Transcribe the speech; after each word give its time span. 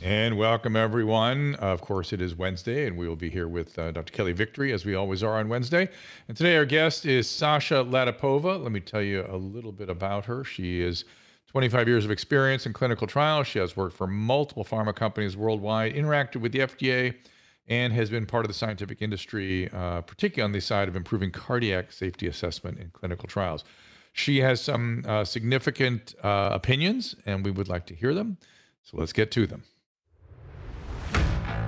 And 0.00 0.38
welcome, 0.38 0.76
everyone. 0.76 1.56
Of 1.56 1.80
course, 1.80 2.12
it 2.12 2.22
is 2.22 2.36
Wednesday, 2.36 2.86
and 2.86 2.96
we 2.96 3.08
will 3.08 3.16
be 3.16 3.30
here 3.30 3.48
with 3.48 3.76
uh, 3.76 3.90
Dr. 3.90 4.12
Kelly 4.12 4.30
Victory, 4.30 4.72
as 4.72 4.84
we 4.84 4.94
always 4.94 5.24
are 5.24 5.38
on 5.38 5.48
Wednesday. 5.48 5.88
And 6.28 6.36
today, 6.36 6.56
our 6.56 6.64
guest 6.64 7.04
is 7.04 7.28
Sasha 7.28 7.84
Latypova. 7.84 8.62
Let 8.62 8.70
me 8.70 8.78
tell 8.78 9.02
you 9.02 9.26
a 9.28 9.36
little 9.36 9.72
bit 9.72 9.90
about 9.90 10.24
her. 10.26 10.44
She 10.44 10.80
is 10.80 11.04
25 11.48 11.88
years 11.88 12.04
of 12.04 12.12
experience 12.12 12.64
in 12.64 12.74
clinical 12.74 13.08
trials. 13.08 13.48
She 13.48 13.58
has 13.58 13.76
worked 13.76 13.96
for 13.96 14.06
multiple 14.06 14.64
pharma 14.64 14.94
companies 14.94 15.36
worldwide, 15.36 15.94
interacted 15.94 16.36
with 16.36 16.52
the 16.52 16.60
FDA, 16.60 17.16
and 17.66 17.92
has 17.92 18.08
been 18.08 18.24
part 18.24 18.44
of 18.44 18.48
the 18.48 18.54
scientific 18.54 19.02
industry, 19.02 19.68
uh, 19.72 20.02
particularly 20.02 20.44
on 20.44 20.52
the 20.52 20.60
side 20.60 20.86
of 20.86 20.94
improving 20.94 21.32
cardiac 21.32 21.90
safety 21.90 22.28
assessment 22.28 22.78
in 22.78 22.90
clinical 22.90 23.26
trials. 23.26 23.64
She 24.12 24.38
has 24.38 24.60
some 24.60 25.02
uh, 25.08 25.24
significant 25.24 26.14
uh, 26.22 26.50
opinions, 26.52 27.16
and 27.26 27.44
we 27.44 27.50
would 27.50 27.68
like 27.68 27.86
to 27.86 27.96
hear 27.96 28.14
them. 28.14 28.38
So 28.84 28.96
let's 28.96 29.12
get 29.12 29.32
to 29.32 29.46
them. 29.46 29.64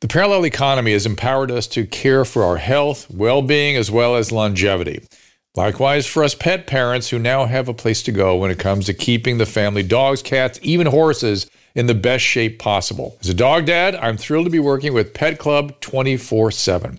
The 0.00 0.08
parallel 0.08 0.46
economy 0.46 0.92
has 0.92 1.04
empowered 1.04 1.50
us 1.50 1.66
to 1.68 1.86
care 1.86 2.24
for 2.24 2.42
our 2.42 2.56
health, 2.56 3.10
well 3.10 3.42
being, 3.42 3.76
as 3.76 3.90
well 3.90 4.16
as 4.16 4.32
longevity. 4.32 5.04
Likewise, 5.54 6.06
for 6.06 6.24
us 6.24 6.34
pet 6.34 6.66
parents 6.66 7.10
who 7.10 7.18
now 7.18 7.44
have 7.44 7.68
a 7.68 7.74
place 7.74 8.02
to 8.04 8.12
go 8.12 8.36
when 8.36 8.50
it 8.50 8.58
comes 8.58 8.86
to 8.86 8.94
keeping 8.94 9.36
the 9.36 9.44
family 9.44 9.82
dogs, 9.82 10.22
cats, 10.22 10.58
even 10.62 10.86
horses 10.86 11.50
in 11.74 11.84
the 11.84 11.94
best 11.94 12.24
shape 12.24 12.58
possible. 12.58 13.18
As 13.20 13.28
a 13.28 13.34
dog 13.34 13.66
dad, 13.66 13.94
I'm 13.94 14.16
thrilled 14.16 14.46
to 14.46 14.50
be 14.50 14.58
working 14.58 14.94
with 14.94 15.12
Pet 15.12 15.38
Club 15.38 15.78
24 15.80 16.50
7 16.50 16.98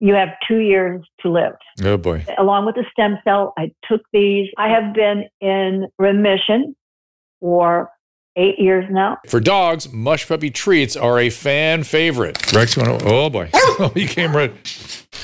you 0.00 0.14
have 0.14 0.28
two 0.46 0.58
years 0.58 1.04
to 1.20 1.30
live. 1.30 1.54
Oh 1.82 1.96
boy. 1.96 2.24
Along 2.38 2.66
with 2.66 2.74
the 2.74 2.84
stem 2.92 3.18
cell, 3.24 3.54
I 3.58 3.72
took 3.88 4.02
these. 4.12 4.48
I 4.58 4.68
have 4.68 4.94
been 4.94 5.24
in 5.40 5.88
remission 5.98 6.76
for 7.40 7.90
eight 8.36 8.58
years 8.58 8.84
now. 8.90 9.18
For 9.26 9.40
dogs, 9.40 9.92
mush 9.92 10.28
puppy 10.28 10.50
treats 10.50 10.96
are 10.96 11.18
a 11.18 11.30
fan 11.30 11.82
favorite. 11.82 12.52
Rex, 12.52 12.76
oh 12.78 13.30
boy. 13.30 13.50
Oh, 13.54 13.90
he 13.94 14.06
came 14.06 14.36
right. 14.36 14.52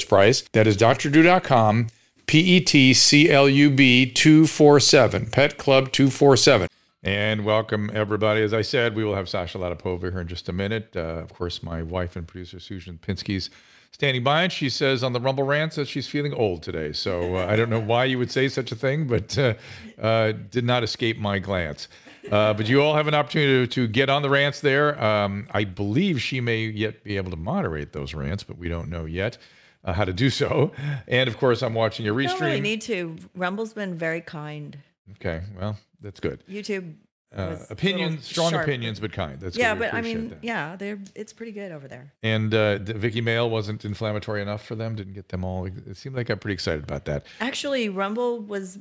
price. 0.00 0.42
That 0.52 0.66
is 0.66 0.76
drdrew.com 0.76 1.88
P 2.26 2.38
E 2.56 2.60
T 2.60 2.94
C 2.94 3.30
L 3.30 3.48
U 3.48 3.68
B 3.68 4.10
247, 4.10 5.26
Pet 5.26 5.58
Club 5.58 5.92
247. 5.92 6.68
And 7.02 7.44
welcome, 7.44 7.90
everybody. 7.92 8.42
As 8.42 8.54
I 8.54 8.62
said, 8.62 8.94
we 8.94 9.04
will 9.04 9.14
have 9.14 9.28
Sasha 9.28 9.58
Latypova 9.58 10.10
here 10.10 10.20
in 10.20 10.28
just 10.28 10.48
a 10.48 10.52
minute. 10.52 10.92
Uh, 10.94 11.00
of 11.00 11.34
course, 11.34 11.62
my 11.62 11.82
wife 11.82 12.16
and 12.16 12.26
producer, 12.26 12.60
Susan 12.60 12.98
Pinsky's 13.02 13.50
standing 13.90 14.22
by, 14.22 14.44
and 14.44 14.52
she 14.52 14.70
says 14.70 15.02
on 15.02 15.12
the 15.12 15.20
Rumble 15.20 15.44
Rants 15.44 15.76
that 15.76 15.88
she's 15.88 16.06
feeling 16.06 16.32
old 16.32 16.62
today. 16.62 16.92
So 16.92 17.36
uh, 17.36 17.46
I 17.46 17.56
don't 17.56 17.68
know 17.68 17.80
why 17.80 18.04
you 18.04 18.18
would 18.18 18.30
say 18.30 18.48
such 18.48 18.70
a 18.72 18.76
thing, 18.76 19.06
but 19.06 19.36
uh, 19.36 19.54
uh 20.00 20.32
did 20.32 20.64
not 20.64 20.82
escape 20.82 21.18
my 21.18 21.38
glance. 21.38 21.88
Uh, 22.30 22.54
but 22.54 22.68
you 22.68 22.80
all 22.80 22.94
have 22.94 23.08
an 23.08 23.14
opportunity 23.14 23.66
to, 23.66 23.86
to 23.86 23.88
get 23.88 24.08
on 24.08 24.22
the 24.22 24.30
rants 24.30 24.60
there. 24.60 25.02
Um, 25.02 25.48
I 25.50 25.64
believe 25.64 26.22
she 26.22 26.40
may 26.40 26.66
yet 26.66 27.02
be 27.02 27.16
able 27.16 27.32
to 27.32 27.36
moderate 27.36 27.92
those 27.92 28.14
rants, 28.14 28.44
but 28.44 28.58
we 28.58 28.68
don't 28.68 28.88
know 28.88 29.06
yet 29.06 29.38
uh, 29.84 29.92
how 29.92 30.04
to 30.04 30.12
do 30.12 30.30
so. 30.30 30.72
And 31.08 31.28
of 31.28 31.38
course, 31.38 31.62
I'm 31.62 31.74
watching 31.74 32.04
your 32.06 32.14
restream. 32.14 32.28
Don't 32.28 32.40
really 32.40 32.60
need 32.60 32.82
to. 32.82 33.16
Rumble's 33.34 33.72
been 33.72 33.96
very 33.96 34.20
kind. 34.20 34.78
Okay, 35.12 35.42
well, 35.58 35.76
that's 36.00 36.20
good. 36.20 36.42
YouTube. 36.48 36.94
Uh, 37.34 37.56
opinions, 37.70 38.26
strong 38.26 38.50
sharp. 38.50 38.64
opinions, 38.64 39.00
but 39.00 39.10
kind. 39.10 39.40
That's 39.40 39.56
yeah, 39.56 39.72
good. 39.72 39.80
but 39.80 39.94
I 39.94 40.02
mean, 40.02 40.28
that. 40.28 40.44
yeah, 40.44 40.76
they're 40.76 40.98
it's 41.14 41.32
pretty 41.32 41.52
good 41.52 41.72
over 41.72 41.88
there. 41.88 42.12
And 42.22 42.52
uh, 42.52 42.76
Vicky 42.78 43.22
Mail 43.22 43.48
wasn't 43.48 43.86
inflammatory 43.86 44.42
enough 44.42 44.64
for 44.66 44.74
them. 44.74 44.96
Didn't 44.96 45.14
get 45.14 45.30
them 45.30 45.42
all. 45.42 45.64
It 45.64 45.96
seemed 45.96 46.14
like 46.14 46.28
I'm 46.28 46.38
pretty 46.38 46.52
excited 46.52 46.84
about 46.84 47.06
that. 47.06 47.24
Actually, 47.40 47.88
Rumble 47.88 48.40
was 48.40 48.78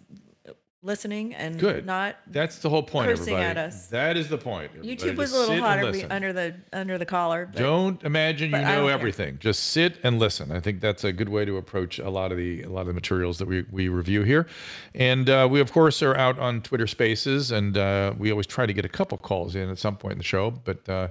listening 0.91 1.33
and 1.35 1.59
Good. 1.59 1.85
not 1.85 2.15
That's 2.27 2.57
the 2.59 2.69
whole 2.69 2.81
point, 2.81 3.07
cursing 3.09 3.35
everybody. 3.35 3.59
at 3.59 3.65
us. 3.67 3.87
That 3.87 4.17
is 4.17 4.29
the 4.29 4.37
point. 4.37 4.81
YouTube 4.81 5.15
was 5.15 5.31
a 5.31 5.37
little 5.39 5.57
hotter 5.59 5.93
under 6.09 6.33
the 6.33 6.55
under 6.73 6.97
the 6.97 7.05
collar. 7.05 7.47
but- 7.51 7.59
Don't 7.59 8.03
imagine 8.03 8.51
you 8.51 8.57
know 8.61 8.87
everything. 8.87 9.37
Just 9.39 9.65
sit 9.65 9.97
and 10.03 10.17
listen. 10.19 10.51
I 10.51 10.59
think 10.59 10.81
that's 10.81 11.03
a 11.03 11.11
good 11.11 11.29
way 11.29 11.45
to 11.45 11.57
approach 11.57 11.99
a 11.99 12.09
lot 12.09 12.31
of 12.31 12.37
the 12.37 12.63
a 12.63 12.69
lot 12.69 12.81
of 12.81 12.87
the 12.87 12.93
materials 12.93 13.37
that 13.39 13.47
we, 13.47 13.65
we 13.71 13.89
review 13.89 14.23
here. 14.23 14.47
And 14.95 15.29
uh, 15.29 15.47
we 15.49 15.59
of 15.59 15.71
course 15.71 16.01
are 16.01 16.15
out 16.15 16.39
on 16.39 16.61
Twitter 16.61 16.87
Spaces, 16.87 17.51
and 17.51 17.77
uh, 17.77 18.13
we 18.17 18.31
always 18.31 18.47
try 18.47 18.65
to 18.65 18.73
get 18.73 18.85
a 18.85 18.89
couple 18.89 19.17
calls 19.17 19.55
in 19.55 19.69
at 19.69 19.77
some 19.77 19.97
point 19.97 20.13
in 20.13 20.17
the 20.17 20.23
show. 20.23 20.49
But 20.51 20.87
uh, 20.89 21.09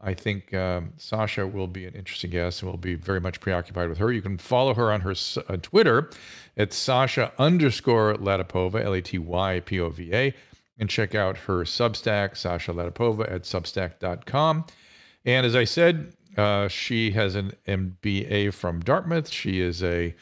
I 0.00 0.14
think 0.14 0.54
um, 0.54 0.94
Sasha 0.96 1.46
will 1.46 1.66
be 1.66 1.84
an 1.84 1.92
interesting 1.92 2.30
guest, 2.30 2.62
and 2.62 2.70
we'll 2.70 2.78
be 2.78 2.94
very 2.94 3.20
much 3.20 3.38
preoccupied 3.38 3.90
with 3.90 3.98
her. 3.98 4.10
You 4.10 4.22
can 4.22 4.38
follow 4.38 4.72
her 4.72 4.90
on 4.90 5.02
her 5.02 5.10
uh, 5.10 5.56
Twitter 5.60 6.08
it's 6.56 6.76
Sasha 6.76 7.32
underscore 7.38 8.14
Latypova, 8.14 8.84
L 8.84 8.92
A 8.92 9.00
T 9.00 9.18
Y 9.18 9.60
P 9.60 9.80
O 9.80 9.88
V 9.90 10.12
A, 10.12 10.34
and 10.78 10.88
check 10.88 11.14
out 11.14 11.36
her 11.38 11.64
Substack, 11.64 12.36
Sasha 12.36 12.72
Latypova 12.72 13.30
at 13.30 13.42
substack.com. 13.42 14.64
And 15.24 15.46
as 15.46 15.54
I 15.54 15.64
said, 15.64 16.14
uh, 16.36 16.68
she 16.68 17.10
has 17.12 17.34
an 17.34 17.52
MBA 17.66 18.54
from 18.54 18.80
Dartmouth. 18.80 19.28
She 19.28 19.60
is 19.60 19.82
a 19.82 20.14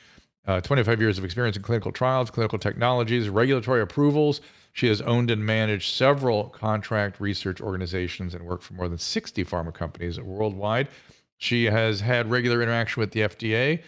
uh, 0.47 0.61
25 0.63 1.01
years 1.01 1.19
of 1.19 1.25
experience 1.25 1.57
in 1.57 1.63
clinical 1.63 1.93
trials, 1.93 2.31
clinical 2.31 2.59
technologies, 2.59 3.29
regulatory 3.29 3.83
approvals. 3.83 4.41
She 4.73 4.87
has 4.89 5.03
owned 5.03 5.31
and 5.31 5.45
managed 5.45 5.95
several 5.95 6.45
contract 6.45 7.21
research 7.21 7.61
organizations 7.61 8.35
and 8.35 8.45
worked 8.45 8.65
for 8.65 8.75
more 8.75 8.89
than 8.89 8.99
60 8.99 9.45
pharma 9.45 9.75
companies 9.75 10.19
worldwide. 10.19 10.89
She 11.37 11.67
has 11.67 12.01
had 12.01 12.31
regular 12.31 12.63
interaction 12.63 13.01
with 13.01 13.11
the 13.13 13.21
FDA 13.21 13.83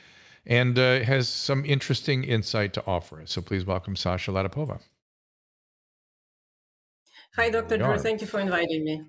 and 0.47 0.79
uh, 0.79 1.01
has 1.01 1.29
some 1.29 1.65
interesting 1.65 2.25
insight 2.25 2.73
to 2.75 2.87
offer 2.87 3.21
us. 3.21 3.33
So 3.33 3.43
please 3.43 3.65
welcome 3.65 3.97
Sasha 3.97 4.31
Latypova. 4.31 4.81
Hi, 7.37 7.49
Dr. 7.49 7.79
Drew. 7.79 7.99
Thank 7.99 8.21
you 8.21 8.27
for 8.27 8.41
inviting 8.41 8.85
me. 8.85 9.03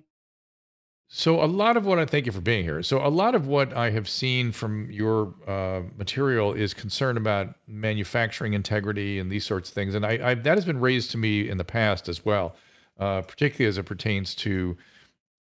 So, 1.14 1.42
a 1.42 1.44
lot 1.44 1.76
of 1.76 1.84
what 1.84 1.98
I 1.98 2.06
thank 2.06 2.24
you 2.24 2.32
for 2.32 2.40
being 2.40 2.64
here. 2.64 2.82
So, 2.82 3.04
a 3.04 3.08
lot 3.08 3.34
of 3.34 3.46
what 3.46 3.76
I 3.76 3.90
have 3.90 4.08
seen 4.08 4.50
from 4.50 4.90
your 4.90 5.34
uh, 5.46 5.82
material 5.98 6.54
is 6.54 6.72
concern 6.72 7.18
about 7.18 7.54
manufacturing 7.66 8.54
integrity 8.54 9.18
and 9.18 9.30
these 9.30 9.44
sorts 9.44 9.68
of 9.68 9.74
things, 9.74 9.94
and 9.94 10.06
I, 10.06 10.30
I, 10.30 10.34
that 10.34 10.56
has 10.56 10.64
been 10.64 10.80
raised 10.80 11.10
to 11.10 11.18
me 11.18 11.50
in 11.50 11.58
the 11.58 11.64
past 11.64 12.08
as 12.08 12.24
well, 12.24 12.56
uh, 12.98 13.20
particularly 13.20 13.68
as 13.68 13.76
it 13.76 13.82
pertains 13.82 14.34
to 14.36 14.74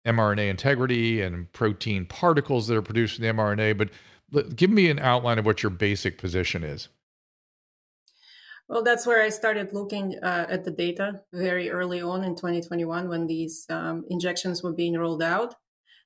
mRNA 0.05 0.49
integrity 0.49 1.21
and 1.21 1.49
protein 1.53 2.05
particles 2.05 2.67
that 2.67 2.75
are 2.75 2.81
produced 2.81 3.17
in 3.17 3.23
the 3.23 3.41
mRNA. 3.41 3.77
But 3.77 3.91
give 4.55 4.69
me 4.69 4.89
an 4.89 4.99
outline 4.99 5.39
of 5.39 5.45
what 5.45 5.63
your 5.63 5.69
basic 5.69 6.17
position 6.17 6.63
is. 6.63 6.89
Well, 8.67 8.83
that's 8.83 9.05
where 9.05 9.21
I 9.21 9.29
started 9.29 9.73
looking 9.73 10.17
uh, 10.23 10.45
at 10.49 10.63
the 10.63 10.71
data 10.71 11.21
very 11.33 11.69
early 11.69 12.01
on 12.01 12.23
in 12.23 12.35
2021 12.35 13.09
when 13.09 13.27
these 13.27 13.65
um, 13.69 14.05
injections 14.09 14.63
were 14.63 14.71
being 14.71 14.97
rolled 14.97 15.21
out. 15.21 15.55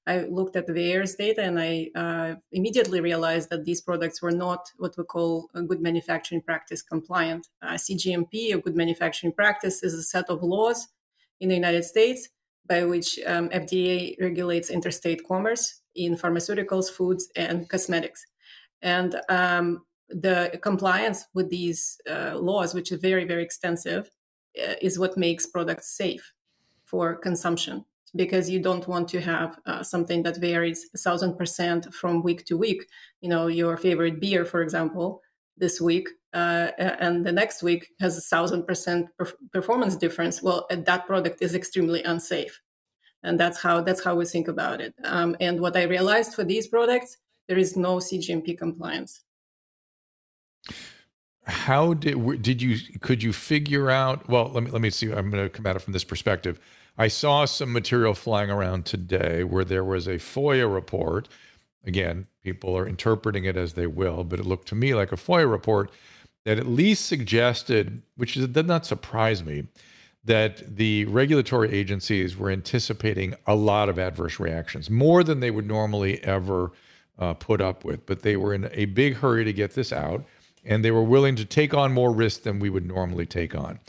I 0.08 0.22
looked 0.22 0.56
at 0.56 0.68
the 0.68 0.74
VAERS 0.74 1.18
data 1.18 1.44
and 1.44 1.60
I 1.60 1.90
uh, 1.96 2.36
immediately 2.52 3.02
realized 3.02 3.50
that 3.50 3.66
these 3.66 3.82
products 3.82 4.22
were 4.22 4.32
not 4.32 4.72
what 4.78 4.96
we 4.98 5.04
call 5.04 5.50
good 5.68 5.82
manufacturing 5.82 6.42
practice 6.42 6.82
compliant. 6.82 7.48
Uh, 7.62 7.74
CGMP, 7.74 8.54
a 8.54 8.58
good 8.58 8.76
manufacturing 8.76 9.34
practice, 9.34 9.84
is 9.84 9.94
a 9.94 10.04
set 10.04 10.30
of 10.30 10.44
laws 10.44 10.88
in 11.40 11.50
the 11.50 11.56
United 11.56 11.86
States 11.86 12.30
by 12.68 12.84
which 12.84 13.20
um, 13.26 13.50
FDA 13.50 14.20
regulates 14.20 14.70
interstate 14.70 15.28
commerce 15.28 15.82
in 15.96 16.16
pharmaceuticals, 16.16 16.90
foods, 16.90 17.30
and 17.36 17.70
cosmetics. 17.70 18.26
And 18.82 19.20
um, 19.30 19.86
the 20.10 20.60
compliance 20.62 21.26
with 21.34 21.50
these 21.50 21.98
uh, 22.10 22.38
laws, 22.38 22.74
which 22.74 22.92
is 22.92 23.00
very, 23.02 23.26
very 23.26 23.44
extensive, 23.44 24.10
uh, 24.62 24.74
is 24.82 25.00
what 25.00 25.18
makes 25.18 25.48
products 25.48 25.98
safe 25.98 26.34
for 26.86 27.16
consumption 27.16 27.84
because 28.16 28.50
you 28.50 28.62
don't 28.62 28.88
want 28.88 29.08
to 29.10 29.20
have 29.20 29.60
uh, 29.66 29.84
something 29.84 30.24
that 30.24 30.38
varies 30.38 30.88
a 30.94 30.98
thousand 30.98 31.38
percent 31.38 31.94
from 31.94 32.24
week 32.24 32.46
to 32.46 32.58
week. 32.58 32.86
You 33.22 33.30
know, 33.30 33.48
your 33.48 33.76
favorite 33.76 34.22
beer, 34.22 34.46
for 34.46 34.62
example, 34.62 35.22
this 35.58 35.82
week 35.82 36.08
uh, 36.36 36.72
and 36.78 37.26
the 37.26 37.32
next 37.32 37.64
week 37.64 37.88
has 38.02 38.18
a 38.18 38.22
thousand 38.22 38.68
percent 38.68 39.08
performance 39.54 39.96
difference. 39.96 40.42
Well, 40.42 40.68
that 40.70 41.08
product 41.08 41.42
is 41.42 41.56
extremely 41.56 42.04
unsafe, 42.04 42.62
and 43.26 43.40
that's 43.40 43.62
how 43.62 43.82
that's 43.82 44.04
how 44.04 44.16
we 44.16 44.26
think 44.26 44.48
about 44.48 44.80
it. 44.80 44.94
Um, 45.04 45.36
and 45.40 45.60
what 45.60 45.76
I 45.76 45.84
realized 45.84 46.34
for 46.34 46.44
these 46.44 46.68
products, 46.68 47.18
there 47.48 47.58
is 47.58 47.76
no 47.76 47.98
CGMP 47.98 48.58
compliance. 48.58 49.22
How 51.46 51.94
did 51.94 52.42
did 52.42 52.62
you 52.62 52.78
could 53.02 53.22
you 53.22 53.34
figure 53.34 53.90
out? 53.92 54.30
Well, 54.30 54.50
let 54.54 54.64
me 54.64 54.72
let 54.72 54.82
me 54.82 54.90
see. 54.90 55.12
I'm 55.12 55.30
going 55.30 55.44
to 55.44 55.50
come 55.50 55.66
at 55.68 55.76
it 55.76 55.82
from 55.82 55.94
this 55.94 56.04
perspective 56.04 56.60
I 56.98 57.08
saw 57.10 57.46
some 57.46 57.74
material 57.74 58.14
flying 58.14 58.50
around 58.50 58.86
today 58.86 59.44
where 59.44 59.66
there 59.66 59.84
was 59.84 60.08
a 60.08 60.16
FOIA 60.16 60.72
report. 60.72 61.28
Again, 61.86 62.28
people 62.42 62.78
are 62.78 62.88
interpreting 62.88 63.44
it 63.46 63.58
as 63.58 63.74
they 63.74 63.88
will, 63.88 64.24
but 64.24 64.40
it 64.40 64.46
looked 64.46 64.70
to 64.70 64.76
me 64.76 64.96
like 64.96 65.12
a 65.12 65.18
FOIA 65.18 65.50
report 65.50 65.92
that 66.46 66.58
at 66.58 66.68
least 66.68 67.06
suggested, 67.06 68.02
which 68.16 68.36
did 68.36 68.68
not 68.68 68.86
surprise 68.86 69.44
me, 69.44 69.68
that 70.26 70.76
the 70.76 71.06
regulatory 71.06 71.72
agencies 71.72 72.36
were 72.36 72.50
anticipating 72.50 73.36
a 73.46 73.56
lot 73.56 73.90
of 73.90 74.00
adverse 74.00 74.40
reactions, 74.40 74.90
more 74.90 75.24
than 75.24 75.40
they 75.40 75.52
would 75.52 75.68
normally 75.68 76.24
ever 76.24 76.72
uh, 77.20 77.34
put 77.36 77.62
up 77.62 77.86
with. 77.86 78.06
But 78.06 78.24
they 78.24 78.36
were 78.36 78.54
in 78.54 78.70
a 78.72 78.86
big 78.86 79.16
hurry 79.16 79.46
to 79.46 79.54
get 79.54 79.76
this 79.76 79.94
out, 79.94 80.26
and 80.64 80.84
they 80.84 80.92
were 80.92 81.04
willing 81.04 81.36
to 81.36 81.46
take 81.46 81.74
on 81.74 81.94
more 81.94 82.12
risk 82.12 82.44
than 82.44 82.60
we 82.60 82.70
would 82.70 82.86
normally 82.86 83.28
take 83.28 83.56
on. 83.56 83.80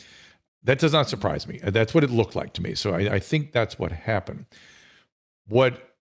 That 0.62 0.78
does 0.78 0.92
not 0.92 1.08
surprise 1.08 1.46
me. 1.46 1.58
That's 1.62 1.94
what 1.94 2.04
it 2.04 2.10
looked 2.10 2.36
like 2.36 2.52
to 2.54 2.62
me. 2.62 2.74
So 2.74 2.92
I, 2.92 3.14
I 3.14 3.18
think 3.18 3.52
that's 3.52 3.78
what 3.78 3.92
happened. 3.92 4.46
What 5.48 5.95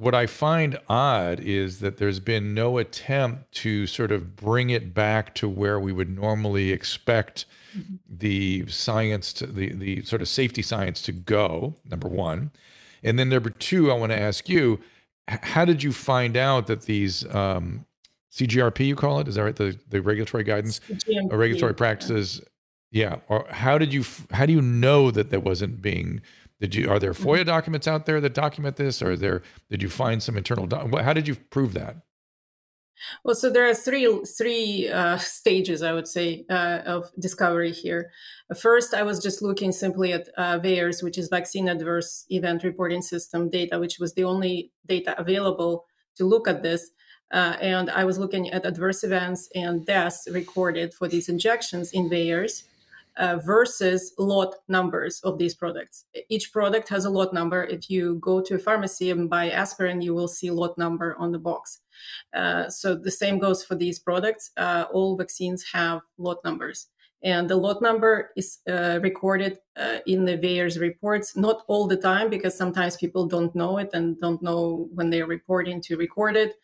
what 0.00 0.14
I 0.14 0.26
find 0.26 0.78
odd 0.88 1.40
is 1.40 1.80
that 1.80 1.98
there's 1.98 2.20
been 2.20 2.54
no 2.54 2.78
attempt 2.78 3.52
to 3.56 3.86
sort 3.86 4.10
of 4.10 4.34
bring 4.34 4.70
it 4.70 4.94
back 4.94 5.34
to 5.34 5.48
where 5.48 5.78
we 5.78 5.92
would 5.92 6.08
normally 6.08 6.72
expect 6.72 7.44
mm-hmm. 7.76 7.96
the 8.08 8.66
science 8.66 9.34
to 9.34 9.46
the, 9.46 9.74
the 9.74 10.02
sort 10.02 10.22
of 10.22 10.28
safety 10.28 10.62
science 10.62 11.02
to 11.02 11.12
go, 11.12 11.74
number 11.84 12.08
one. 12.08 12.50
And 13.02 13.18
then 13.18 13.28
number 13.28 13.50
two, 13.50 13.90
I 13.90 13.94
want 13.94 14.10
to 14.12 14.18
ask 14.18 14.48
you, 14.48 14.80
how 15.28 15.66
did 15.66 15.82
you 15.82 15.92
find 15.92 16.34
out 16.34 16.66
that 16.68 16.82
these 16.82 17.26
um, 17.34 17.84
CGRP, 18.32 18.86
you 18.86 18.96
call 18.96 19.20
it, 19.20 19.28
is 19.28 19.34
that 19.34 19.44
right? 19.44 19.56
The, 19.56 19.78
the 19.90 20.00
regulatory 20.00 20.44
guidance, 20.44 20.80
uh, 20.90 21.36
regulatory 21.36 21.74
practices 21.74 22.40
yeah. 22.90 23.16
Or 23.28 23.46
how 23.50 23.78
did 23.78 23.92
you 23.92 24.04
how 24.32 24.46
do 24.46 24.52
you 24.52 24.60
know 24.60 25.10
that 25.10 25.30
that 25.30 25.44
wasn't 25.44 25.80
being 25.80 26.20
did 26.60 26.74
you 26.74 26.90
are 26.90 26.98
there 26.98 27.12
FOIA 27.12 27.38
mm-hmm. 27.38 27.46
documents 27.46 27.88
out 27.88 28.06
there 28.06 28.20
that 28.20 28.34
document 28.34 28.76
this 28.76 29.02
or 29.02 29.16
there 29.16 29.42
did 29.70 29.82
you 29.82 29.88
find 29.88 30.22
some 30.22 30.36
internal 30.36 30.68
how 31.02 31.12
did 31.12 31.26
you 31.26 31.34
prove 31.34 31.74
that? 31.74 31.96
Well, 33.24 33.34
so 33.34 33.50
there 33.50 33.68
are 33.68 33.74
three 33.74 34.06
three 34.24 34.88
uh, 34.88 35.16
stages, 35.18 35.82
I 35.82 35.92
would 35.92 36.06
say, 36.06 36.44
uh, 36.50 36.80
of 36.84 37.10
discovery 37.18 37.72
here. 37.72 38.10
First, 38.58 38.94
I 38.94 39.02
was 39.02 39.22
just 39.22 39.42
looking 39.42 39.72
simply 39.72 40.12
at 40.12 40.28
uh, 40.36 40.58
VAERS, 40.58 41.02
which 41.02 41.16
is 41.16 41.28
Vaccine 41.28 41.68
Adverse 41.68 42.26
Event 42.28 42.62
Reporting 42.62 43.02
System 43.02 43.48
data, 43.48 43.78
which 43.78 43.98
was 43.98 44.14
the 44.14 44.24
only 44.24 44.72
data 44.86 45.18
available 45.18 45.86
to 46.16 46.24
look 46.24 46.48
at 46.48 46.62
this. 46.62 46.90
Uh, 47.32 47.56
and 47.60 47.90
I 47.90 48.04
was 48.04 48.18
looking 48.18 48.50
at 48.50 48.66
adverse 48.66 49.04
events 49.04 49.48
and 49.54 49.86
deaths 49.86 50.26
recorded 50.30 50.92
for 50.92 51.06
these 51.06 51.28
injections 51.28 51.92
in 51.92 52.10
VAERS 52.10 52.64
uh, 53.20 53.36
versus 53.44 54.14
lot 54.18 54.54
numbers 54.68 55.20
of 55.20 55.38
these 55.38 55.54
products. 55.54 56.06
Each 56.30 56.50
product 56.52 56.88
has 56.88 57.04
a 57.04 57.10
lot 57.10 57.32
number. 57.32 57.64
If 57.64 57.90
you 57.90 58.16
go 58.16 58.40
to 58.40 58.54
a 58.54 58.58
pharmacy 58.58 59.10
and 59.10 59.28
buy 59.28 59.50
aspirin, 59.50 60.00
you 60.00 60.14
will 60.14 60.28
see 60.28 60.50
lot 60.50 60.76
number 60.78 61.14
on 61.18 61.30
the 61.30 61.38
box. 61.38 61.82
Uh, 62.34 62.68
so 62.70 62.94
the 62.94 63.10
same 63.10 63.38
goes 63.38 63.62
for 63.62 63.74
these 63.74 63.98
products. 63.98 64.50
Uh, 64.56 64.86
all 64.90 65.16
vaccines 65.16 65.64
have 65.72 66.00
lot 66.16 66.38
numbers. 66.44 66.88
And 67.22 67.50
the 67.50 67.56
lot 67.56 67.82
number 67.82 68.30
is 68.34 68.60
uh, 68.66 68.98
recorded 69.02 69.58
uh, 69.76 69.98
in 70.06 70.24
the 70.24 70.38
VAERS 70.38 70.80
reports, 70.80 71.36
not 71.36 71.62
all 71.68 71.86
the 71.86 71.98
time, 71.98 72.30
because 72.30 72.56
sometimes 72.56 72.96
people 72.96 73.26
don't 73.26 73.54
know 73.54 73.76
it 73.76 73.90
and 73.92 74.18
don't 74.20 74.40
know 74.42 74.88
when 74.94 75.10
they're 75.10 75.26
reporting 75.26 75.82
to 75.82 75.98
record 75.98 76.36
it. 76.36 76.54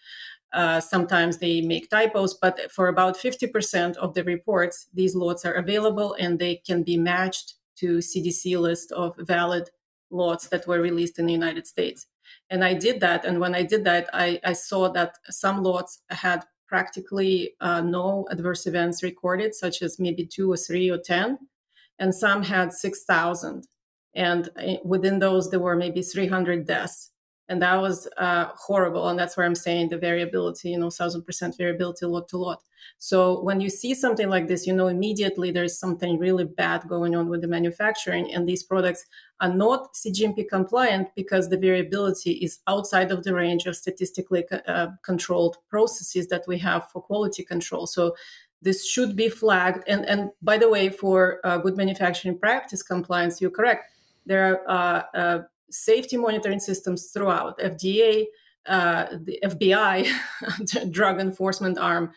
Uh, 0.56 0.80
sometimes 0.80 1.36
they 1.36 1.60
make 1.60 1.90
typos, 1.90 2.32
but 2.32 2.72
for 2.72 2.88
about 2.88 3.14
50% 3.14 3.94
of 3.96 4.14
the 4.14 4.24
reports, 4.24 4.88
these 4.94 5.14
lots 5.14 5.44
are 5.44 5.52
available 5.52 6.16
and 6.18 6.38
they 6.38 6.56
can 6.66 6.82
be 6.82 6.96
matched 6.96 7.56
to 7.76 7.98
CDC 7.98 8.58
list 8.58 8.90
of 8.92 9.14
valid 9.18 9.68
lots 10.10 10.48
that 10.48 10.66
were 10.66 10.80
released 10.80 11.18
in 11.18 11.26
the 11.26 11.32
United 11.34 11.66
States. 11.66 12.06
And 12.48 12.64
I 12.64 12.72
did 12.72 13.00
that. 13.00 13.26
And 13.26 13.38
when 13.38 13.54
I 13.54 13.64
did 13.64 13.84
that, 13.84 14.08
I, 14.14 14.40
I 14.42 14.54
saw 14.54 14.90
that 14.92 15.18
some 15.28 15.62
lots 15.62 16.00
had 16.08 16.46
practically 16.66 17.52
uh, 17.60 17.82
no 17.82 18.26
adverse 18.30 18.66
events 18.66 19.02
recorded, 19.02 19.54
such 19.54 19.82
as 19.82 19.98
maybe 19.98 20.24
two 20.24 20.50
or 20.50 20.56
three 20.56 20.90
or 20.90 20.98
10, 20.98 21.38
and 21.98 22.14
some 22.14 22.42
had 22.44 22.72
6,000. 22.72 23.68
And 24.14 24.48
uh, 24.56 24.76
within 24.84 25.18
those, 25.18 25.50
there 25.50 25.60
were 25.60 25.76
maybe 25.76 26.00
300 26.00 26.66
deaths 26.66 27.10
and 27.48 27.62
that 27.62 27.80
was 27.80 28.08
uh, 28.16 28.46
horrible. 28.56 29.08
And 29.08 29.18
that's 29.18 29.36
where 29.36 29.46
i'm 29.46 29.54
saying 29.54 29.88
the 29.88 29.98
variability 29.98 30.70
you 30.70 30.78
know 30.78 30.90
thousand 30.90 31.22
percent 31.22 31.56
variability 31.56 32.06
lot 32.06 32.28
to 32.28 32.38
lot. 32.38 32.62
So 32.98 33.42
when 33.42 33.60
you 33.60 33.68
see 33.68 33.94
something 33.94 34.28
like 34.28 34.48
this 34.48 34.66
you 34.66 34.72
know 34.72 34.88
immediately 34.88 35.50
there's 35.50 35.78
something 35.78 36.18
really 36.18 36.44
bad 36.44 36.88
going 36.88 37.14
on 37.14 37.28
with 37.28 37.40
the 37.40 37.48
manufacturing. 37.48 38.32
And 38.32 38.48
these 38.48 38.62
products 38.62 39.06
are 39.40 39.52
not 39.52 39.94
cgmp 39.94 40.48
compliant 40.48 41.08
because 41.14 41.48
the 41.48 41.58
variability 41.58 42.32
is 42.32 42.60
outside 42.66 43.12
of 43.12 43.22
the 43.24 43.34
range 43.34 43.66
of 43.66 43.76
statistically 43.76 44.44
uh, 44.66 44.88
controlled 45.04 45.56
processes 45.68 46.28
that 46.28 46.44
we 46.46 46.58
have 46.58 46.90
for 46.90 47.02
quality 47.02 47.44
control. 47.44 47.86
So 47.86 48.16
this 48.62 48.88
should 48.88 49.14
be 49.14 49.28
flagged. 49.28 49.84
And 49.86 50.04
and 50.06 50.30
by 50.42 50.58
the 50.58 50.68
way 50.68 50.88
for 50.88 51.40
uh, 51.44 51.58
good 51.58 51.76
manufacturing 51.76 52.38
practice 52.38 52.82
compliance 52.82 53.40
you're 53.40 53.50
correct. 53.50 53.92
There 54.24 54.68
are 54.68 55.06
uh, 55.14 55.18
uh, 55.18 55.42
safety 55.70 56.16
monitoring 56.16 56.60
systems 56.60 57.10
throughout 57.12 57.58
FDA, 57.58 58.26
uh, 58.66 59.06
the 59.22 59.38
FBI, 59.44 60.10
drug 60.90 61.20
enforcement 61.20 61.78
arm, 61.78 62.12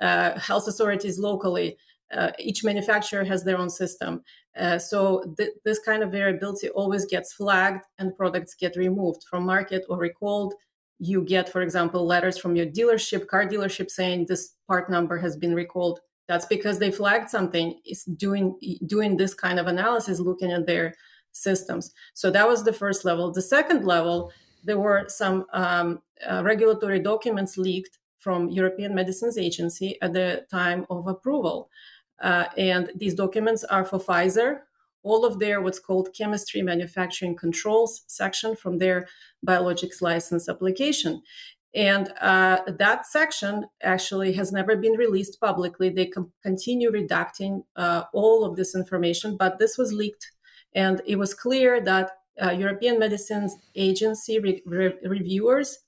uh, 0.00 0.38
health 0.38 0.66
authorities 0.68 1.18
locally. 1.18 1.76
Uh, 2.12 2.30
each 2.38 2.62
manufacturer 2.62 3.24
has 3.24 3.44
their 3.44 3.58
own 3.58 3.70
system. 3.70 4.22
Uh, 4.56 4.78
so 4.78 5.34
th- 5.36 5.50
this 5.64 5.78
kind 5.80 6.02
of 6.02 6.12
variability 6.12 6.68
always 6.70 7.06
gets 7.06 7.32
flagged 7.32 7.84
and 7.98 8.14
products 8.14 8.54
get 8.54 8.76
removed 8.76 9.24
from 9.28 9.44
market 9.44 9.84
or 9.88 9.98
recalled. 9.98 10.54
You 10.98 11.22
get, 11.22 11.48
for 11.48 11.60
example, 11.60 12.06
letters 12.06 12.38
from 12.38 12.54
your 12.54 12.66
dealership, 12.66 13.26
car 13.26 13.46
dealership 13.46 13.90
saying 13.90 14.26
this 14.28 14.54
part 14.68 14.88
number 14.88 15.18
has 15.18 15.36
been 15.36 15.54
recalled. 15.54 16.00
That's 16.28 16.46
because 16.46 16.78
they 16.78 16.90
flagged 16.90 17.30
something. 17.30 17.80
Is 17.84 18.04
doing 18.04 18.58
doing 18.86 19.16
this 19.16 19.34
kind 19.34 19.58
of 19.58 19.66
analysis, 19.66 20.20
looking 20.20 20.52
at 20.52 20.66
their 20.66 20.94
systems. 21.34 21.92
So 22.14 22.30
that 22.30 22.48
was 22.48 22.64
the 22.64 22.72
first 22.72 23.04
level. 23.04 23.30
The 23.30 23.42
second 23.42 23.84
level, 23.84 24.32
there 24.64 24.78
were 24.78 25.04
some 25.08 25.44
um, 25.52 26.00
uh, 26.26 26.42
regulatory 26.42 27.00
documents 27.00 27.58
leaked 27.58 27.98
from 28.18 28.48
European 28.48 28.94
Medicines 28.94 29.36
Agency 29.36 29.98
at 30.00 30.14
the 30.14 30.46
time 30.50 30.86
of 30.88 31.06
approval. 31.06 31.68
Uh, 32.22 32.46
and 32.56 32.90
these 32.96 33.14
documents 33.14 33.64
are 33.64 33.84
for 33.84 33.98
Pfizer, 33.98 34.60
all 35.02 35.26
of 35.26 35.38
their 35.38 35.60
what's 35.60 35.78
called 35.78 36.14
chemistry 36.16 36.62
manufacturing 36.62 37.36
controls 37.36 38.04
section 38.06 38.56
from 38.56 38.78
their 38.78 39.06
biologics 39.46 40.00
license 40.00 40.48
application. 40.48 41.20
And 41.74 42.12
uh, 42.20 42.60
that 42.78 43.04
section 43.04 43.66
actually 43.82 44.32
has 44.34 44.52
never 44.52 44.76
been 44.76 44.92
released 44.92 45.40
publicly. 45.40 45.90
They 45.90 46.06
com- 46.06 46.32
continue 46.42 46.90
redacting 46.90 47.64
uh, 47.74 48.04
all 48.12 48.44
of 48.44 48.56
this 48.56 48.74
information, 48.74 49.36
but 49.36 49.58
this 49.58 49.76
was 49.76 49.92
leaked 49.92 50.30
and 50.74 51.00
it 51.06 51.16
was 51.16 51.34
clear 51.34 51.80
that 51.80 52.10
uh, 52.42 52.50
European 52.50 52.98
Medicines 52.98 53.56
Agency 53.76 54.38
re- 54.38 54.62
re- 54.66 54.98
reviewers 55.04 55.78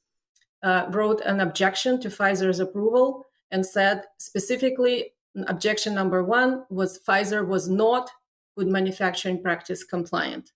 uh, 0.63 0.87
wrote 0.91 1.21
an 1.23 1.41
objection 1.41 2.01
to 2.01 2.09
Pfizer's 2.09 2.61
approval 2.61 3.27
and 3.51 3.65
said 3.65 4.05
specifically 4.19 5.13
objection 5.49 5.95
number 5.95 6.25
one 6.25 6.65
was 6.71 7.01
Pfizer 7.07 7.47
was 7.47 7.69
not 7.69 8.11
good 8.57 8.69
manufacturing 8.69 9.43
practice 9.43 9.85
compliant. 9.85 10.53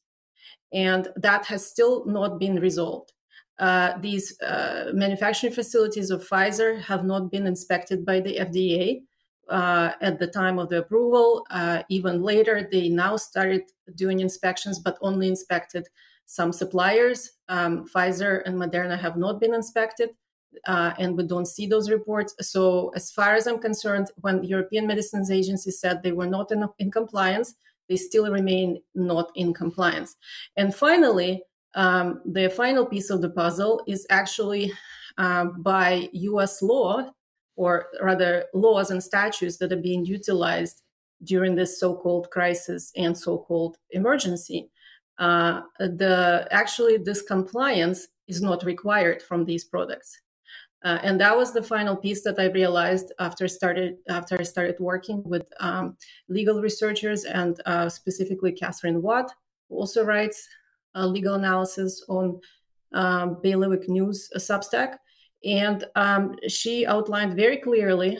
And 0.73 1.09
that 1.17 1.47
has 1.47 1.67
still 1.67 2.07
not 2.07 2.39
been 2.39 2.57
resolved. 2.61 3.13
Uh, 3.59 3.99
these 3.99 4.41
uh, 4.41 4.91
manufacturing 4.95 5.53
facilities 5.53 6.11
of 6.11 6.27
Pfizer 6.27 6.81
have 6.81 7.05
not 7.05 7.31
been 7.31 7.47
inspected 7.47 8.07
by 8.07 8.21
the 8.21 8.37
FDA 8.37 9.03
uh, 9.51 9.93
at 10.01 10.19
the 10.19 10.27
time 10.27 10.59
of 10.59 10.69
the 10.69 10.79
approval. 10.79 11.47
Uh, 11.51 11.83
even 11.89 12.23
later, 12.23 12.69
they 12.71 12.89
now 12.89 13.17
started 13.17 13.63
doing 13.95 14.21
inspections, 14.21 14.79
but 14.79 14.99
only 15.01 15.29
inspected 15.29 15.89
some 16.27 16.53
suppliers. 16.53 17.33
Um, 17.49 17.87
Pfizer 17.89 18.43
and 18.47 18.57
Moderna 18.57 18.99
have 18.99 19.17
not 19.17 19.41
been 19.41 19.55
inspected. 19.55 20.11
Uh, 20.67 20.93
and 20.99 21.17
we 21.17 21.25
don't 21.25 21.47
see 21.47 21.67
those 21.67 21.91
reports. 21.91 22.35
So, 22.41 22.91
as 22.97 23.13
far 23.13 23.35
as 23.35 23.47
I'm 23.47 23.61
concerned, 23.61 24.09
when 24.17 24.41
the 24.41 24.49
European 24.49 24.85
Medicines 24.85 25.31
Agency 25.31 25.71
said 25.71 26.03
they 26.03 26.11
were 26.11 26.27
not 26.27 26.51
in, 26.51 26.69
in 26.81 26.91
compliance, 26.91 27.55
they 27.89 27.97
still 27.97 28.31
remain 28.31 28.83
not 28.95 29.31
in 29.37 29.55
compliance. 29.55 30.17
And 30.57 30.75
finally, 30.75 31.45
um, 31.75 32.21
the 32.25 32.51
final 32.51 32.85
piece 32.85 33.11
of 33.11 33.21
the 33.21 33.31
puzzle 33.31 33.83
is 33.87 34.07
actually 34.11 34.73
um, 35.19 35.63
by 35.63 36.09
US 36.13 36.63
law, 36.63 37.13
or 37.61 37.89
rather 38.01 38.47
laws 38.55 38.91
and 38.91 39.03
statutes 39.03 39.59
that 39.59 39.71
are 39.71 39.85
being 39.91 40.03
utilized 40.03 40.81
during 41.25 41.55
this 41.55 41.79
so-called 41.79 42.31
crisis 42.31 42.91
and 42.97 43.13
so-called 43.17 43.77
emergency. 43.91 44.71
Uh, 45.19 45.61
the 45.79 46.49
actually 46.51 46.97
this 46.97 47.21
compliance 47.21 48.09
is 48.29 48.41
not 48.41 48.65
required 48.65 49.21
from 49.21 49.45
these 49.45 49.65
products. 49.65 50.11
Uh, 50.87 50.99
and 51.03 51.21
that 51.21 51.37
was 51.37 51.53
the 51.53 51.63
final 51.63 51.95
piece 51.95 52.23
that 52.25 52.39
I 52.39 52.47
realized 52.47 53.13
after 53.19 53.47
started 53.47 53.99
after 54.09 54.39
I 54.41 54.45
started 54.45 54.77
working 54.81 55.23
with 55.33 55.45
um, 55.61 55.99
legal 56.31 56.63
researchers 56.63 57.27
and 57.27 57.61
uh, 57.67 57.91
specifically 57.91 58.53
Katherine 58.53 59.03
Watt, 59.03 59.31
who 59.69 59.77
also 59.77 60.03
writes 60.03 60.49
legal 60.95 61.35
analysis 61.35 62.03
on 62.09 62.41
um, 62.95 63.37
Bailiwick 63.43 63.87
News 63.89 64.31
Substack, 64.37 64.97
and 65.45 65.85
um, 65.95 66.37
she 66.49 66.87
outlined 66.87 67.37
very 67.37 67.57
clearly 67.59 68.19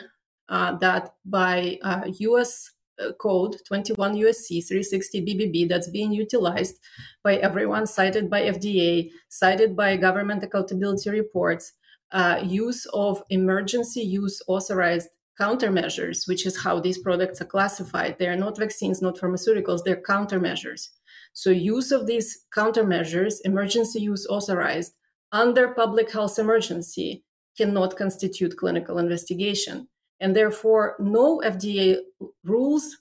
uh, 0.49 0.77
that 0.79 1.15
by 1.25 1.79
U.S. 2.19 2.71
Uh, 3.01 3.13
code 3.13 3.57
21 3.67 4.15
USC 4.17 4.67
360 4.67 5.25
BBB 5.25 5.69
that's 5.69 5.89
being 5.89 6.13
utilized 6.13 6.77
by 7.23 7.37
everyone, 7.37 7.87
cited 7.87 8.29
by 8.29 8.43
FDA, 8.43 9.11
cited 9.29 9.75
by 9.75 9.97
government 9.97 10.43
accountability 10.43 11.09
reports 11.09 11.73
uh, 12.13 12.41
use 12.45 12.87
of 12.93 13.23
emergency 13.31 14.03
use 14.03 14.43
authorized 14.49 15.09
countermeasures, 15.41 16.29
which 16.29 16.45
is 16.45 16.63
how 16.63 16.81
these 16.81 16.99
products 16.99 17.41
are 17.41 17.47
classified. 17.47 18.17
They 18.19 18.29
are 18.29 18.37
not 18.37 18.59
vaccines, 18.59 19.01
not 19.01 19.17
pharmaceuticals, 19.17 19.85
they're 19.85 20.03
countermeasures. 20.03 20.89
So, 21.33 21.51
use 21.51 21.93
of 21.93 22.07
these 22.07 22.45
countermeasures, 22.55 23.37
emergency 23.45 24.01
use 24.01 24.27
authorized, 24.29 24.93
under 25.33 25.69
public 25.69 26.11
health 26.13 26.39
emergency 26.39 27.25
cannot 27.57 27.97
constitute 27.97 28.57
clinical 28.57 28.99
investigation. 28.99 29.89
And 30.21 30.37
therefore, 30.37 30.97
no 30.99 31.41
FDA 31.45 31.99
rules, 32.45 32.99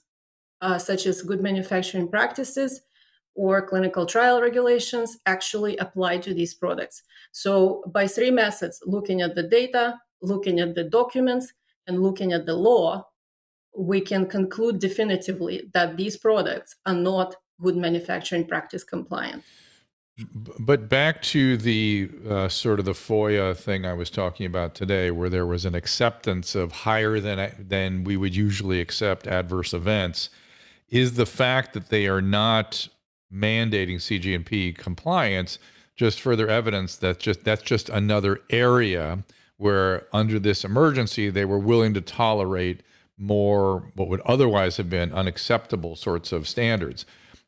uh, 0.60 0.78
such 0.78 1.06
as 1.06 1.22
good 1.22 1.42
manufacturing 1.42 2.08
practices, 2.08 2.80
or 3.34 3.66
clinical 3.66 4.06
trial 4.06 4.40
regulations 4.40 5.18
actually 5.26 5.76
apply 5.76 6.18
to 6.18 6.34
these 6.34 6.54
products. 6.54 7.02
So, 7.32 7.84
by 7.86 8.06
three 8.06 8.30
methods 8.30 8.82
looking 8.84 9.22
at 9.22 9.34
the 9.34 9.42
data, 9.42 9.98
looking 10.20 10.60
at 10.60 10.74
the 10.74 10.84
documents, 10.84 11.52
and 11.86 12.02
looking 12.02 12.32
at 12.32 12.46
the 12.46 12.54
law, 12.54 13.08
we 13.76 14.00
can 14.00 14.26
conclude 14.26 14.78
definitively 14.78 15.70
that 15.74 15.96
these 15.96 16.16
products 16.16 16.76
are 16.86 16.94
not 16.94 17.36
good 17.60 17.76
manufacturing 17.76 18.46
practice 18.46 18.84
compliant. 18.84 19.42
But 20.34 20.88
back 20.88 21.22
to 21.22 21.56
the 21.56 22.10
uh, 22.28 22.48
sort 22.48 22.78
of 22.78 22.84
the 22.84 22.92
FOIA 22.92 23.56
thing 23.56 23.86
I 23.86 23.94
was 23.94 24.10
talking 24.10 24.46
about 24.46 24.74
today, 24.74 25.10
where 25.10 25.30
there 25.30 25.46
was 25.46 25.64
an 25.64 25.74
acceptance 25.74 26.54
of 26.54 26.72
higher 26.72 27.20
than 27.20 27.54
than 27.58 28.04
we 28.04 28.16
would 28.16 28.34
usually 28.34 28.80
accept 28.80 29.26
adverse 29.26 29.72
events, 29.72 30.30
is 30.88 31.14
the 31.14 31.26
fact 31.26 31.72
that 31.74 31.88
they 31.88 32.06
are 32.06 32.22
not 32.22 32.88
mandating 33.32 33.96
CGMP 33.96 34.76
compliance 34.76 35.58
just 35.96 36.20
further 36.20 36.48
evidence 36.48 36.96
that 36.96 37.18
just 37.18 37.44
that's 37.44 37.62
just 37.62 37.88
another 37.88 38.40
area 38.50 39.22
where 39.58 40.06
under 40.12 40.38
this 40.38 40.64
emergency 40.64 41.28
they 41.28 41.44
were 41.44 41.58
willing 41.58 41.92
to 41.94 42.00
tolerate 42.00 42.82
more 43.18 43.92
what 43.94 44.08
would 44.08 44.22
otherwise 44.22 44.78
have 44.78 44.88
been 44.88 45.12
unacceptable 45.12 45.94
sorts 45.94 46.32
of 46.32 46.48
standards. 46.48 47.04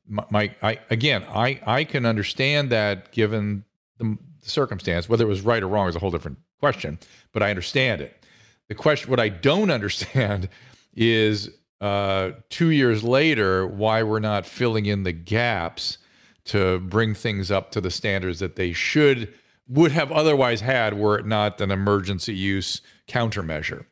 My, 0.09 0.55
I 0.63 0.79
again 0.91 1.25
I 1.29 1.61
I 1.65 1.85
can 1.85 2.05
understand 2.05 2.71
that 2.71 3.13
given 3.13 3.65
the 3.99 4.19
circumstance 4.43 5.09
whether 5.09 5.25
it 5.25 5.29
was 5.29 5.43
right 5.43 5.63
or 5.63 5.69
wrong 5.69 5.89
is 5.89 5.97
a 5.97 5.99
whole 5.99 6.11
different 6.11 6.39
question, 6.61 6.99
but 7.33 7.43
I 7.43 7.51
understand 7.51 8.01
it. 8.01 8.25
The 8.69 8.75
question 8.75 9.11
what 9.11 9.21
I 9.21 9.29
don't 9.29 9.71
understand 9.79 10.49
is 10.95 11.51
uh, 11.81 12.33
two 12.49 12.71
years 12.71 13.03
later 13.03 13.67
why 13.67 14.03
we're 14.03 14.21
not 14.21 14.47
filling 14.47 14.87
in 14.87 15.03
the 15.03 15.13
gaps 15.13 15.99
to 16.45 16.81
bring 16.81 17.15
things 17.15 17.51
up 17.51 17.71
to 17.73 17.81
the 17.81 17.91
standards 17.91 18.41
that 18.41 18.57
they 18.57 18.73
should 18.73 19.33
would 19.69 19.93
have 19.93 20.11
otherwise 20.13 20.61
had 20.61 20.95
were 20.95 21.19
it 21.19 21.27
not 21.27 21.61
an 21.61 21.71
emergency 21.71 22.35
use 22.35 22.83
countermeasure. 23.09 23.87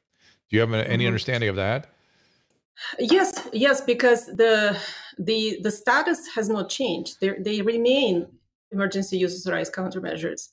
Do 0.48 0.56
you 0.56 0.60
have 0.60 0.72
any 0.72 0.84
mm-hmm. 0.84 1.06
understanding 1.06 1.48
of 1.48 1.56
that? 1.56 1.88
Yes, 2.98 3.48
yes, 3.52 3.80
because 3.80 4.26
the 4.26 4.76
the 5.20 5.58
the 5.62 5.70
status 5.70 6.28
has 6.34 6.48
not 6.48 6.70
changed. 6.70 7.16
They 7.20 7.34
they 7.38 7.62
remain 7.62 8.26
emergency 8.72 9.18
use 9.18 9.46
authorized 9.46 9.74
countermeasures. 9.74 10.48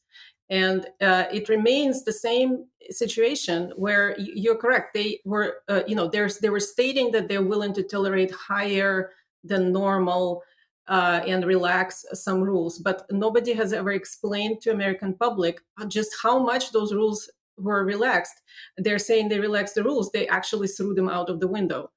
And 0.50 0.88
uh, 1.02 1.26
it 1.32 1.50
remains 1.50 2.04
the 2.04 2.14
same 2.14 2.68
situation 2.90 3.74
where 3.76 4.16
you're 4.18 4.56
correct 4.56 4.94
they 4.94 5.20
were 5.26 5.58
uh, 5.68 5.82
you 5.88 5.96
know 5.96 6.08
there's 6.08 6.40
they 6.40 6.50
were 6.50 6.60
stating 6.60 7.12
that 7.12 7.28
they're 7.28 7.42
willing 7.54 7.74
to 7.74 7.84
tolerate 7.84 8.32
higher 8.32 9.12
than 9.44 9.72
normal 9.72 10.44
uh, 10.88 11.20
and 11.28 11.46
relax 11.46 12.06
some 12.14 12.42
rules. 12.42 12.80
But 12.80 13.06
nobody 13.12 13.54
has 13.54 13.74
ever 13.74 13.92
explained 13.92 14.62
to 14.62 14.72
american 14.72 15.14
public 15.14 15.62
just 15.88 16.16
how 16.22 16.40
much 16.40 16.72
those 16.72 16.94
rules 16.94 17.30
were 17.58 17.84
relaxed. 17.84 18.42
They're 18.78 19.00
saying 19.00 19.30
they 19.30 19.40
relaxed 19.40 19.76
the 19.76 19.84
rules 19.84 20.12
they 20.12 20.28
actually 20.28 20.68
threw 20.68 20.94
them 20.94 21.10
out 21.10 21.30
of 21.30 21.40
the 21.40 21.48
window 21.48 21.92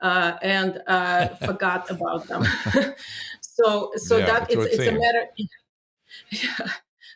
uh, 0.00 0.32
and 0.42 0.82
uh, 0.86 1.28
forgot 1.44 1.90
about 1.90 2.26
them 2.28 2.44
so 3.40 3.90
so 3.96 4.18
yeah, 4.18 4.26
that 4.26 4.50
it's, 4.50 4.64
it's 4.64 4.86
a 4.86 4.92
matter 4.92 5.26
yeah 6.30 6.68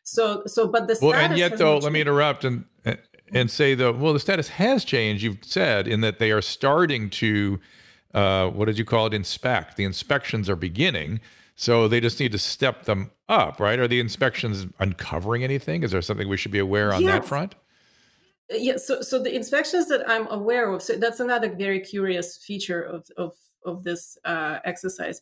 so, 0.09 0.43
so, 0.47 0.67
but 0.67 0.89
the 0.89 0.99
well, 1.03 1.13
and 1.13 1.37
yet 1.37 1.59
though, 1.59 1.77
let 1.77 1.93
me 1.93 2.01
interrupt 2.01 2.43
and 2.43 2.65
and 3.31 3.51
say 3.51 3.75
though, 3.75 3.93
well, 3.93 4.15
the 4.15 4.21
status 4.21 4.49
has 4.49 4.83
changed. 4.83 5.23
You've 5.23 5.39
said 5.43 5.87
in 5.87 6.01
that 6.01 6.19
they 6.19 6.31
are 6.31 6.41
starting 6.41 7.11
to, 7.11 7.61
uh, 8.15 8.49
what 8.49 8.65
did 8.65 8.79
you 8.79 8.87
call 8.87 9.07
it? 9.07 9.13
Inspect. 9.13 9.77
The 9.77 9.85
inspections 9.85 10.49
are 10.49 10.57
beginning, 10.57 11.21
so 11.57 11.89
they 11.89 12.01
just 12.01 12.19
need 12.21 12.33
to 12.33 12.39
step 12.39 12.85
them 12.85 13.11
up, 13.29 13.61
right? 13.61 13.79
Are 13.79 13.87
the 13.87 14.01
inspections 14.01 14.67
uncovering 14.79 15.45
anything? 15.45 15.83
Is 15.83 15.91
there 15.91 16.01
something 16.01 16.27
we 16.27 16.39
should 16.39 16.53
be 16.53 16.59
aware 16.59 16.93
on 16.95 17.03
yes. 17.03 17.13
that 17.13 17.25
front? 17.27 17.55
Yeah. 18.51 18.77
So, 18.77 19.03
so 19.03 19.23
the 19.23 19.35
inspections 19.35 19.89
that 19.89 20.09
I'm 20.09 20.27
aware 20.29 20.73
of. 20.73 20.83
So 20.83 20.95
that's 20.95 21.21
another 21.21 21.55
very 21.55 21.81
curious 21.81 22.37
feature 22.37 22.83
of 22.83 23.07
of 23.17 23.33
of 23.65 23.83
this 23.83 24.17
uh, 24.25 24.59
exercise 24.65 25.21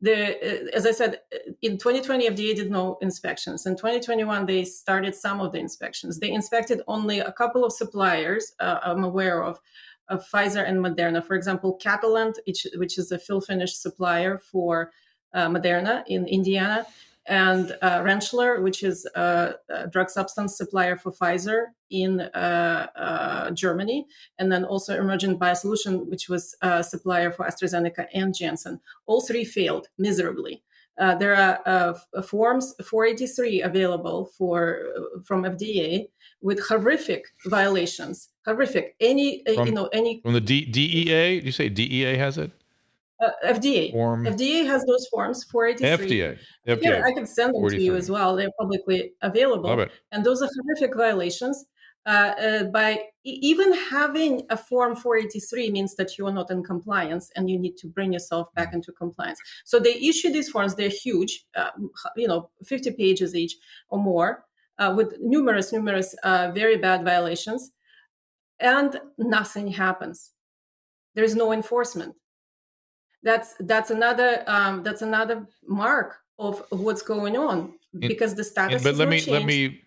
the 0.00 0.74
as 0.74 0.86
I 0.86 0.92
said, 0.92 1.20
in 1.62 1.78
2020 1.78 2.30
FDA 2.30 2.54
did 2.54 2.70
no 2.70 2.96
inspections. 3.00 3.66
In 3.66 3.76
2021 3.76 4.46
they 4.46 4.64
started 4.64 5.14
some 5.14 5.40
of 5.40 5.52
the 5.52 5.58
inspections. 5.58 6.18
They 6.18 6.30
inspected 6.30 6.80
only 6.86 7.18
a 7.20 7.32
couple 7.32 7.64
of 7.64 7.72
suppliers 7.72 8.52
uh, 8.60 8.78
I'm 8.82 9.04
aware 9.04 9.42
of, 9.42 9.58
of 10.08 10.24
Pfizer 10.28 10.66
and 10.66 10.78
Moderna. 10.78 11.24
For 11.24 11.34
example, 11.34 11.78
Catalent, 11.82 12.36
which, 12.46 12.66
which 12.76 12.98
is 12.98 13.10
a 13.10 13.18
fill 13.18 13.40
finish 13.40 13.74
supplier 13.74 14.38
for 14.38 14.92
uh, 15.32 15.48
Moderna 15.48 16.04
in 16.06 16.26
Indiana, 16.26 16.86
and 17.26 17.76
uh, 17.80 18.00
Rentschler, 18.00 18.62
which 18.62 18.82
is 18.82 19.06
a, 19.14 19.54
a, 19.68 19.86
drug 19.86 20.10
substance 20.10 20.56
supplier 20.56 20.96
for 20.96 21.10
Pfizer 21.10 21.66
in 21.90 22.20
uh, 22.20 22.86
uh, 22.96 23.50
Germany, 23.52 24.06
and 24.38 24.52
then 24.52 24.64
also 24.64 24.98
Emergent 24.98 25.38
Biosolution, 25.38 26.06
which 26.06 26.28
was 26.28 26.54
a 26.60 26.84
supplier 26.84 27.30
for 27.30 27.46
AstraZeneca 27.46 28.06
and 28.12 28.34
Janssen. 28.34 28.80
All 29.06 29.22
three 29.22 29.44
failed 29.44 29.88
miserably. 29.98 30.62
Uh, 30.96 31.14
there 31.16 31.34
are 31.34 31.60
uh, 31.66 32.22
forms 32.22 32.74
483 32.84 33.62
available 33.62 34.26
for 34.38 34.80
from 35.24 35.42
FDA 35.42 36.08
with 36.40 36.60
horrific 36.68 37.24
violations. 37.46 38.28
Horrific. 38.46 38.94
Any 39.00 39.42
from, 39.54 39.66
you 39.66 39.72
know 39.72 39.86
any 39.86 40.20
from 40.20 40.34
the 40.34 40.40
D- 40.40 40.66
DEA? 40.66 41.40
You 41.40 41.50
say 41.50 41.68
DEA 41.68 42.16
has 42.16 42.38
it? 42.38 42.52
Uh, 43.24 43.52
FDA. 43.54 43.92
Form. 43.92 44.24
FDA 44.24 44.66
has 44.66 44.84
those 44.84 45.06
forms, 45.08 45.44
483. 45.44 46.18
FDA. 46.18 46.38
FDA. 46.66 46.82
Yeah, 46.82 47.02
I 47.04 47.12
can 47.12 47.26
send 47.26 47.54
them 47.54 47.60
43. 47.60 47.78
to 47.78 47.84
you 47.84 47.96
as 47.96 48.10
well. 48.10 48.36
They're 48.36 48.50
publicly 48.58 49.12
available. 49.22 49.86
And 50.12 50.24
those 50.24 50.42
are 50.42 50.48
horrific 50.56 50.96
violations. 50.96 51.64
uh, 52.06 52.10
uh, 52.10 52.64
by 52.64 52.98
even 53.24 53.72
having 53.72 54.42
a 54.50 54.56
form 54.56 54.94
483 54.94 55.70
means 55.70 55.94
that 55.96 56.18
you 56.18 56.26
are 56.26 56.32
not 56.32 56.50
in 56.50 56.62
compliance 56.62 57.30
and 57.34 57.48
you 57.48 57.58
need 57.58 57.76
to 57.78 57.86
bring 57.86 58.12
yourself 58.12 58.52
back 58.54 58.74
into 58.74 58.92
compliance 58.92 59.40
so 59.64 59.78
they 59.78 59.94
issue 59.94 60.30
these 60.30 60.48
forms 60.48 60.74
they're 60.74 60.90
huge 60.90 61.44
uh, 61.56 61.70
you 62.16 62.28
know 62.28 62.50
50 62.64 62.90
pages 62.92 63.34
each 63.34 63.56
or 63.88 63.98
more 63.98 64.44
uh, 64.78 64.92
with 64.94 65.14
numerous 65.20 65.72
numerous 65.72 66.14
uh, 66.24 66.50
very 66.54 66.76
bad 66.76 67.04
violations 67.04 67.72
and 68.60 69.00
nothing 69.16 69.68
happens 69.68 70.32
there's 71.14 71.34
no 71.34 71.52
enforcement 71.52 72.14
that's 73.24 73.54
that's 73.60 73.90
another 73.90 74.44
um, 74.46 74.82
that's 74.82 75.02
another 75.02 75.46
mark 75.66 76.18
of 76.38 76.64
what's 76.70 77.02
going 77.02 77.36
on 77.36 77.72
because 77.98 78.34
the 78.34 78.44
status 78.44 78.82
but 78.82 78.94
let 78.96 79.08
me 79.08 79.18
changed. 79.18 79.30
let 79.30 79.44
me 79.44 79.80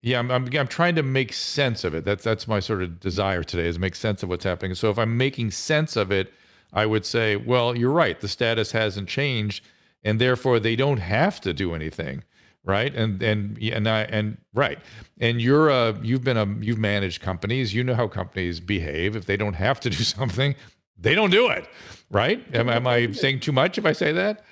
yeah, 0.00 0.20
I'm, 0.20 0.30
I'm, 0.30 0.48
I'm 0.56 0.68
trying 0.68 0.94
to 0.94 1.02
make 1.02 1.32
sense 1.32 1.82
of 1.82 1.94
it. 1.94 2.04
That's 2.04 2.22
that's 2.22 2.46
my 2.46 2.60
sort 2.60 2.82
of 2.82 3.00
desire 3.00 3.42
today 3.42 3.66
is 3.66 3.78
make 3.78 3.96
sense 3.96 4.22
of 4.22 4.28
what's 4.28 4.44
happening. 4.44 4.74
So 4.74 4.90
if 4.90 4.98
I'm 4.98 5.16
making 5.16 5.50
sense 5.50 5.96
of 5.96 6.12
it, 6.12 6.32
I 6.72 6.86
would 6.86 7.04
say, 7.04 7.36
well, 7.36 7.76
you're 7.76 7.90
right. 7.90 8.20
The 8.20 8.28
status 8.28 8.72
hasn't 8.72 9.08
changed, 9.08 9.64
and 10.04 10.20
therefore 10.20 10.60
they 10.60 10.76
don't 10.76 10.98
have 10.98 11.40
to 11.40 11.52
do 11.52 11.74
anything, 11.74 12.22
right? 12.64 12.94
And 12.94 13.20
and 13.22 13.60
and 13.60 13.88
I 13.88 14.02
and 14.02 14.38
right. 14.54 14.78
And 15.20 15.42
you're 15.42 15.68
a 15.68 15.98
you've 16.00 16.22
been 16.22 16.36
a 16.36 16.46
you've 16.60 16.78
managed 16.78 17.20
companies. 17.20 17.74
You 17.74 17.82
know 17.82 17.94
how 17.94 18.06
companies 18.06 18.60
behave. 18.60 19.16
If 19.16 19.26
they 19.26 19.36
don't 19.36 19.54
have 19.54 19.80
to 19.80 19.90
do 19.90 20.04
something, 20.04 20.54
they 20.98 21.14
don't 21.14 21.30
do 21.30 21.48
it, 21.48 21.68
right? 22.10 22.44
Am, 22.54 22.68
am 22.68 22.86
I 22.86 23.12
saying 23.12 23.40
too 23.40 23.52
much 23.52 23.78
if 23.78 23.86
I 23.86 23.92
say 23.92 24.12
that? 24.12 24.44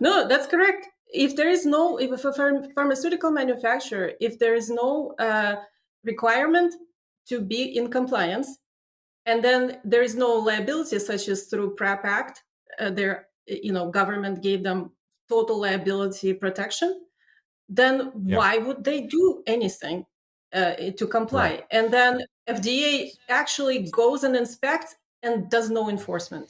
No, 0.00 0.28
that's 0.28 0.46
correct 0.46 0.86
if 1.12 1.36
there 1.36 1.48
is 1.48 1.66
no 1.66 1.98
if 1.98 2.24
a 2.24 2.32
pharmaceutical 2.74 3.30
manufacturer 3.30 4.12
if 4.20 4.38
there 4.38 4.54
is 4.54 4.70
no 4.70 5.14
uh, 5.18 5.56
requirement 6.04 6.74
to 7.26 7.40
be 7.40 7.76
in 7.76 7.90
compliance 7.90 8.58
and 9.26 9.42
then 9.44 9.78
there 9.84 10.02
is 10.02 10.14
no 10.14 10.34
liability 10.34 10.98
such 10.98 11.28
as 11.28 11.44
through 11.44 11.74
prep 11.74 12.04
act 12.04 12.42
uh, 12.78 12.90
their 12.90 13.26
you 13.46 13.72
know 13.72 13.90
government 13.90 14.42
gave 14.42 14.62
them 14.62 14.90
total 15.28 15.60
liability 15.60 16.32
protection 16.32 17.00
then 17.68 18.12
yeah. 18.24 18.36
why 18.36 18.58
would 18.58 18.82
they 18.84 19.02
do 19.02 19.42
anything 19.46 20.04
uh, 20.52 20.74
to 20.96 21.06
comply 21.06 21.50
right. 21.50 21.64
and 21.70 21.92
then 21.92 22.20
fda 22.48 23.10
actually 23.28 23.90
goes 23.90 24.24
and 24.24 24.36
inspects 24.36 24.96
and 25.22 25.50
does 25.50 25.70
no 25.70 25.88
enforcement 25.88 26.48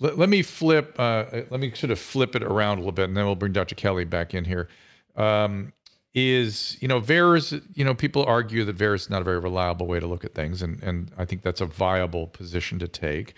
let, 0.00 0.18
let 0.18 0.28
me 0.28 0.42
flip. 0.42 0.96
Uh, 0.98 1.24
let 1.50 1.60
me 1.60 1.72
sort 1.72 1.90
of 1.90 1.98
flip 1.98 2.34
it 2.34 2.42
around 2.42 2.78
a 2.78 2.80
little 2.80 2.92
bit, 2.92 3.04
and 3.04 3.16
then 3.16 3.24
we'll 3.24 3.36
bring 3.36 3.52
Dr. 3.52 3.74
Kelly 3.74 4.04
back 4.04 4.34
in 4.34 4.44
here. 4.44 4.68
Um, 5.16 5.72
is 6.14 6.76
you 6.80 6.86
know 6.86 7.00
VAERS 7.00 7.60
you 7.74 7.84
know 7.84 7.94
people 7.94 8.24
argue 8.24 8.64
that 8.64 8.76
VAERS 8.76 8.94
is 8.94 9.10
not 9.10 9.20
a 9.20 9.24
very 9.24 9.38
reliable 9.38 9.86
way 9.86 9.98
to 9.98 10.06
look 10.06 10.24
at 10.24 10.32
things 10.32 10.62
and 10.62 10.80
and 10.82 11.10
I 11.18 11.24
think 11.24 11.42
that's 11.42 11.60
a 11.60 11.66
viable 11.66 12.28
position 12.28 12.78
to 12.78 12.88
take. 12.88 13.34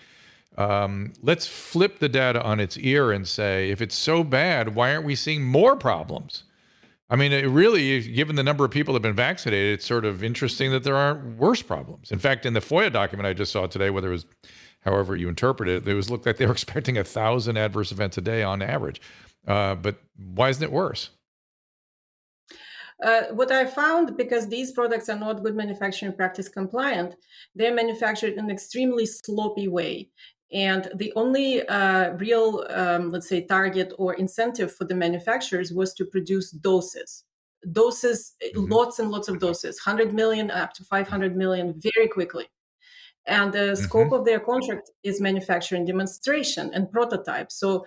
Um, 0.57 1.13
let's 1.21 1.47
flip 1.47 1.99
the 1.99 2.09
data 2.09 2.41
on 2.43 2.59
its 2.59 2.77
ear 2.77 3.11
and 3.11 3.27
say 3.27 3.69
if 3.69 3.81
it's 3.81 3.95
so 3.95 4.23
bad, 4.23 4.75
why 4.75 4.93
aren't 4.93 5.05
we 5.05 5.15
seeing 5.15 5.43
more 5.43 5.75
problems? 5.75 6.43
I 7.09 7.15
mean, 7.15 7.31
it 7.31 7.47
really, 7.47 8.01
given 8.01 8.35
the 8.35 8.43
number 8.43 8.65
of 8.65 8.71
people 8.71 8.93
that 8.93 8.97
have 8.97 9.03
been 9.03 9.15
vaccinated, 9.15 9.75
it's 9.75 9.85
sort 9.85 10.03
of 10.03 10.23
interesting 10.23 10.71
that 10.71 10.83
there 10.83 10.97
aren't 10.97 11.37
worse 11.37 11.61
problems. 11.61 12.11
In 12.11 12.19
fact, 12.19 12.45
in 12.45 12.53
the 12.53 12.59
FOIA 12.59 12.91
document 12.91 13.27
I 13.27 13.33
just 13.33 13.51
saw 13.51 13.65
today, 13.65 13.89
whether 13.89 14.09
it 14.09 14.11
was 14.11 14.25
however 14.81 15.15
you 15.15 15.29
interpret 15.29 15.69
it, 15.69 15.87
it 15.87 15.93
was 15.93 16.09
looked 16.09 16.25
like 16.25 16.37
they 16.37 16.45
were 16.45 16.51
expecting 16.59 16.97
a 16.97 17.03
thousand 17.03 17.57
adverse 17.57 17.91
events 17.91 18.17
a 18.17 18.21
day 18.21 18.43
on 18.43 18.61
average. 18.61 19.01
Uh, 19.47 19.75
but 19.75 20.01
why 20.17 20.49
isn't 20.49 20.63
it 20.63 20.71
worse? 20.71 21.11
Uh, 23.03 23.23
what 23.31 23.51
I 23.51 23.65
found, 23.65 24.17
because 24.17 24.47
these 24.47 24.71
products 24.71 25.07
are 25.07 25.19
not 25.19 25.43
good 25.43 25.55
manufacturing 25.55 26.13
practice 26.13 26.49
compliant, 26.49 27.15
they're 27.53 27.73
manufactured 27.73 28.33
in 28.33 28.45
an 28.45 28.51
extremely 28.51 29.05
sloppy 29.05 29.67
way. 29.67 30.09
And 30.51 30.89
the 30.95 31.11
only 31.15 31.67
uh, 31.67 32.11
real, 32.11 32.65
um, 32.69 33.11
let's 33.11 33.27
say, 33.27 33.45
target 33.45 33.93
or 33.97 34.13
incentive 34.13 34.73
for 34.73 34.85
the 34.85 34.95
manufacturers 34.95 35.73
was 35.73 35.93
to 35.95 36.05
produce 36.05 36.51
doses. 36.51 37.25
Doses, 37.71 38.33
mm-hmm. 38.41 38.71
lots 38.71 38.99
and 38.99 39.11
lots 39.11 39.27
of 39.27 39.39
doses, 39.39 39.79
100 39.85 40.13
million 40.13 40.49
up 40.49 40.73
to 40.73 40.85
500 40.85 41.35
million 41.35 41.73
very 41.77 42.07
quickly. 42.07 42.47
And 43.25 43.51
the 43.51 43.59
mm-hmm. 43.59 43.83
scope 43.83 44.13
of 44.13 44.23
their 44.23 44.39
contract 44.39 44.89
is 45.03 45.19
manufacturing 45.19 45.85
demonstration 45.85 46.71
and 46.73 46.89
prototype. 46.89 47.51
So 47.51 47.85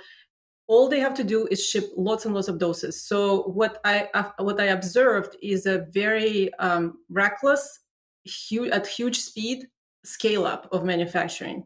all 0.71 0.89
they 0.89 1.01
have 1.01 1.15
to 1.15 1.25
do 1.25 1.49
is 1.51 1.67
ship 1.67 1.91
lots 1.97 2.27
and 2.27 2.35
lots 2.35 2.47
of 2.47 2.59
doses. 2.59 3.03
So 3.03 3.43
what 3.43 3.81
I 3.85 4.09
what 4.39 4.61
I 4.61 4.67
observed 4.67 5.37
is 5.43 5.67
a 5.67 5.87
very 5.91 6.55
um, 6.61 6.99
reckless, 7.09 7.81
huge, 8.23 8.71
at 8.71 8.87
huge 8.87 9.19
speed 9.19 9.67
scale 10.05 10.45
up 10.45 10.69
of 10.71 10.85
manufacturing. 10.85 11.65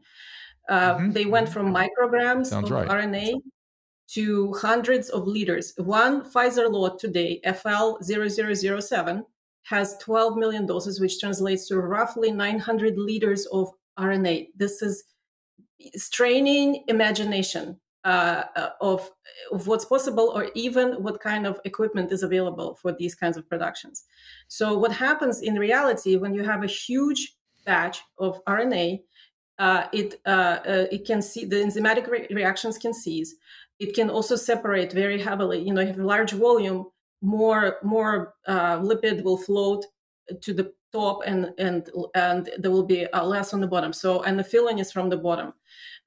Uh, 0.69 0.95
mm-hmm. 0.95 1.13
They 1.13 1.27
went 1.27 1.49
from 1.49 1.75
micrograms 1.75 2.47
Sounds 2.47 2.71
of 2.71 2.77
right. 2.77 2.89
RNA 2.89 3.41
to 4.09 4.53
hundreds 4.55 5.09
of 5.11 5.27
liters. 5.27 5.75
One 5.77 6.23
Pfizer 6.23 6.71
lot 6.71 6.99
today, 6.99 7.41
FL 7.45 7.97
0007, 8.03 9.25
has 9.65 9.97
12 9.99 10.37
million 10.37 10.67
doses, 10.67 11.01
which 11.01 11.19
translates 11.19 11.67
to 11.69 11.79
roughly 11.79 12.31
900 12.31 12.99
liters 12.99 13.47
of 13.47 13.71
RNA. 13.99 14.49
This 14.57 14.83
is 14.83 15.05
straining 15.95 16.85
imagination 16.89 17.81
uh, 18.05 18.45
uh, 18.57 18.69
of, 18.83 19.11
of 19.51 19.67
what's 19.67 19.87
possible 19.87 20.31
or 20.35 20.51
even 20.55 21.03
what 21.03 21.21
kind 21.21 21.47
of 21.47 21.59
equipment 21.65 22.13
is 22.13 22.23
available 22.23 22.75
for 22.75 22.93
these 22.93 23.15
kinds 23.15 23.39
of 23.39 23.49
productions. 23.49 24.05
So, 24.49 24.77
what 24.77 24.93
happens 24.93 25.41
in 25.41 25.55
reality 25.55 26.17
when 26.17 26.35
you 26.35 26.45
have 26.45 26.63
a 26.63 26.67
huge 26.67 27.35
batch 27.65 28.03
of 28.19 28.45
RNA, 28.45 29.01
uh, 29.59 29.87
it, 29.93 30.21
uh, 30.27 30.59
uh, 30.67 30.87
it 30.91 31.07
can 31.07 31.23
see 31.23 31.45
the 31.45 31.57
enzymatic 31.57 32.09
re- 32.09 32.27
reactions 32.31 32.79
can 32.79 32.93
cease. 32.93 33.35
It 33.79 33.95
can 33.95 34.11
also 34.11 34.37
separate 34.37 34.93
very 34.93 35.21
heavily. 35.21 35.61
You 35.61 35.75
know, 35.75 35.83
a 35.83 35.93
large 35.95 36.33
volume 36.33 36.87
more 37.25 37.79
more 37.83 38.35
uh, 38.47 38.79
lipid 38.79 39.25
will 39.25 39.39
float 39.39 39.85
to 40.43 40.53
the 40.53 40.73
top 40.93 41.23
and 41.27 41.53
and 41.59 41.91
and 42.15 42.51
there 42.59 42.71
will 42.71 42.85
be 42.85 43.07
uh, 43.07 43.25
less 43.25 43.53
on 43.53 43.61
the 43.61 43.67
bottom 43.67 43.93
so 43.93 44.23
and 44.23 44.39
the 44.39 44.45
filling 44.45 44.79
is 44.79 44.93
from 44.93 45.09
the 45.09 45.17
bottom 45.17 45.53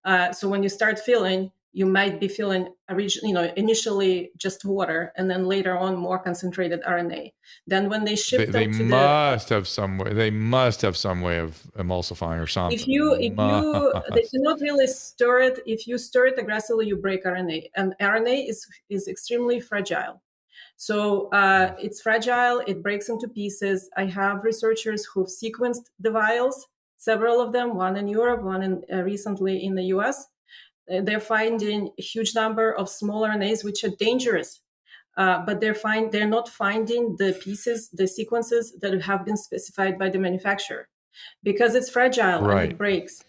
uh, 0.05 0.31
so 0.31 0.47
when 0.47 0.63
you 0.63 0.69
start 0.69 0.99
filling 0.99 1.51
you 1.77 1.85
might 1.85 2.19
be 2.19 2.27
feeling 2.27 2.67
you 3.29 3.33
know 3.37 3.53
initially 3.55 4.31
just 4.35 4.65
water 4.65 5.13
and 5.15 5.29
then 5.29 5.45
later 5.45 5.77
on 5.77 5.95
more 5.95 6.17
concentrated 6.17 6.81
rna 6.83 7.31
then 7.67 7.87
when 7.87 8.03
they 8.03 8.15
ship 8.15 8.49
they, 8.49 8.65
they 8.65 8.67
must 8.67 9.49
the, 9.49 9.55
have 9.55 9.67
some 9.67 9.99
way 9.99 10.11
they 10.11 10.31
must 10.31 10.81
have 10.81 10.97
some 10.97 11.21
way 11.21 11.37
of 11.37 11.51
emulsifying 11.77 12.41
or 12.41 12.47
something 12.47 12.77
if 12.79 12.87
you 12.87 13.13
if 13.27 13.33
must. 13.33 13.63
you 13.63 13.93
they 14.15 14.25
cannot 14.31 14.59
really 14.59 14.87
stir 14.87 15.39
it 15.49 15.59
if 15.67 15.85
you 15.85 15.99
stir 15.99 16.25
it 16.31 16.39
aggressively 16.39 16.87
you 16.87 16.97
break 16.97 17.23
rna 17.25 17.59
and 17.75 17.93
rna 18.01 18.49
is 18.49 18.65
is 18.89 19.07
extremely 19.07 19.59
fragile 19.59 20.19
so 20.79 21.29
uh, 21.29 21.73
it's 21.79 22.01
fragile, 22.01 22.61
it 22.67 22.83
breaks 22.83 23.09
into 23.09 23.27
pieces. 23.27 23.89
I 23.97 24.05
have 24.05 24.43
researchers 24.43 25.05
who've 25.05 25.27
sequenced 25.27 25.85
the 25.99 26.11
vials, 26.11 26.67
several 26.97 27.41
of 27.41 27.51
them, 27.51 27.75
one 27.75 27.97
in 27.97 28.07
Europe, 28.07 28.43
one 28.43 28.61
in, 28.61 28.83
uh, 28.93 29.01
recently 29.01 29.63
in 29.65 29.73
the 29.73 29.85
US. 29.95 30.27
Uh, 30.91 31.01
they're 31.01 31.19
finding 31.19 31.89
a 31.97 32.01
huge 32.01 32.35
number 32.35 32.73
of 32.73 32.89
small 32.89 33.21
RNAs, 33.27 33.63
which 33.63 33.83
are 33.83 33.89
dangerous. 33.89 34.61
Uh, 35.17 35.43
but 35.45 35.59
they're 35.59 35.73
find 35.73 36.11
they're 36.11 36.27
not 36.27 36.47
finding 36.47 37.15
the 37.17 37.33
pieces, 37.41 37.89
the 37.89 38.07
sequences 38.07 38.75
that 38.81 39.01
have 39.01 39.25
been 39.25 39.37
specified 39.37 39.97
by 39.97 40.09
the 40.09 40.19
manufacturer, 40.19 40.87
because 41.41 41.73
it's 41.73 41.89
fragile 41.89 42.41
right. 42.41 42.63
and 42.63 42.71
it 42.73 42.77
breaks. 42.77 43.23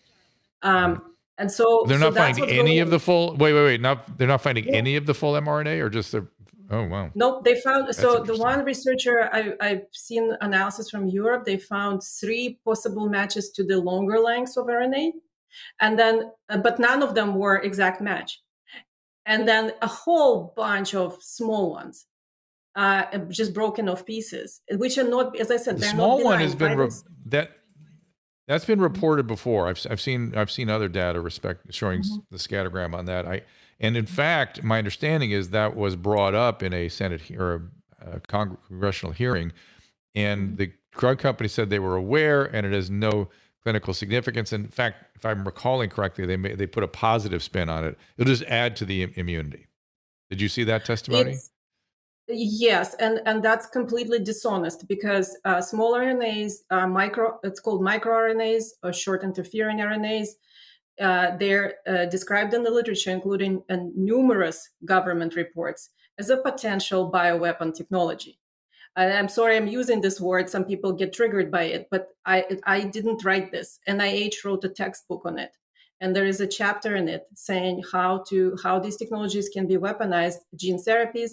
Um, 0.62 1.14
and 1.38 1.50
so 1.50 1.84
they're 1.88 1.98
not 1.98 2.12
so 2.12 2.20
finding 2.20 2.50
any 2.50 2.80
of 2.80 2.90
the 2.90 3.00
full. 3.00 3.36
Wait, 3.36 3.54
wait, 3.54 3.64
wait! 3.64 3.80
Not 3.80 4.18
they're 4.18 4.28
not 4.28 4.42
finding 4.42 4.64
yeah. 4.64 4.74
any 4.74 4.96
of 4.96 5.06
the 5.06 5.14
full 5.14 5.32
mRNA, 5.32 5.80
or 5.80 5.88
just 5.88 6.12
the 6.12 6.26
Oh 6.70 6.84
wow! 6.84 7.10
No, 7.14 7.40
they 7.42 7.58
found 7.60 7.88
That's 7.88 7.98
so 7.98 8.22
the 8.22 8.36
one 8.36 8.64
researcher 8.64 9.30
I, 9.32 9.54
I've 9.60 9.86
seen 9.92 10.36
analysis 10.42 10.90
from 10.90 11.08
Europe. 11.08 11.46
They 11.46 11.56
found 11.56 12.02
three 12.02 12.58
possible 12.64 13.08
matches 13.08 13.50
to 13.52 13.64
the 13.64 13.78
longer 13.78 14.18
lengths 14.18 14.58
of 14.58 14.66
RNA, 14.66 15.12
and 15.80 15.98
then 15.98 16.30
uh, 16.48 16.58
but 16.58 16.78
none 16.78 17.02
of 17.02 17.14
them 17.14 17.34
were 17.34 17.56
exact 17.56 18.00
match, 18.00 18.40
and 19.26 19.46
then 19.46 19.72
a 19.82 19.86
whole 19.86 20.52
bunch 20.56 20.94
of 20.94 21.18
small 21.20 21.70
ones, 21.70 22.06
uh, 22.74 23.04
just 23.28 23.52
broken 23.54 23.88
off 23.88 24.06
pieces, 24.06 24.60
which 24.72 24.98
are 24.98 25.08
not, 25.08 25.36
as 25.38 25.50
I 25.50 25.56
said, 25.56 25.78
the 25.78 25.86
small 25.86 26.22
one 26.22 26.40
has 26.40 26.54
been 26.54 26.78
re- 26.78 26.90
that 27.26 27.50
that's 28.46 28.64
been 28.64 28.80
reported 28.80 29.26
before. 29.26 29.68
I've 29.68 29.86
I've 29.90 30.00
seen 30.00 30.34
I've 30.34 30.50
seen 30.50 30.70
other 30.70 30.88
data 30.88 31.20
respect 31.20 31.72
showing 31.72 32.00
mm-hmm. 32.00 32.16
the 32.30 32.38
scattergram 32.38 32.94
on 32.94 33.04
that. 33.04 33.26
I 33.26 33.42
and 33.78 33.96
in 33.96 34.06
fact, 34.06 34.62
my 34.62 34.78
understanding 34.78 35.30
is 35.30 35.50
that 35.50 35.76
was 35.76 35.94
brought 35.94 36.34
up 36.34 36.62
in 36.62 36.72
a 36.72 36.88
Senate 36.88 37.20
he- 37.20 37.36
or 37.36 37.70
a, 38.00 38.16
a 38.16 38.20
congressional 38.20 39.12
hearing, 39.12 39.52
and 40.14 40.48
mm-hmm. 40.48 40.56
the 40.56 40.72
drug 40.92 41.18
company 41.18 41.48
said 41.48 41.68
they 41.68 41.78
were 41.78 41.96
aware, 41.96 42.44
and 42.44 42.66
it 42.66 42.72
has 42.72 42.90
no 42.90 43.28
clinical 43.64 43.94
significance. 43.94 44.52
In 44.52 44.68
fact, 44.68 45.04
if 45.14 45.26
I'm 45.26 45.44
recalling 45.44 45.90
correctly, 45.90 46.26
they 46.26 46.36
may, 46.36 46.54
they 46.54 46.66
put 46.66 46.84
a 46.84 46.88
positive 46.88 47.42
spin 47.42 47.68
on 47.68 47.84
it. 47.84 47.98
It'll 48.16 48.32
just 48.32 48.44
add 48.44 48.76
to 48.76 48.84
the 48.84 49.12
immunity. 49.16 49.66
Did 50.30 50.40
you 50.40 50.48
see 50.48 50.64
that 50.64 50.84
testimony? 50.84 51.32
It's, 51.32 51.50
Yes, 52.30 52.94
and 53.00 53.22
and 53.24 53.42
that's 53.42 53.66
completely 53.66 54.18
dishonest 54.18 54.86
because 54.86 55.38
uh, 55.46 55.62
small 55.62 55.94
RNAs, 55.94 56.56
uh, 56.68 56.86
micro, 56.86 57.38
it's 57.42 57.58
called 57.58 57.80
microRNAs 57.80 58.64
or 58.82 58.92
short 58.92 59.24
interfering 59.24 59.78
RNAs. 59.78 60.28
Uh, 61.00 61.36
they're 61.38 61.76
uh, 61.86 62.04
described 62.04 62.52
in 62.52 62.64
the 62.64 62.70
literature, 62.70 63.12
including 63.12 63.62
numerous 63.96 64.68
government 64.84 65.36
reports, 65.36 65.88
as 66.18 66.28
a 66.28 66.36
potential 66.36 67.10
bioweapon 67.10 67.74
technology. 67.74 68.38
I'm 68.98 69.28
sorry 69.28 69.56
I'm 69.56 69.68
using 69.68 70.00
this 70.00 70.20
word. 70.20 70.50
Some 70.50 70.64
people 70.64 70.92
get 70.92 71.12
triggered 71.12 71.50
by 71.50 71.64
it, 71.64 71.88
but 71.90 72.08
I 72.26 72.44
I 72.64 72.82
didn't 72.84 73.24
write 73.24 73.52
this. 73.52 73.78
NIH 73.88 74.44
wrote 74.44 74.64
a 74.64 74.68
textbook 74.68 75.22
on 75.24 75.38
it, 75.38 75.52
and 76.00 76.14
there 76.14 76.26
is 76.26 76.40
a 76.40 76.46
chapter 76.46 76.96
in 76.96 77.08
it 77.08 77.26
saying 77.34 77.84
how 77.92 78.24
to 78.28 78.56
how 78.62 78.78
these 78.80 78.96
technologies 78.96 79.48
can 79.48 79.66
be 79.66 79.76
weaponized, 79.76 80.38
gene 80.56 80.78
therapies, 80.78 81.32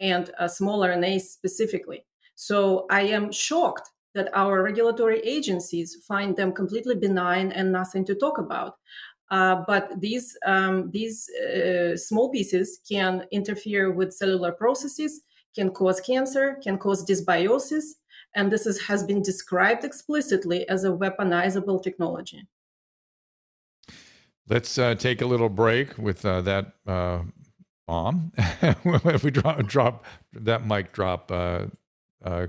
and 0.00 0.30
uh, 0.38 0.48
small 0.48 0.80
RNAs 0.80 1.22
specifically. 1.22 2.04
So 2.34 2.86
I 2.90 3.02
am 3.02 3.30
shocked 3.30 3.90
that 4.14 4.30
our 4.34 4.62
regulatory 4.62 5.20
agencies 5.20 5.96
find 6.06 6.36
them 6.36 6.52
completely 6.52 6.94
benign 6.94 7.52
and 7.52 7.72
nothing 7.72 8.04
to 8.06 8.14
talk 8.14 8.38
about. 8.38 8.76
Uh, 9.30 9.62
but 9.66 10.00
these 10.00 10.36
um, 10.46 10.90
these 10.90 11.28
uh, 11.30 11.96
small 11.96 12.30
pieces 12.30 12.80
can 12.88 13.24
interfere 13.30 13.90
with 13.90 14.12
cellular 14.12 14.52
processes 14.52 15.22
can 15.54 15.70
cause 15.70 16.00
cancer, 16.00 16.58
can 16.62 16.78
cause 16.78 17.04
dysbiosis, 17.04 17.84
and 18.34 18.50
this 18.50 18.66
is, 18.66 18.80
has 18.82 19.04
been 19.04 19.22
described 19.22 19.84
explicitly 19.84 20.68
as 20.68 20.84
a 20.84 20.88
weaponizable 20.88 21.82
technology. 21.82 22.46
Let's 24.48 24.76
uh, 24.76 24.94
take 24.94 25.22
a 25.22 25.26
little 25.26 25.48
break 25.48 25.96
with 25.98 26.24
uh, 26.24 26.40
that 26.42 26.72
uh, 26.86 27.20
bomb. 27.86 28.32
if 28.36 29.22
we 29.22 29.30
drop, 29.30 29.64
drop 29.66 30.04
that 30.32 30.66
mic 30.66 30.92
drop 30.92 31.30
uh, 31.30 31.66
uh, 32.24 32.48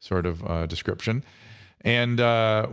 sort 0.00 0.26
of 0.26 0.44
uh, 0.44 0.66
description. 0.66 1.24
And 1.80 2.18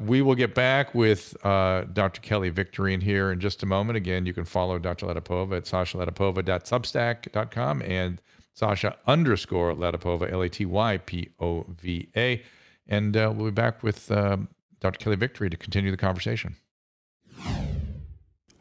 we 0.08 0.22
will 0.22 0.36
get 0.36 0.56
back 0.56 0.96
with 0.96 1.36
Dr. 1.44 2.22
Kelly 2.22 2.50
Victorine 2.50 3.02
here 3.02 3.32
in 3.32 3.42
just 3.42 3.62
a 3.62 3.66
moment. 3.66 3.98
Again, 3.98 4.26
you 4.26 4.34
can 4.34 4.46
follow 4.46 4.80
Dr. 4.80 5.08
Latypova 5.08 5.58
at 5.58 5.66
sashalatypova.substack.com 5.66 7.82
and 7.82 8.22
Sasha 8.54 8.98
underscore 9.08 9.74
Latypova, 9.74 10.32
L 10.32 10.42
A 10.42 10.50
T 10.50 10.66
Y 10.66 10.98
P 10.98 11.30
O 11.40 11.66
V 11.70 12.10
A. 12.16 12.44
And 12.88 13.16
uh, 13.16 13.32
we'll 13.36 13.46
be 13.46 13.52
back 13.52 13.84
with 13.84 14.12
um, 14.12 14.50
Dr. 14.80 14.98
Kelly 14.98 15.16
Victory 15.16 15.50
to 15.50 15.58
continue 15.58 15.92
the 15.92 15.98
conversation. 15.98 16.56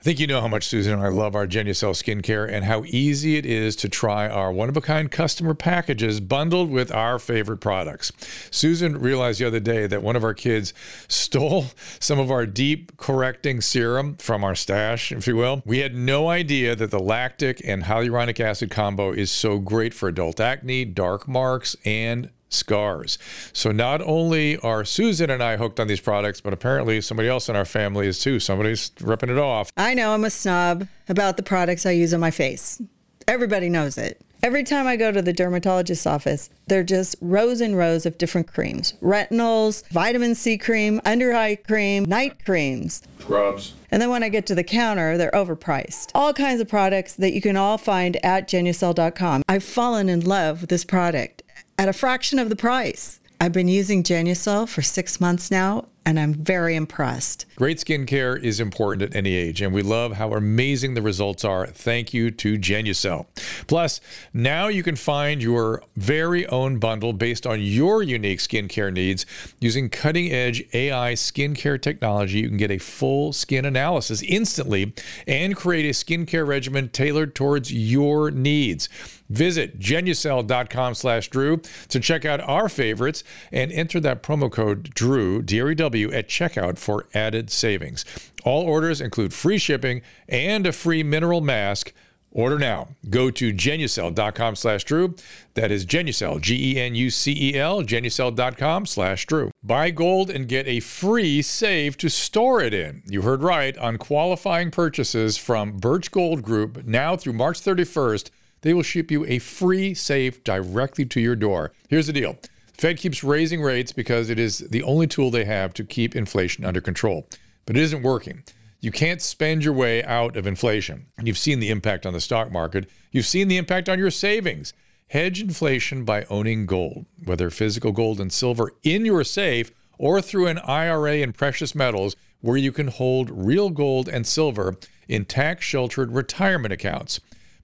I 0.00 0.02
think 0.02 0.18
you 0.18 0.26
know 0.26 0.40
how 0.40 0.48
much 0.48 0.66
Susan 0.66 0.94
and 0.94 1.02
I 1.02 1.08
love 1.08 1.34
our 1.34 1.46
Genucel 1.46 1.92
skincare 1.92 2.50
and 2.50 2.64
how 2.64 2.84
easy 2.86 3.36
it 3.36 3.44
is 3.44 3.76
to 3.76 3.88
try 3.90 4.30
our 4.30 4.50
one 4.50 4.70
of 4.70 4.76
a 4.78 4.80
kind 4.80 5.10
customer 5.10 5.52
packages 5.52 6.20
bundled 6.20 6.70
with 6.70 6.90
our 6.90 7.18
favorite 7.18 7.58
products. 7.58 8.10
Susan 8.50 8.96
realized 8.98 9.40
the 9.40 9.44
other 9.44 9.60
day 9.60 9.86
that 9.86 10.02
one 10.02 10.16
of 10.16 10.24
our 10.24 10.32
kids 10.32 10.72
stole 11.06 11.66
some 12.00 12.18
of 12.18 12.30
our 12.30 12.46
deep 12.46 12.96
correcting 12.96 13.60
serum 13.60 14.16
from 14.16 14.42
our 14.42 14.54
stash, 14.54 15.12
if 15.12 15.26
you 15.26 15.36
will. 15.36 15.62
We 15.66 15.80
had 15.80 15.94
no 15.94 16.30
idea 16.30 16.74
that 16.76 16.90
the 16.90 16.98
lactic 16.98 17.60
and 17.62 17.82
hyaluronic 17.82 18.40
acid 18.40 18.70
combo 18.70 19.12
is 19.12 19.30
so 19.30 19.58
great 19.58 19.92
for 19.92 20.08
adult 20.08 20.40
acne, 20.40 20.86
dark 20.86 21.28
marks, 21.28 21.76
and 21.84 22.30
scars. 22.50 23.18
So 23.52 23.72
not 23.72 24.02
only 24.02 24.58
are 24.58 24.84
Susan 24.84 25.30
and 25.30 25.42
I 25.42 25.56
hooked 25.56 25.80
on 25.80 25.86
these 25.86 26.00
products, 26.00 26.40
but 26.40 26.52
apparently 26.52 27.00
somebody 27.00 27.28
else 27.28 27.48
in 27.48 27.56
our 27.56 27.64
family 27.64 28.06
is 28.06 28.18
too. 28.18 28.38
Somebody's 28.38 28.90
ripping 29.00 29.30
it 29.30 29.38
off. 29.38 29.72
I 29.76 29.94
know 29.94 30.12
I'm 30.12 30.24
a 30.24 30.30
snob 30.30 30.86
about 31.08 31.36
the 31.36 31.42
products 31.42 31.86
I 31.86 31.92
use 31.92 32.12
on 32.12 32.20
my 32.20 32.30
face. 32.30 32.82
Everybody 33.26 33.68
knows 33.68 33.96
it. 33.96 34.20
Every 34.42 34.64
time 34.64 34.86
I 34.86 34.96
go 34.96 35.12
to 35.12 35.20
the 35.20 35.34
dermatologist's 35.34 36.06
office, 36.06 36.48
they're 36.66 36.82
just 36.82 37.14
rows 37.20 37.60
and 37.60 37.76
rows 37.76 38.06
of 38.06 38.16
different 38.16 38.50
creams 38.50 38.94
retinols, 39.02 39.86
vitamin 39.88 40.34
C 40.34 40.56
cream, 40.56 40.98
under 41.04 41.34
eye 41.34 41.56
cream, 41.56 42.06
night 42.06 42.42
creams, 42.42 43.02
scrubs. 43.18 43.74
And 43.90 44.00
then 44.00 44.08
when 44.08 44.22
I 44.22 44.30
get 44.30 44.46
to 44.46 44.54
the 44.54 44.64
counter, 44.64 45.18
they're 45.18 45.30
overpriced. 45.32 46.12
All 46.14 46.32
kinds 46.32 46.60
of 46.60 46.68
products 46.68 47.14
that 47.16 47.34
you 47.34 47.42
can 47.42 47.56
all 47.56 47.76
find 47.76 48.16
at 48.24 48.48
genucel.com. 48.48 49.42
I've 49.46 49.64
fallen 49.64 50.08
in 50.08 50.20
love 50.20 50.62
with 50.62 50.70
this 50.70 50.84
product 50.84 51.42
at 51.80 51.88
a 51.88 51.92
fraction 51.94 52.38
of 52.38 52.50
the 52.50 52.56
price. 52.56 53.20
I've 53.40 53.52
been 53.52 53.66
using 53.66 54.02
Genucel 54.02 54.68
for 54.68 54.82
six 54.82 55.18
months 55.18 55.50
now, 55.50 55.86
and 56.04 56.20
I'm 56.20 56.34
very 56.34 56.76
impressed. 56.76 57.46
Great 57.56 57.78
skincare 57.78 58.38
is 58.38 58.60
important 58.60 59.00
at 59.00 59.16
any 59.16 59.34
age, 59.34 59.62
and 59.62 59.72
we 59.72 59.80
love 59.80 60.12
how 60.12 60.34
amazing 60.34 60.92
the 60.92 61.00
results 61.00 61.42
are. 61.42 61.66
Thank 61.66 62.12
you 62.12 62.30
to 62.32 62.58
Genucel. 62.58 63.28
Plus, 63.66 64.02
now 64.34 64.68
you 64.68 64.82
can 64.82 64.94
find 64.94 65.42
your 65.42 65.82
very 65.96 66.46
own 66.48 66.78
bundle 66.78 67.14
based 67.14 67.46
on 67.46 67.62
your 67.62 68.02
unique 68.02 68.40
skincare 68.40 68.92
needs. 68.92 69.24
Using 69.58 69.88
cutting 69.88 70.30
edge 70.30 70.62
AI 70.74 71.14
skincare 71.14 71.80
technology, 71.80 72.40
you 72.40 72.48
can 72.48 72.58
get 72.58 72.70
a 72.70 72.76
full 72.76 73.32
skin 73.32 73.64
analysis 73.64 74.20
instantly 74.20 74.92
and 75.26 75.56
create 75.56 75.86
a 75.86 75.94
skincare 75.94 76.46
regimen 76.46 76.90
tailored 76.90 77.34
towards 77.34 77.72
your 77.72 78.30
needs. 78.30 78.90
Visit 79.30 79.78
genucel.com 79.78 80.94
slash 80.94 81.28
Drew 81.28 81.62
to 81.88 82.00
check 82.00 82.24
out 82.24 82.40
our 82.40 82.68
favorites 82.68 83.22
and 83.52 83.72
enter 83.72 84.00
that 84.00 84.22
promo 84.22 84.50
code 84.50 84.92
DREW, 84.94 85.42
D-R-E-W, 85.42 86.12
at 86.12 86.28
checkout 86.28 86.78
for 86.78 87.06
added 87.14 87.50
savings. 87.50 88.04
All 88.44 88.62
orders 88.62 89.00
include 89.00 89.32
free 89.32 89.58
shipping 89.58 90.02
and 90.28 90.66
a 90.66 90.72
free 90.72 91.02
mineral 91.02 91.40
mask. 91.40 91.92
Order 92.32 92.58
now. 92.60 92.88
Go 93.08 93.30
to 93.32 93.52
genucel.com 93.52 94.54
slash 94.54 94.84
Drew. 94.84 95.16
That 95.54 95.72
is 95.72 95.84
Genucel, 95.84 96.40
G-E-N-U-C-E-L, 96.40 97.82
genucel.com 97.82 98.86
slash 98.86 99.26
Drew. 99.26 99.50
Buy 99.64 99.90
gold 99.90 100.30
and 100.30 100.46
get 100.46 100.66
a 100.68 100.78
free 100.78 101.42
safe 101.42 101.96
to 101.98 102.08
store 102.08 102.60
it 102.60 102.72
in. 102.72 103.02
You 103.08 103.22
heard 103.22 103.42
right 103.42 103.76
on 103.78 103.98
qualifying 103.98 104.70
purchases 104.70 105.38
from 105.38 105.78
Birch 105.78 106.12
Gold 106.12 106.42
Group 106.42 106.84
now 106.84 107.16
through 107.16 107.32
March 107.32 107.60
31st 107.60 108.30
they 108.62 108.74
will 108.74 108.82
ship 108.82 109.10
you 109.10 109.24
a 109.26 109.38
free 109.38 109.94
safe 109.94 110.42
directly 110.44 111.04
to 111.06 111.20
your 111.20 111.36
door. 111.36 111.72
Here's 111.88 112.06
the 112.06 112.12
deal 112.12 112.38
Fed 112.74 112.96
keeps 112.98 113.22
raising 113.22 113.60
rates 113.60 113.92
because 113.92 114.30
it 114.30 114.38
is 114.38 114.58
the 114.58 114.82
only 114.82 115.06
tool 115.06 115.30
they 115.30 115.44
have 115.44 115.74
to 115.74 115.84
keep 115.84 116.16
inflation 116.16 116.64
under 116.64 116.80
control. 116.80 117.28
But 117.66 117.76
it 117.76 117.82
isn't 117.82 118.02
working. 118.02 118.42
You 118.80 118.90
can't 118.90 119.20
spend 119.20 119.62
your 119.62 119.74
way 119.74 120.02
out 120.02 120.36
of 120.36 120.46
inflation. 120.46 121.06
And 121.18 121.28
you've 121.28 121.36
seen 121.36 121.60
the 121.60 121.68
impact 121.68 122.06
on 122.06 122.14
the 122.14 122.20
stock 122.20 122.50
market. 122.50 122.88
You've 123.12 123.26
seen 123.26 123.48
the 123.48 123.58
impact 123.58 123.90
on 123.90 123.98
your 123.98 124.10
savings. 124.10 124.72
Hedge 125.08 125.42
inflation 125.42 126.04
by 126.04 126.24
owning 126.30 126.64
gold, 126.64 127.04
whether 127.24 127.50
physical 127.50 127.92
gold 127.92 128.20
and 128.20 128.32
silver 128.32 128.72
in 128.82 129.04
your 129.04 129.24
safe 129.24 129.70
or 129.98 130.22
through 130.22 130.46
an 130.46 130.58
IRA 130.60 131.16
in 131.16 131.34
precious 131.34 131.74
metals 131.74 132.16
where 132.40 132.56
you 132.56 132.72
can 132.72 132.88
hold 132.88 133.28
real 133.30 133.68
gold 133.68 134.08
and 134.08 134.26
silver 134.26 134.76
in 135.08 135.26
tax 135.26 135.66
sheltered 135.66 136.12
retirement 136.12 136.72
accounts. 136.72 137.20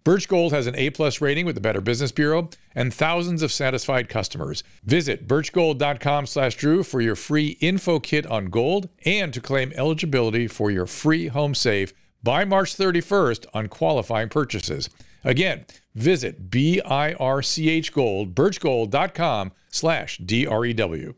Birch 0.07 0.29
Gold 0.29 0.53
has 0.53 0.69
an 0.69 0.77
A-plus 0.77 1.21
rating 1.21 1.47
with 1.47 1.57
the 1.57 1.61
Better 1.61 1.81
Business 1.81 2.13
Bureau 2.13 2.49
and 2.77 2.95
thousands 2.95 3.43
of 3.43 3.51
satisfied 3.51 4.09
customers. 4.09 4.63
Visit 4.85 5.27
birchgold.com 5.27 6.27
slash 6.27 6.55
Drew 6.55 6.85
for 6.85 7.01
your 7.01 7.17
free 7.17 7.59
info 7.61 7.99
kit 7.99 8.25
on 8.25 8.45
gold 8.45 8.89
and 9.05 9.35
to 9.35 9.41
claim 9.41 9.73
eligibility 9.75 10.47
for 10.47 10.71
your 10.71 10.87
free 10.87 11.27
home 11.27 11.57
safe 11.57 11.93
by 12.23 12.45
March 12.45 12.77
31st 12.77 13.47
on 13.53 13.67
qualifying 13.67 14.29
purchases. 14.29 14.89
Again, 15.25 15.67
visit 15.97 16.53
B-I-R-C-H 16.53 17.93
Gold, 17.93 18.33
birchgold.com 18.33 19.51
slash 19.71 20.19
D-R-E-W. 20.19 21.15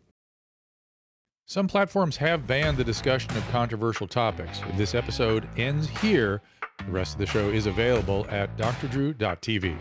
Some 1.45 1.69
platforms 1.69 2.17
have 2.17 2.47
banned 2.47 2.79
the 2.79 2.85
discussion 2.85 3.37
of 3.37 3.47
controversial 3.51 4.07
topics. 4.07 4.61
This 4.77 4.95
episode 4.95 5.47
ends 5.59 5.89
here. 6.01 6.41
The 6.85 6.93
rest 6.93 7.15
of 7.15 7.19
the 7.19 7.27
show 7.27 7.49
is 7.51 7.67
available 7.67 8.27
at 8.31 8.57
drdrew.tv. 8.57 9.79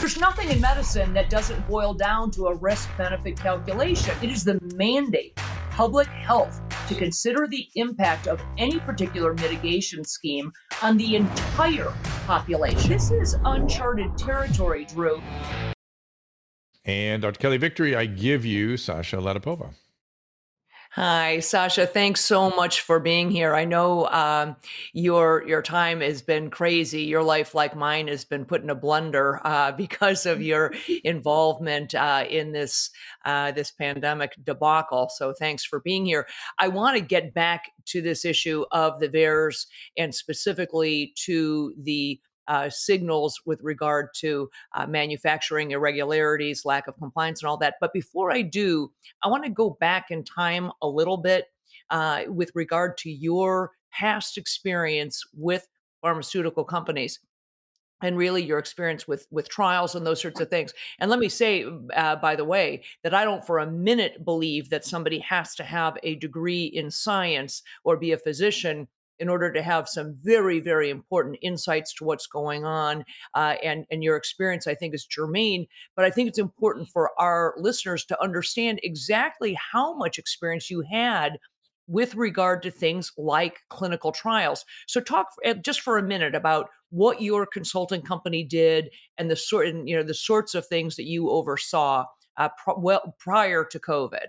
There's 0.00 0.18
nothing 0.18 0.50
in 0.50 0.60
medicine 0.60 1.12
that 1.14 1.30
doesn't 1.30 1.64
boil 1.68 1.94
down 1.94 2.32
to 2.32 2.46
a 2.46 2.54
risk 2.56 2.88
benefit 2.98 3.38
calculation. 3.38 4.16
It 4.20 4.30
is 4.30 4.42
the 4.42 4.58
mandate, 4.74 5.36
public 5.70 6.08
health, 6.08 6.60
to 6.88 6.96
consider 6.96 7.46
the 7.46 7.68
impact 7.76 8.26
of 8.26 8.42
any 8.58 8.80
particular 8.80 9.32
mitigation 9.34 10.02
scheme 10.02 10.50
on 10.82 10.96
the 10.96 11.14
entire 11.14 11.92
population. 12.26 12.90
This 12.90 13.12
is 13.12 13.36
uncharted 13.44 14.18
territory, 14.18 14.86
Drew. 14.86 15.22
And 16.84 17.22
Dr. 17.22 17.38
Kelly 17.38 17.58
Victory, 17.58 17.94
I 17.94 18.06
give 18.06 18.44
you 18.44 18.76
Sasha 18.76 19.18
Latypova. 19.18 19.72
Hi, 20.94 21.40
Sasha. 21.40 21.86
Thanks 21.86 22.20
so 22.20 22.50
much 22.50 22.82
for 22.82 23.00
being 23.00 23.30
here. 23.30 23.54
I 23.54 23.64
know 23.64 24.06
um, 24.08 24.56
your 24.92 25.42
your 25.48 25.62
time 25.62 26.02
has 26.02 26.20
been 26.20 26.50
crazy. 26.50 27.04
Your 27.04 27.22
life, 27.22 27.54
like 27.54 27.74
mine, 27.74 28.08
has 28.08 28.26
been 28.26 28.44
put 28.44 28.62
in 28.62 28.68
a 28.68 28.76
blender 28.76 29.40
uh, 29.44 29.72
because 29.72 30.26
of 30.26 30.42
your 30.42 30.74
involvement 31.02 31.94
uh, 31.94 32.26
in 32.28 32.52
this 32.52 32.90
uh, 33.24 33.52
this 33.52 33.70
pandemic 33.70 34.32
debacle. 34.44 35.08
So, 35.08 35.32
thanks 35.32 35.64
for 35.64 35.80
being 35.80 36.04
here. 36.04 36.26
I 36.58 36.68
want 36.68 36.98
to 36.98 37.02
get 37.02 37.32
back 37.32 37.70
to 37.86 38.02
this 38.02 38.26
issue 38.26 38.66
of 38.70 39.00
the 39.00 39.08
VAERS 39.08 39.64
and 39.96 40.14
specifically 40.14 41.14
to 41.24 41.72
the 41.82 42.20
uh, 42.48 42.68
signals 42.70 43.40
with 43.46 43.60
regard 43.62 44.08
to 44.16 44.50
uh, 44.74 44.86
manufacturing 44.86 45.70
irregularities, 45.72 46.64
lack 46.64 46.86
of 46.86 46.96
compliance, 46.98 47.42
and 47.42 47.48
all 47.48 47.56
that. 47.58 47.74
But 47.80 47.92
before 47.92 48.32
I 48.32 48.42
do, 48.42 48.90
I 49.22 49.28
want 49.28 49.44
to 49.44 49.50
go 49.50 49.70
back 49.80 50.10
in 50.10 50.24
time 50.24 50.70
a 50.80 50.88
little 50.88 51.16
bit 51.16 51.46
uh, 51.90 52.22
with 52.28 52.50
regard 52.54 52.96
to 52.98 53.10
your 53.10 53.72
past 53.92 54.38
experience 54.38 55.24
with 55.34 55.68
pharmaceutical 56.00 56.64
companies 56.64 57.20
and 58.02 58.18
really 58.18 58.42
your 58.42 58.58
experience 58.58 59.06
with 59.06 59.26
with 59.30 59.48
trials 59.48 59.94
and 59.94 60.04
those 60.04 60.20
sorts 60.20 60.40
of 60.40 60.50
things 60.50 60.74
and 60.98 61.10
let 61.10 61.20
me 61.20 61.28
say 61.28 61.64
uh, 61.94 62.16
by 62.16 62.34
the 62.34 62.44
way 62.44 62.82
that 63.02 63.14
i 63.14 63.24
don't 63.24 63.46
for 63.46 63.60
a 63.60 63.70
minute 63.70 64.24
believe 64.24 64.68
that 64.70 64.84
somebody 64.84 65.20
has 65.20 65.54
to 65.54 65.62
have 65.62 65.96
a 66.02 66.16
degree 66.16 66.64
in 66.64 66.90
science 66.90 67.62
or 67.84 67.96
be 67.96 68.12
a 68.12 68.18
physician 68.18 68.88
in 69.22 69.28
order 69.28 69.52
to 69.52 69.62
have 69.62 69.88
some 69.88 70.16
very 70.22 70.60
very 70.60 70.90
important 70.90 71.38
insights 71.40 71.94
to 71.94 72.04
what's 72.04 72.26
going 72.26 72.64
on 72.64 73.04
uh, 73.34 73.54
and 73.62 73.86
and 73.90 74.02
your 74.02 74.16
experience 74.16 74.66
i 74.66 74.74
think 74.74 74.94
is 74.94 75.06
germane 75.06 75.66
but 75.96 76.04
i 76.04 76.10
think 76.10 76.28
it's 76.28 76.38
important 76.38 76.88
for 76.88 77.10
our 77.18 77.54
listeners 77.56 78.04
to 78.04 78.20
understand 78.20 78.80
exactly 78.82 79.56
how 79.72 79.94
much 79.96 80.18
experience 80.18 80.70
you 80.70 80.82
had 80.90 81.38
with 81.88 82.14
regard 82.14 82.62
to 82.62 82.70
things 82.70 83.12
like 83.18 83.60
clinical 83.68 84.12
trials. 84.12 84.64
So, 84.86 85.00
talk 85.00 85.26
eh, 85.44 85.54
just 85.54 85.80
for 85.80 85.98
a 85.98 86.02
minute 86.02 86.34
about 86.34 86.68
what 86.90 87.20
your 87.20 87.46
consulting 87.46 88.02
company 88.02 88.44
did 88.44 88.90
and 89.18 89.30
the 89.30 89.36
sort, 89.36 89.66
and, 89.66 89.88
you 89.88 89.96
know, 89.96 90.02
the 90.02 90.14
sorts 90.14 90.54
of 90.54 90.66
things 90.66 90.96
that 90.96 91.06
you 91.06 91.30
oversaw 91.30 92.04
uh, 92.36 92.48
pr- 92.62 92.78
well 92.78 93.14
prior 93.18 93.64
to 93.64 93.78
COVID. 93.78 94.26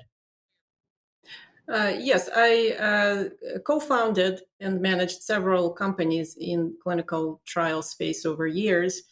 Uh, 1.72 1.94
yes, 1.98 2.30
I 2.36 2.72
uh, 2.80 3.60
co-founded 3.60 4.42
and 4.60 4.82
managed 4.82 5.22
several 5.24 5.72
companies 5.72 6.36
in 6.40 6.76
clinical 6.84 7.42
trial 7.46 7.82
space 7.82 8.26
over 8.26 8.48
years, 8.48 9.04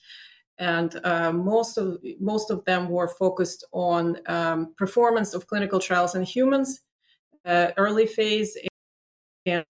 and 0.57 0.99
uh, 1.05 1.31
most 1.31 1.77
of 1.77 1.99
most 2.19 2.51
of 2.51 2.65
them 2.65 2.89
were 2.89 3.07
focused 3.07 3.65
on 3.71 4.17
um, 4.27 4.73
performance 4.77 5.33
of 5.33 5.47
clinical 5.47 5.79
trials 5.79 6.13
in 6.15 6.23
humans 6.23 6.81
uh, 7.45 7.69
early 7.77 8.05
phase 8.05 8.57
and, 9.45 9.65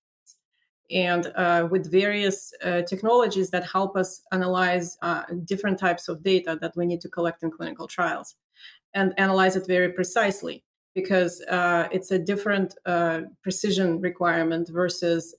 and 0.92 1.32
uh, 1.36 1.68
with 1.72 1.92
various 1.92 2.54
technologies 2.88 3.52
that 3.52 3.66
help 3.66 3.96
us 3.96 4.24
analyze 4.32 4.98
different 5.46 5.80
types 5.80 6.10
of 6.10 6.24
data 6.24 6.58
that 6.62 6.74
we 6.76 6.86
need 6.86 7.02
to 7.02 7.10
collect 7.10 7.44
in 7.44 7.52
clinical 7.52 7.88
trials 7.88 8.36
and 8.94 9.14
analyze 9.18 9.56
it 9.56 9.68
very 9.68 9.94
precisely 9.94 10.64
because 10.94 11.42
uh, 11.50 11.88
it's 11.92 12.12
a 12.12 12.20
different 12.20 12.76
uh, 12.86 13.22
precision 13.42 14.02
requirement 14.02 14.68
versus 14.70 15.34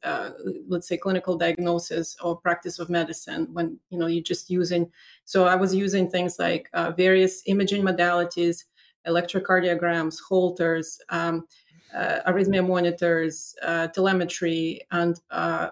let's 0.69 0.88
say 0.88 0.97
clinical 0.97 1.37
diagnosis 1.37 2.17
or 2.23 2.37
practice 2.37 2.79
of 2.79 2.88
medicine 2.88 3.47
when 3.53 3.79
you 3.91 3.99
know 3.99 4.07
you're 4.07 4.23
just 4.23 4.49
using 4.51 4.91
so 5.25 5.45
i 5.45 5.55
was 5.55 5.75
using 5.75 6.09
things 6.09 6.38
like 6.38 6.71
various 6.97 7.43
imaging 7.47 7.83
modalities 7.83 8.65
electrocardiograms 9.07 10.19
holters 10.29 10.99
um, 11.11 11.47
uh, 11.95 12.21
arrhythmia 12.27 12.67
monitors, 12.67 13.55
uh, 13.62 13.87
telemetry, 13.88 14.81
and 14.93 15.21
uh, 15.31 15.69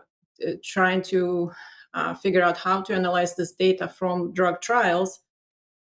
trying 0.63 1.03
to 1.03 1.51
figure 2.23 2.43
out 2.43 2.57
how 2.57 2.81
to 2.83 2.95
analyze 2.95 3.35
this 3.37 3.53
data 3.53 3.89
from 3.89 4.33
drug 4.33 4.61
trials 4.61 5.21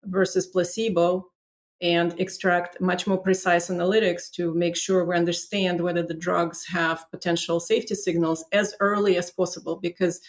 versus 0.06 0.48
placebo 0.48 1.32
and 1.82 2.18
extract 2.20 2.80
much 2.80 3.08
more 3.08 3.18
precise 3.18 3.70
analytics 3.70 4.32
to 4.32 4.54
make 4.54 4.76
sure 4.76 5.06
we 5.06 5.16
understand 5.16 5.82
whether 5.82 6.04
the 6.04 6.14
drugs 6.14 6.66
have 6.68 7.10
potential 7.12 7.60
safety 7.60 7.96
signals 7.96 8.46
as 8.52 8.74
early 8.80 9.18
as 9.18 9.32
possible 9.32 9.78
because 9.82 10.22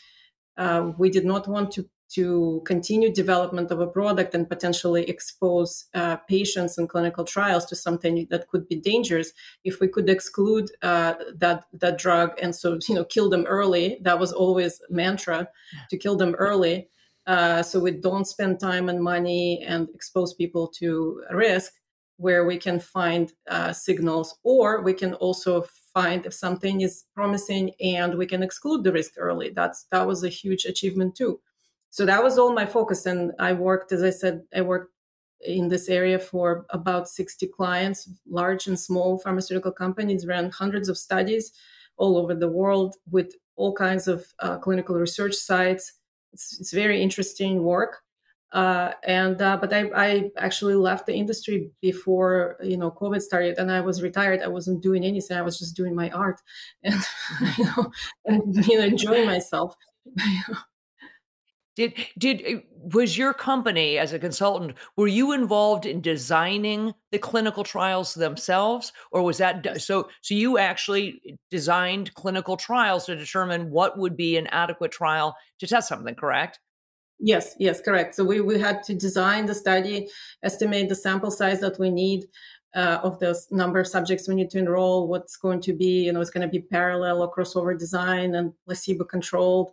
uh, 0.56 0.92
we 0.98 1.10
did 1.10 1.24
not 1.24 1.46
want 1.48 1.70
to 1.72 1.88
to 2.14 2.62
continue 2.64 3.12
development 3.12 3.70
of 3.70 3.80
a 3.80 3.86
product 3.86 4.34
and 4.34 4.48
potentially 4.48 5.08
expose 5.08 5.86
uh, 5.94 6.16
patients 6.28 6.78
in 6.78 6.86
clinical 6.86 7.24
trials 7.24 7.64
to 7.64 7.74
something 7.74 8.26
that 8.30 8.46
could 8.48 8.68
be 8.68 8.76
dangerous. 8.76 9.32
If 9.64 9.80
we 9.80 9.88
could 9.88 10.08
exclude 10.08 10.70
uh, 10.82 11.14
that 11.36 11.64
that 11.72 11.98
drug 11.98 12.38
and 12.40 12.54
so 12.54 12.78
you 12.88 12.94
know 12.94 13.04
kill 13.04 13.28
them 13.30 13.46
early 13.46 13.98
that 14.02 14.18
was 14.18 14.32
always 14.32 14.80
mantra 14.90 15.48
to 15.90 15.96
kill 15.96 16.16
them 16.16 16.34
early 16.34 16.88
uh, 17.26 17.62
so 17.62 17.80
we 17.80 17.90
don't 17.90 18.26
spend 18.26 18.60
time 18.60 18.88
and 18.88 19.02
money 19.02 19.62
and 19.66 19.88
expose 19.94 20.34
people 20.34 20.68
to 20.68 21.22
risk 21.30 21.72
where 22.16 22.44
we 22.44 22.56
can 22.58 22.78
find 22.78 23.32
uh, 23.48 23.72
signals 23.72 24.38
or 24.44 24.82
we 24.82 24.92
can 24.92 25.14
also 25.14 25.64
find 25.92 26.26
if 26.26 26.34
something 26.34 26.80
is 26.80 27.04
promising 27.14 27.72
and 27.80 28.16
we 28.16 28.26
can 28.26 28.42
exclude 28.42 28.84
the 28.84 28.92
risk 28.92 29.14
early. 29.16 29.50
That's 29.50 29.86
that 29.90 30.06
was 30.06 30.22
a 30.22 30.28
huge 30.28 30.64
achievement 30.64 31.16
too. 31.16 31.40
So 31.90 32.04
that 32.06 32.22
was 32.22 32.38
all 32.38 32.52
my 32.52 32.66
focus 32.66 33.06
and 33.06 33.32
i 33.38 33.52
worked 33.52 33.92
as 33.92 34.02
i 34.02 34.10
said 34.10 34.42
i 34.52 34.60
worked 34.60 34.92
in 35.44 35.68
this 35.68 35.88
area 35.88 36.18
for 36.18 36.66
about 36.70 37.08
60 37.08 37.46
clients 37.48 38.08
large 38.26 38.66
and 38.66 38.78
small 38.78 39.18
pharmaceutical 39.18 39.70
companies 39.70 40.26
ran 40.26 40.50
hundreds 40.50 40.88
of 40.88 40.98
studies 40.98 41.52
all 41.96 42.16
over 42.16 42.34
the 42.34 42.48
world 42.48 42.96
with 43.10 43.34
all 43.56 43.72
kinds 43.72 44.08
of 44.08 44.26
uh, 44.40 44.58
clinical 44.58 44.96
research 44.96 45.34
sites 45.34 45.92
it's, 46.34 46.60
it's 46.60 46.72
very 46.72 47.02
interesting 47.02 47.62
work 47.62 48.04
uh, 48.54 48.92
and 49.02 49.42
uh, 49.42 49.56
but 49.60 49.72
I, 49.72 49.90
I 49.96 50.30
actually 50.38 50.76
left 50.76 51.06
the 51.06 51.14
industry 51.14 51.72
before 51.82 52.56
you 52.62 52.76
know 52.76 52.88
COVID 52.92 53.20
started, 53.20 53.58
and 53.58 53.70
I 53.70 53.80
was 53.80 54.00
retired. 54.00 54.42
I 54.42 54.46
wasn't 54.46 54.80
doing 54.80 55.04
anything. 55.04 55.36
I 55.36 55.42
was 55.42 55.58
just 55.58 55.74
doing 55.74 55.92
my 55.92 56.08
art, 56.10 56.40
and 56.84 56.94
you 57.58 57.64
know, 57.64 57.90
and 58.24 58.66
you 58.66 58.78
know, 58.78 58.84
enjoying 58.84 59.26
myself. 59.26 59.74
Did 61.76 61.94
did 62.16 62.42
eh, 62.44 62.60
was 62.92 63.18
your 63.18 63.34
company 63.34 63.98
as 63.98 64.12
a 64.12 64.18
consultant 64.18 64.74
were 64.96 65.06
you 65.06 65.32
involved 65.32 65.86
in 65.86 66.00
designing 66.00 66.92
the 67.10 67.18
clinical 67.18 67.64
trials 67.64 68.14
themselves 68.14 68.92
or 69.10 69.22
was 69.22 69.38
that 69.38 69.80
so 69.80 70.08
so 70.20 70.34
you 70.34 70.58
actually 70.58 71.38
designed 71.50 72.12
clinical 72.14 72.56
trials 72.56 73.06
to 73.06 73.16
determine 73.16 73.70
what 73.70 73.98
would 73.98 74.16
be 74.16 74.36
an 74.36 74.46
adequate 74.48 74.92
trial 74.92 75.34
to 75.58 75.66
test 75.66 75.88
something 75.88 76.14
correct? 76.14 76.60
Yes, 77.18 77.54
yes, 77.58 77.80
correct. 77.80 78.14
So 78.14 78.24
we, 78.24 78.40
we 78.40 78.58
had 78.58 78.82
to 78.84 78.94
design 78.94 79.46
the 79.46 79.54
study, 79.54 80.08
estimate 80.42 80.88
the 80.88 80.94
sample 80.94 81.30
size 81.30 81.60
that 81.60 81.78
we 81.78 81.90
need 81.90 82.26
uh, 82.74 82.98
of 83.02 83.18
the 83.20 83.38
number 83.50 83.80
of 83.80 83.86
subjects 83.86 84.28
we 84.28 84.34
need 84.34 84.50
to 84.50 84.58
enroll, 84.58 85.08
what's 85.08 85.36
going 85.36 85.60
to 85.60 85.72
be, 85.72 86.04
you 86.04 86.12
know, 86.12 86.20
it's 86.20 86.30
going 86.30 86.46
to 86.46 86.50
be 86.50 86.60
parallel 86.60 87.22
or 87.22 87.32
crossover 87.32 87.78
design 87.78 88.34
and 88.34 88.52
placebo 88.66 89.04
controlled 89.04 89.70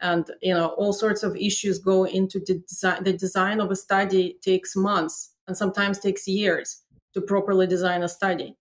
and 0.00 0.30
you 0.40 0.54
know 0.54 0.68
all 0.68 0.92
sorts 0.92 1.22
of 1.22 1.36
issues 1.36 1.78
go 1.78 2.04
into 2.04 2.40
the 2.40 2.58
design 2.68 3.04
the 3.04 3.12
design 3.12 3.60
of 3.60 3.70
a 3.70 3.76
study 3.76 4.38
takes 4.42 4.74
months 4.76 5.34
and 5.46 5.56
sometimes 5.56 5.98
takes 5.98 6.26
years 6.26 6.82
to 7.14 7.20
properly 7.20 7.66
design 7.66 8.02
a 8.02 8.08
study 8.08 8.56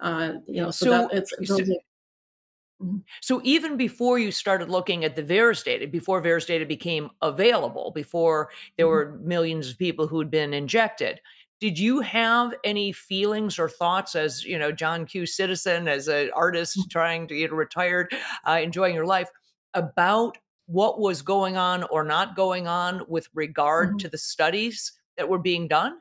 uh, 0.00 0.32
you 0.46 0.62
know 0.62 0.70
so, 0.70 0.86
so 0.86 0.90
that 0.90 1.12
it's 1.12 1.32
so, 1.48 1.58
mm-hmm. 1.58 2.96
so 3.20 3.40
even 3.44 3.76
before 3.76 4.18
you 4.18 4.30
started 4.30 4.68
looking 4.68 5.04
at 5.04 5.16
the 5.16 5.22
VAERS 5.22 5.64
data, 5.64 5.86
before 5.86 6.22
VAERS 6.22 6.46
data 6.46 6.66
became 6.66 7.08
available, 7.22 7.90
before 7.94 8.50
there 8.76 8.86
mm-hmm. 8.86 9.12
were 9.12 9.18
millions 9.24 9.70
of 9.70 9.78
people 9.78 10.06
who 10.06 10.18
had 10.18 10.30
been 10.30 10.52
injected, 10.52 11.20
did 11.60 11.78
you 11.78 12.00
have 12.00 12.54
any 12.64 12.92
feelings 12.92 13.58
or 13.58 13.68
thoughts 13.68 14.14
as 14.14 14.44
you 14.44 14.58
know 14.58 14.72
John 14.72 15.06
Q. 15.06 15.26
Citizen, 15.26 15.88
as 15.88 16.08
an 16.08 16.30
artist 16.34 16.78
mm-hmm. 16.78 16.88
trying 16.90 17.28
to 17.28 17.36
get 17.36 17.52
retired, 17.52 18.12
uh, 18.46 18.58
enjoying 18.62 18.94
your 18.94 19.06
life, 19.06 19.30
about 19.74 20.36
what 20.66 21.00
was 21.00 21.22
going 21.22 21.56
on 21.56 21.84
or 21.84 22.02
not 22.02 22.36
going 22.36 22.66
on 22.66 23.02
with 23.08 23.28
regard 23.34 23.90
mm-hmm. 23.90 23.98
to 23.98 24.08
the 24.08 24.18
studies 24.18 24.92
that 25.16 25.28
were 25.28 25.38
being 25.38 25.68
done 25.68 25.98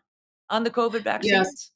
on 0.49 0.63
the 0.63 0.71
COVID 0.71 1.03
vaccines? 1.03 1.31
Yes. 1.31 1.71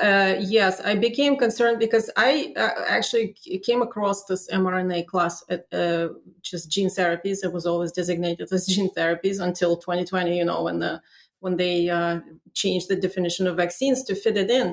Uh, 0.00 0.36
yes, 0.40 0.80
I 0.80 0.94
became 0.94 1.36
concerned 1.36 1.78
because 1.78 2.10
I 2.16 2.54
uh, 2.56 2.70
actually 2.88 3.36
came 3.64 3.82
across 3.82 4.24
this 4.24 4.48
mRNA 4.50 5.06
class, 5.06 5.44
at, 5.50 5.66
uh, 5.72 6.08
just 6.40 6.70
gene 6.70 6.88
therapies. 6.88 7.44
It 7.44 7.52
was 7.52 7.66
always 7.66 7.92
designated 7.92 8.50
as 8.50 8.66
gene 8.74 8.90
therapies 8.96 9.40
until 9.40 9.76
2020. 9.76 10.38
You 10.38 10.46
know, 10.46 10.62
when 10.62 10.78
the 10.78 11.02
when 11.42 11.56
they 11.56 11.90
uh, 11.90 12.20
changed 12.54 12.88
the 12.88 12.96
definition 12.96 13.46
of 13.46 13.56
vaccines 13.56 14.04
to 14.04 14.14
fit 14.14 14.36
it 14.36 14.50
in. 14.50 14.68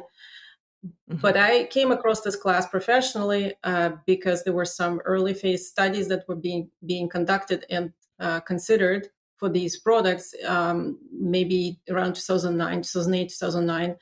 Mm-hmm. 0.85 1.17
But 1.17 1.35
I 1.35 1.65
came 1.65 1.91
across 1.91 2.21
this 2.21 2.35
class 2.35 2.67
professionally 2.67 3.55
uh, 3.63 3.91
because 4.05 4.43
there 4.43 4.53
were 4.53 4.65
some 4.65 5.01
early 5.03 5.33
phase 5.33 5.67
studies 5.67 6.07
that 6.07 6.23
were 6.27 6.35
being 6.35 6.69
being 6.85 7.09
conducted 7.09 7.65
and 7.69 7.91
uh, 8.19 8.39
considered 8.41 9.09
for 9.37 9.49
these 9.49 9.79
products, 9.79 10.35
um, 10.45 10.99
maybe 11.11 11.79
around 11.89 12.13
2009, 12.15 12.81
2008, 12.81 13.29
2009. 13.29 13.95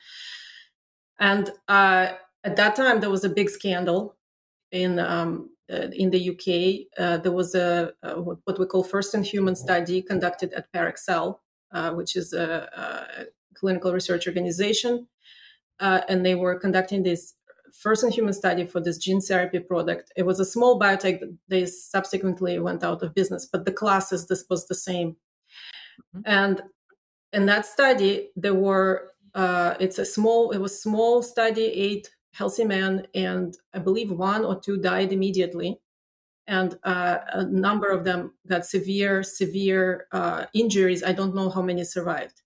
And 1.20 1.50
uh, 1.68 2.12
at 2.44 2.56
that 2.56 2.76
time, 2.76 3.00
there 3.00 3.10
was 3.10 3.24
a 3.24 3.28
big 3.28 3.48
scandal 3.48 4.16
in 4.70 4.98
um, 4.98 5.50
uh, 5.72 5.88
in 5.92 6.10
the 6.10 6.30
UK. 6.30 6.86
Uh, 6.98 7.16
there 7.18 7.32
was 7.32 7.54
a, 7.54 7.92
a, 8.02 8.20
what 8.20 8.58
we 8.58 8.66
call 8.66 8.82
first 8.82 9.14
in 9.14 9.22
human 9.22 9.54
study 9.54 10.02
conducted 10.02 10.52
at 10.54 10.72
Parexel, 10.72 11.38
uh, 11.72 11.92
which 11.92 12.16
is 12.16 12.32
a, 12.32 12.68
a 12.76 13.24
clinical 13.54 13.92
research 13.92 14.26
organization 14.26 15.06
uh, 15.80 16.00
and 16.08 16.24
they 16.24 16.34
were 16.34 16.58
conducting 16.58 17.02
this 17.02 17.34
first 17.72 18.02
in 18.02 18.10
human 18.10 18.32
study 18.32 18.66
for 18.66 18.80
this 18.80 18.98
gene 18.98 19.20
therapy 19.20 19.58
product. 19.58 20.12
It 20.16 20.24
was 20.24 20.40
a 20.40 20.44
small 20.44 20.80
biotech. 20.80 21.20
They 21.48 21.66
subsequently 21.66 22.58
went 22.58 22.82
out 22.82 23.02
of 23.02 23.14
business, 23.14 23.46
but 23.46 23.64
the 23.64 23.72
classes 23.72 24.26
this 24.26 24.44
was 24.48 24.66
the 24.66 24.74
same. 24.74 25.16
Mm-hmm. 26.16 26.20
And 26.24 26.62
in 27.32 27.46
that 27.46 27.66
study, 27.66 28.30
there 28.36 28.54
were 28.54 29.12
uh, 29.34 29.74
it's 29.78 29.98
a 29.98 30.04
small 30.04 30.50
it 30.50 30.58
was 30.58 30.80
small 30.80 31.22
study, 31.22 31.66
eight 31.66 32.10
healthy 32.32 32.64
men, 32.64 33.06
and 33.14 33.56
I 33.74 33.78
believe 33.78 34.10
one 34.10 34.44
or 34.44 34.58
two 34.58 34.78
died 34.78 35.12
immediately, 35.12 35.80
and 36.48 36.76
uh, 36.82 37.18
a 37.32 37.44
number 37.44 37.88
of 37.88 38.04
them 38.04 38.32
got 38.48 38.66
severe 38.66 39.22
severe 39.22 40.08
uh, 40.10 40.46
injuries. 40.52 41.04
I 41.04 41.12
don't 41.12 41.34
know 41.34 41.50
how 41.50 41.62
many 41.62 41.84
survived. 41.84 42.42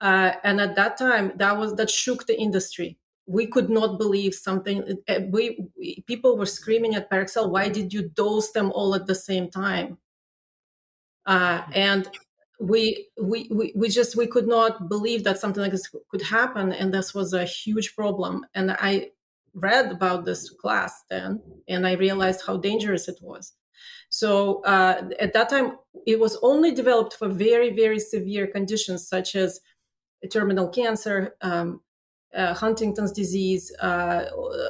Uh, 0.00 0.32
and 0.42 0.60
at 0.60 0.74
that 0.74 0.98
time, 0.98 1.32
that 1.36 1.56
was 1.56 1.76
that 1.76 1.90
shook 1.90 2.26
the 2.26 2.38
industry 2.38 2.98
we 3.26 3.46
could 3.46 3.70
not 3.70 3.98
believe 3.98 4.34
something 4.34 4.98
we, 5.30 5.66
we, 5.76 6.04
people 6.06 6.36
were 6.36 6.46
screaming 6.46 6.94
at 6.94 7.10
parexel 7.10 7.50
why 7.50 7.68
did 7.68 7.92
you 7.92 8.08
dose 8.10 8.50
them 8.52 8.70
all 8.72 8.94
at 8.94 9.06
the 9.06 9.14
same 9.14 9.50
time 9.50 9.98
uh, 11.26 11.62
and 11.72 12.08
we, 12.60 13.08
we 13.20 13.48
we 13.50 13.72
we 13.74 13.88
just 13.88 14.16
we 14.16 14.26
could 14.26 14.46
not 14.46 14.88
believe 14.88 15.24
that 15.24 15.38
something 15.38 15.62
like 15.62 15.72
this 15.72 15.90
could 16.08 16.22
happen 16.22 16.72
and 16.72 16.92
this 16.92 17.14
was 17.14 17.32
a 17.32 17.44
huge 17.44 17.94
problem 17.96 18.44
and 18.54 18.70
i 18.72 19.10
read 19.54 19.92
about 19.92 20.24
this 20.24 20.50
class 20.50 21.04
then 21.10 21.40
and 21.68 21.86
i 21.86 21.92
realized 21.92 22.42
how 22.46 22.56
dangerous 22.56 23.08
it 23.08 23.18
was. 23.20 23.52
So 24.08 24.62
uh, 24.64 25.10
at 25.18 25.32
that 25.32 25.48
time 25.48 25.78
it 26.06 26.20
was 26.20 26.38
only 26.42 26.72
developed 26.72 27.14
for 27.14 27.28
very 27.28 27.70
very 27.74 27.98
severe 28.00 28.46
conditions 28.46 29.08
such 29.08 29.34
as 29.34 29.60
terminal 30.30 30.68
cancer 30.68 31.34
um, 31.42 31.80
uh, 32.34 32.54
Huntington's 32.54 33.12
disease, 33.12 33.72
uh, 33.80 34.24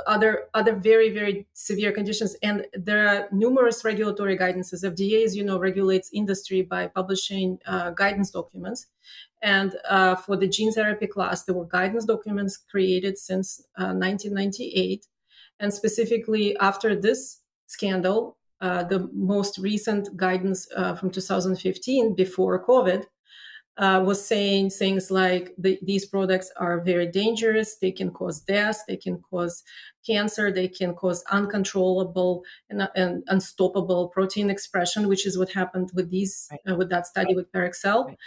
other 0.06 0.48
other 0.54 0.74
very 0.74 1.10
very 1.10 1.46
severe 1.54 1.92
conditions, 1.92 2.36
and 2.42 2.66
there 2.74 3.08
are 3.08 3.28
numerous 3.32 3.84
regulatory 3.84 4.36
guidances. 4.36 4.84
FDA, 4.84 5.24
as 5.24 5.34
you 5.34 5.44
know, 5.44 5.58
regulates 5.58 6.10
industry 6.12 6.62
by 6.62 6.86
publishing 6.86 7.58
uh, 7.66 7.90
guidance 7.90 8.30
documents, 8.30 8.86
and 9.40 9.76
uh, 9.88 10.14
for 10.14 10.36
the 10.36 10.46
gene 10.46 10.72
therapy 10.72 11.06
class, 11.06 11.44
there 11.44 11.54
were 11.54 11.66
guidance 11.66 12.04
documents 12.04 12.56
created 12.56 13.16
since 13.16 13.62
1998, 13.76 15.06
uh, 15.06 15.08
and 15.60 15.72
specifically 15.72 16.56
after 16.58 16.94
this 16.94 17.40
scandal, 17.66 18.36
uh, 18.60 18.84
the 18.84 19.08
most 19.12 19.58
recent 19.58 20.16
guidance 20.16 20.68
from 20.98 21.10
2015 21.10 22.14
before 22.14 22.62
COVID 22.64 23.06
uh, 23.76 24.02
was 24.04 24.24
saying 24.24 24.70
things 24.70 25.10
like 25.10 25.52
the, 25.58 25.78
these 25.82 26.06
products 26.06 26.50
are 26.56 26.80
very 26.80 27.06
dangerous. 27.06 27.76
They 27.76 27.90
can 27.90 28.10
cause 28.10 28.40
death. 28.40 28.84
They 28.86 28.96
can 28.96 29.18
cause 29.18 29.64
cancer. 30.06 30.52
They 30.52 30.68
can 30.68 30.94
cause 30.94 31.24
uncontrollable 31.30 32.44
and, 32.70 32.88
and 32.94 33.24
unstoppable 33.26 34.08
protein 34.08 34.48
expression, 34.48 35.08
which 35.08 35.26
is 35.26 35.36
what 35.36 35.50
happened 35.52 35.90
with 35.94 36.10
these 36.10 36.48
right. 36.50 36.60
uh, 36.70 36.76
with 36.76 36.88
that 36.90 37.06
study 37.06 37.34
with 37.34 37.50
Parexel. 37.52 38.06
Right. 38.06 38.18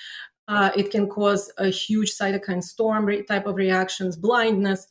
Uh, 0.49 0.71
it 0.75 0.91
can 0.91 1.07
cause 1.07 1.51
a 1.57 1.67
huge 1.67 2.11
cytokine 2.17 2.63
storm 2.63 3.09
type 3.25 3.45
of 3.45 3.55
reactions, 3.55 4.15
blindness. 4.15 4.87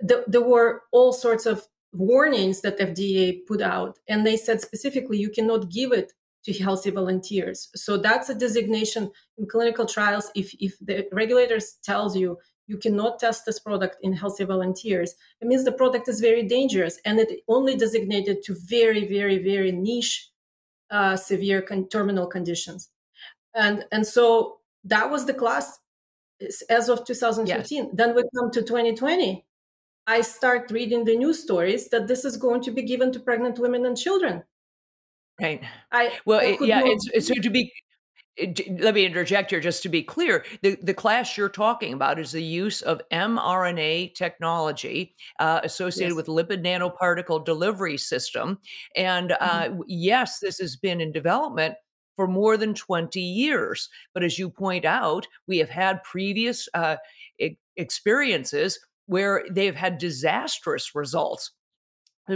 The, 0.00 0.24
there 0.26 0.42
were 0.42 0.82
all 0.92 1.12
sorts 1.12 1.44
of 1.46 1.66
warnings 1.92 2.60
that 2.60 2.78
FDA 2.78 3.40
put 3.46 3.62
out, 3.62 3.98
and 4.06 4.26
they 4.26 4.36
said 4.36 4.60
specifically 4.60 5.18
you 5.18 5.30
cannot 5.30 5.70
give 5.70 5.92
it 5.92 6.12
to 6.48 6.62
healthy 6.62 6.90
volunteers. 6.90 7.68
So 7.74 7.96
that's 7.96 8.28
a 8.28 8.34
designation 8.34 9.10
in 9.36 9.46
clinical 9.46 9.86
trials. 9.86 10.30
If, 10.34 10.54
if 10.60 10.78
the 10.80 11.06
regulators 11.12 11.76
tells 11.84 12.16
you 12.16 12.38
you 12.66 12.78
cannot 12.78 13.18
test 13.18 13.44
this 13.46 13.58
product 13.58 13.96
in 14.02 14.12
healthy 14.12 14.44
volunteers, 14.44 15.14
it 15.40 15.48
means 15.48 15.64
the 15.64 15.72
product 15.72 16.08
is 16.08 16.20
very 16.20 16.42
dangerous 16.42 16.98
and 17.04 17.18
it 17.18 17.40
only 17.48 17.76
designated 17.76 18.42
to 18.44 18.56
very, 18.66 19.06
very, 19.06 19.38
very 19.42 19.72
niche, 19.72 20.30
uh, 20.90 21.16
severe 21.16 21.62
con- 21.62 21.88
terminal 21.88 22.26
conditions. 22.26 22.90
And, 23.54 23.84
and 23.90 24.06
so 24.06 24.58
that 24.84 25.10
was 25.10 25.26
the 25.26 25.34
class 25.34 25.78
as 26.70 26.88
of 26.88 27.04
2015. 27.04 27.84
Yes. 27.84 27.94
Then 27.94 28.14
we 28.14 28.22
come 28.36 28.50
to 28.52 28.62
2020. 28.62 29.44
I 30.06 30.22
start 30.22 30.70
reading 30.70 31.04
the 31.04 31.16
news 31.16 31.42
stories 31.42 31.88
that 31.90 32.06
this 32.06 32.24
is 32.24 32.36
going 32.38 32.62
to 32.62 32.70
be 32.70 32.82
given 32.82 33.12
to 33.12 33.20
pregnant 33.20 33.58
women 33.58 33.84
and 33.84 33.96
children. 33.96 34.44
Right. 35.40 35.62
I 35.92 36.18
well, 36.24 36.40
it, 36.40 36.60
yeah. 36.60 36.82
It's, 36.84 37.08
it's 37.12 37.28
so 37.28 37.34
to 37.34 37.50
be. 37.50 37.72
Let 38.80 38.94
me 38.94 39.04
interject 39.04 39.50
here, 39.50 39.58
just 39.58 39.82
to 39.82 39.88
be 39.88 40.02
clear. 40.02 40.44
The 40.62 40.76
the 40.80 40.94
class 40.94 41.36
you're 41.36 41.48
talking 41.48 41.92
about 41.92 42.20
is 42.20 42.32
the 42.32 42.42
use 42.42 42.82
of 42.82 43.00
mRNA 43.12 44.14
technology 44.14 45.16
uh, 45.40 45.60
associated 45.64 46.16
yes. 46.16 46.16
with 46.16 46.26
lipid 46.26 46.64
nanoparticle 46.64 47.44
delivery 47.44 47.96
system, 47.96 48.58
and 48.96 49.32
uh, 49.32 49.64
mm-hmm. 49.64 49.80
yes, 49.86 50.38
this 50.40 50.58
has 50.58 50.76
been 50.76 51.00
in 51.00 51.10
development 51.10 51.74
for 52.18 52.26
more 52.26 52.56
than 52.56 52.74
20 52.74 53.20
years. 53.20 53.88
But 54.12 54.24
as 54.24 54.40
you 54.40 54.50
point 54.50 54.84
out, 54.84 55.28
we 55.46 55.58
have 55.58 55.70
had 55.70 56.02
previous 56.02 56.68
uh, 56.74 56.96
experiences 57.76 58.78
where 59.06 59.44
they've 59.50 59.76
had 59.76 59.98
disastrous 59.98 60.94
results 60.96 61.52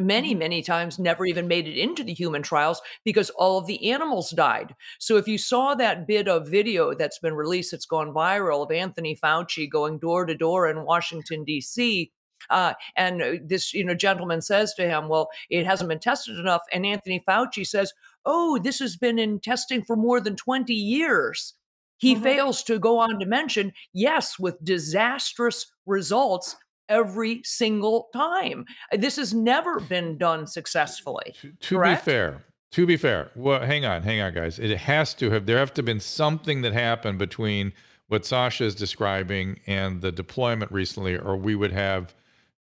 many 0.00 0.30
mm-hmm. 0.30 0.38
many 0.38 0.62
times 0.62 0.98
never 0.98 1.26
even 1.26 1.48
made 1.48 1.66
it 1.66 1.78
into 1.78 2.04
the 2.04 2.14
human 2.14 2.42
trials 2.42 2.80
because 3.04 3.30
all 3.30 3.58
of 3.58 3.66
the 3.66 3.90
animals 3.90 4.30
died 4.30 4.74
so 4.98 5.16
if 5.16 5.28
you 5.28 5.38
saw 5.38 5.74
that 5.74 6.06
bit 6.06 6.28
of 6.28 6.48
video 6.48 6.94
that's 6.94 7.18
been 7.18 7.34
released 7.34 7.72
that's 7.72 7.86
gone 7.86 8.12
viral 8.12 8.62
of 8.62 8.70
anthony 8.70 9.16
fauci 9.16 9.68
going 9.68 9.98
door 9.98 10.24
to 10.24 10.34
door 10.34 10.68
in 10.68 10.84
washington 10.84 11.44
d.c 11.44 12.10
uh, 12.50 12.74
and 12.96 13.22
uh, 13.22 13.32
this 13.44 13.72
you 13.72 13.84
know 13.84 13.94
gentleman 13.94 14.40
says 14.40 14.74
to 14.74 14.88
him 14.88 15.08
well 15.08 15.28
it 15.50 15.66
hasn't 15.66 15.88
been 15.88 15.98
tested 15.98 16.38
enough 16.38 16.62
and 16.72 16.86
anthony 16.86 17.22
fauci 17.28 17.66
says 17.66 17.92
oh 18.24 18.58
this 18.62 18.78
has 18.78 18.96
been 18.96 19.18
in 19.18 19.38
testing 19.40 19.82
for 19.82 19.96
more 19.96 20.20
than 20.20 20.36
20 20.36 20.72
years 20.72 21.54
he 21.98 22.14
mm-hmm. 22.14 22.24
fails 22.24 22.62
to 22.64 22.78
go 22.78 22.98
on 22.98 23.18
to 23.20 23.26
mention 23.26 23.72
yes 23.92 24.38
with 24.38 24.62
disastrous 24.64 25.70
results 25.86 26.56
every 26.92 27.40
single 27.44 28.08
time. 28.12 28.66
This 28.92 29.16
has 29.16 29.32
never 29.32 29.80
been 29.80 30.18
done 30.18 30.46
successfully. 30.46 31.34
To, 31.40 31.52
to 31.78 31.82
be 31.82 31.96
fair, 31.96 32.44
to 32.72 32.86
be 32.86 32.96
fair, 32.96 33.30
well, 33.34 33.60
hang 33.60 33.84
on, 33.84 34.02
hang 34.02 34.20
on, 34.20 34.34
guys. 34.34 34.58
It 34.58 34.76
has 34.76 35.14
to 35.14 35.30
have. 35.30 35.46
There 35.46 35.58
have 35.58 35.72
to 35.74 35.78
have 35.78 35.86
been 35.86 36.00
something 36.00 36.62
that 36.62 36.72
happened 36.72 37.18
between 37.18 37.72
what 38.08 38.26
Sasha 38.26 38.64
is 38.64 38.74
describing 38.74 39.58
and 39.66 40.02
the 40.02 40.12
deployment 40.12 40.70
recently, 40.70 41.16
or 41.16 41.36
we 41.36 41.54
would 41.54 41.72
have. 41.72 42.14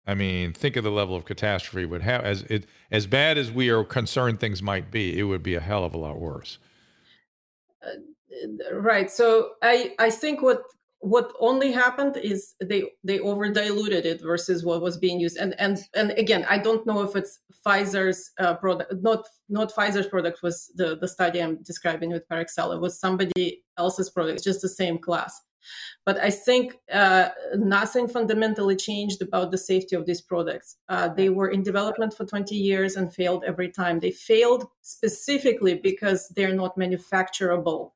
I 0.05 0.15
mean, 0.15 0.51
think 0.51 0.75
of 0.75 0.83
the 0.83 0.91
level 0.91 1.15
of 1.15 1.23
catastrophe 1.23 1.85
would 1.85 2.01
have 2.01 2.23
as 2.25 2.43
it 2.43 2.65
as 2.91 3.07
bad 3.07 3.37
as 3.37 3.51
we 3.51 3.69
are 3.69 3.83
concerned 3.83 4.39
things 4.39 4.61
might 4.61 4.89
be. 4.89 5.17
It 5.17 5.23
would 5.23 5.43
be 5.43 5.55
a 5.55 5.61
hell 5.61 5.83
of 5.83 5.93
a 5.93 5.97
lot 5.97 6.19
worse. 6.19 6.59
Uh, 7.85 8.73
right. 8.73 9.09
So 9.09 9.51
I 9.61 9.95
I 9.99 10.09
think 10.09 10.41
what 10.41 10.63
what 11.03 11.33
only 11.41 11.69
happened 11.69 12.15
is 12.15 12.55
they 12.63 12.83
they 13.03 13.19
over 13.19 13.49
diluted 13.49 14.05
it 14.05 14.21
versus 14.21 14.63
what 14.63 14.81
was 14.81 14.97
being 14.97 15.19
used. 15.19 15.37
And 15.37 15.53
and 15.59 15.79
and 15.93 16.11
again 16.11 16.45
i 16.49 16.57
don't 16.57 16.87
know 16.87 17.01
if 17.01 17.15
it's 17.15 17.39
pfizer's 17.65 18.31
uh, 18.39 18.55
product 18.55 18.93
not 19.01 19.25
not 19.49 19.73
pfizer's 19.73 20.07
product 20.07 20.41
was 20.41 20.71
the 20.75 20.97
the 20.97 21.07
study 21.07 21.41
i'm 21.41 21.61
describing 21.63 22.09
with 22.11 22.27
parexel. 22.29 22.73
It 22.73 22.79
was 22.79 22.97
somebody 22.99 23.63
else's 23.77 24.09
product. 24.09 24.35
It's 24.35 24.45
just 24.45 24.61
the 24.61 24.69
same 24.69 24.97
class. 24.97 25.41
But 26.05 26.17
i 26.19 26.29
think 26.29 26.77
uh, 26.91 27.29
nothing 27.55 28.07
fundamentally 28.07 28.77
changed 28.77 29.21
about 29.21 29.51
the 29.51 29.57
safety 29.57 29.97
of 29.97 30.05
these 30.05 30.21
products. 30.21 30.77
Uh, 30.87 31.09
they 31.09 31.27
were 31.27 31.49
in 31.49 31.63
development 31.63 32.13
for 32.13 32.25
20 32.25 32.55
years 32.55 32.95
and 32.95 33.13
failed 33.13 33.43
every 33.45 33.69
time. 33.69 33.99
They 33.99 34.11
failed 34.11 34.69
specifically 34.81 35.75
because 35.75 36.29
they're 36.29 36.55
not 36.55 36.77
manufacturable 36.77 37.91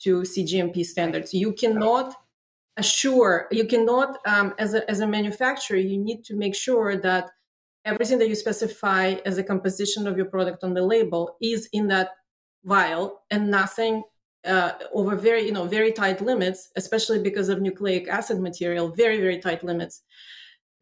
to 0.00 0.22
cgmp 0.22 0.84
standards. 0.84 1.34
You 1.34 1.52
cannot 1.52 2.14
assure 2.78 3.48
you 3.50 3.66
cannot 3.66 4.18
um, 4.26 4.54
as, 4.58 4.72
a, 4.72 4.88
as 4.90 5.00
a 5.00 5.06
manufacturer 5.06 5.76
you 5.76 5.98
need 5.98 6.24
to 6.24 6.34
make 6.36 6.54
sure 6.54 6.96
that 6.96 7.30
everything 7.84 8.18
that 8.18 8.28
you 8.28 8.34
specify 8.34 9.16
as 9.26 9.36
a 9.36 9.42
composition 9.42 10.06
of 10.06 10.16
your 10.16 10.26
product 10.26 10.64
on 10.64 10.74
the 10.74 10.82
label 10.82 11.36
is 11.42 11.68
in 11.72 11.88
that 11.88 12.10
vial 12.64 13.22
and 13.30 13.50
nothing 13.50 14.02
uh, 14.46 14.72
over 14.94 15.16
very 15.16 15.44
you 15.44 15.52
know 15.52 15.66
very 15.66 15.92
tight 15.92 16.20
limits 16.20 16.70
especially 16.76 17.18
because 17.18 17.48
of 17.48 17.60
nucleic 17.60 18.08
acid 18.08 18.40
material 18.40 18.88
very 18.88 19.20
very 19.20 19.38
tight 19.38 19.62
limits. 19.64 20.02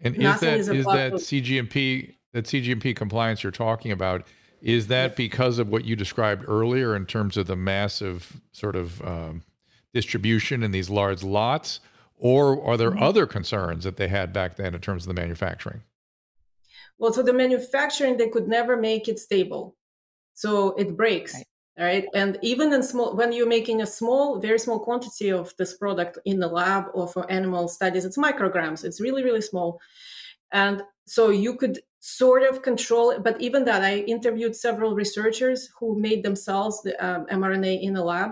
And 0.01 0.19
nothing 0.19 0.59
is 0.59 0.67
that 0.67 0.75
is, 0.75 0.81
is 0.81 0.85
that 0.85 1.13
cgmp 1.15 2.15
that 2.35 2.45
cgmp 2.45 2.95
compliance 2.95 3.43
you're 3.43 3.51
talking 3.51 3.93
about 3.93 4.27
is 4.61 4.89
that 4.89 5.17
because 5.17 5.59
of 5.59 5.69
what 5.69 5.85
you 5.85 5.97
described 5.97 6.45
earlier 6.47 6.97
in 6.97 7.07
terms 7.07 7.37
of 7.37 7.47
the 7.47 7.57
massive 7.57 8.41
sort 8.53 8.77
of 8.77 9.01
um, 9.03 9.43
distribution 10.01 10.63
in 10.63 10.71
these 10.73 10.91
large 10.91 11.23
lots? 11.23 11.81
Or 12.19 12.43
are 12.69 12.77
there 12.77 12.93
mm-hmm. 12.93 13.09
other 13.09 13.27
concerns 13.27 13.85
that 13.85 13.97
they 13.97 14.09
had 14.09 14.33
back 14.33 14.57
then 14.57 14.75
in 14.75 14.81
terms 14.81 15.05
of 15.05 15.09
the 15.09 15.21
manufacturing? 15.23 15.83
Well, 16.99 17.13
so 17.13 17.23
the 17.23 17.33
manufacturing, 17.33 18.17
they 18.17 18.29
could 18.29 18.49
never 18.49 18.75
make 18.77 19.09
it 19.09 19.19
stable. 19.19 19.77
So 20.35 20.75
it 20.83 20.97
breaks. 20.97 21.35
Right. 21.35 21.45
Right. 21.79 22.07
And 22.15 22.39
even 22.41 22.73
in 22.73 22.83
small, 22.83 23.15
when 23.15 23.33
you're 23.35 23.55
making 23.59 23.83
a 23.83 23.87
small, 23.87 24.41
very 24.41 24.59
small 24.59 24.81
quantity 24.81 25.31
of 25.31 25.55
this 25.59 25.73
product 25.77 26.19
in 26.25 26.41
the 26.41 26.49
lab 26.49 26.85
or 26.95 27.07
for 27.07 27.31
animal 27.31 27.69
studies, 27.69 28.07
it's 28.07 28.17
micrograms. 28.17 28.83
It's 28.83 28.99
really, 28.99 29.23
really 29.23 29.43
small. 29.43 29.79
And 30.53 30.83
so 31.07 31.29
you 31.29 31.55
could 31.55 31.77
sort 32.01 32.45
of 32.45 32.63
control 32.63 33.11
it. 33.11 33.23
But 33.23 33.39
even 33.43 33.67
that, 33.67 33.83
I 33.83 33.99
interviewed 34.15 34.57
several 34.57 34.95
researchers 34.95 35.69
who 35.79 36.01
made 36.01 36.23
themselves 36.23 36.81
the 36.83 36.93
um, 37.05 37.27
mRNA 37.27 37.83
in 37.83 37.95
a 37.97 38.05
lab. 38.05 38.31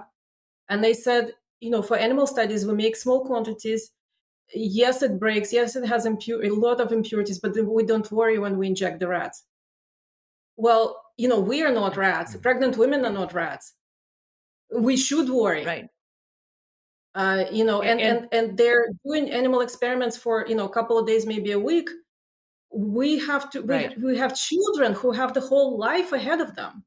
And 0.70 0.82
they 0.82 0.94
said, 0.94 1.32
you 1.60 1.70
know, 1.70 1.82
for 1.82 1.96
animal 1.96 2.26
studies, 2.26 2.66
we 2.66 2.74
make 2.74 2.96
small 2.96 3.24
quantities. 3.24 3.90
Yes, 4.54 5.02
it 5.02 5.18
breaks. 5.18 5.52
Yes, 5.52 5.76
it 5.76 5.86
has 5.86 6.06
impure- 6.06 6.44
a 6.44 6.50
lot 6.50 6.80
of 6.80 6.92
impurities, 6.92 7.38
but 7.38 7.56
we 7.56 7.84
don't 7.84 8.10
worry 8.12 8.38
when 8.38 8.58
we 8.58 8.66
inject 8.66 9.00
the 9.00 9.08
rats. 9.08 9.44
Well, 10.56 11.02
you 11.16 11.28
know, 11.28 11.40
we 11.40 11.62
are 11.62 11.72
not 11.72 11.96
rats. 11.96 12.36
Pregnant 12.36 12.76
women 12.76 13.04
are 13.04 13.12
not 13.12 13.32
rats. 13.34 13.74
We 14.76 14.96
should 14.96 15.28
worry. 15.28 15.64
Right. 15.64 15.88
Uh, 17.14 17.44
you 17.52 17.64
know, 17.64 17.80
and, 17.82 18.00
and, 18.00 18.28
and 18.32 18.48
and 18.50 18.58
they're 18.58 18.88
doing 19.06 19.30
animal 19.30 19.60
experiments 19.60 20.16
for 20.16 20.46
you 20.48 20.54
know 20.56 20.64
a 20.66 20.72
couple 20.72 20.98
of 20.98 21.06
days, 21.06 21.26
maybe 21.26 21.52
a 21.52 21.58
week. 21.58 21.88
We 22.72 23.18
have 23.20 23.50
to. 23.50 23.60
We, 23.62 23.68
Right. 23.74 24.00
we 24.00 24.18
have 24.18 24.34
children 24.36 24.94
who 24.94 25.12
have 25.12 25.32
the 25.32 25.40
whole 25.40 25.78
life 25.78 26.12
ahead 26.12 26.40
of 26.40 26.56
them. 26.56 26.84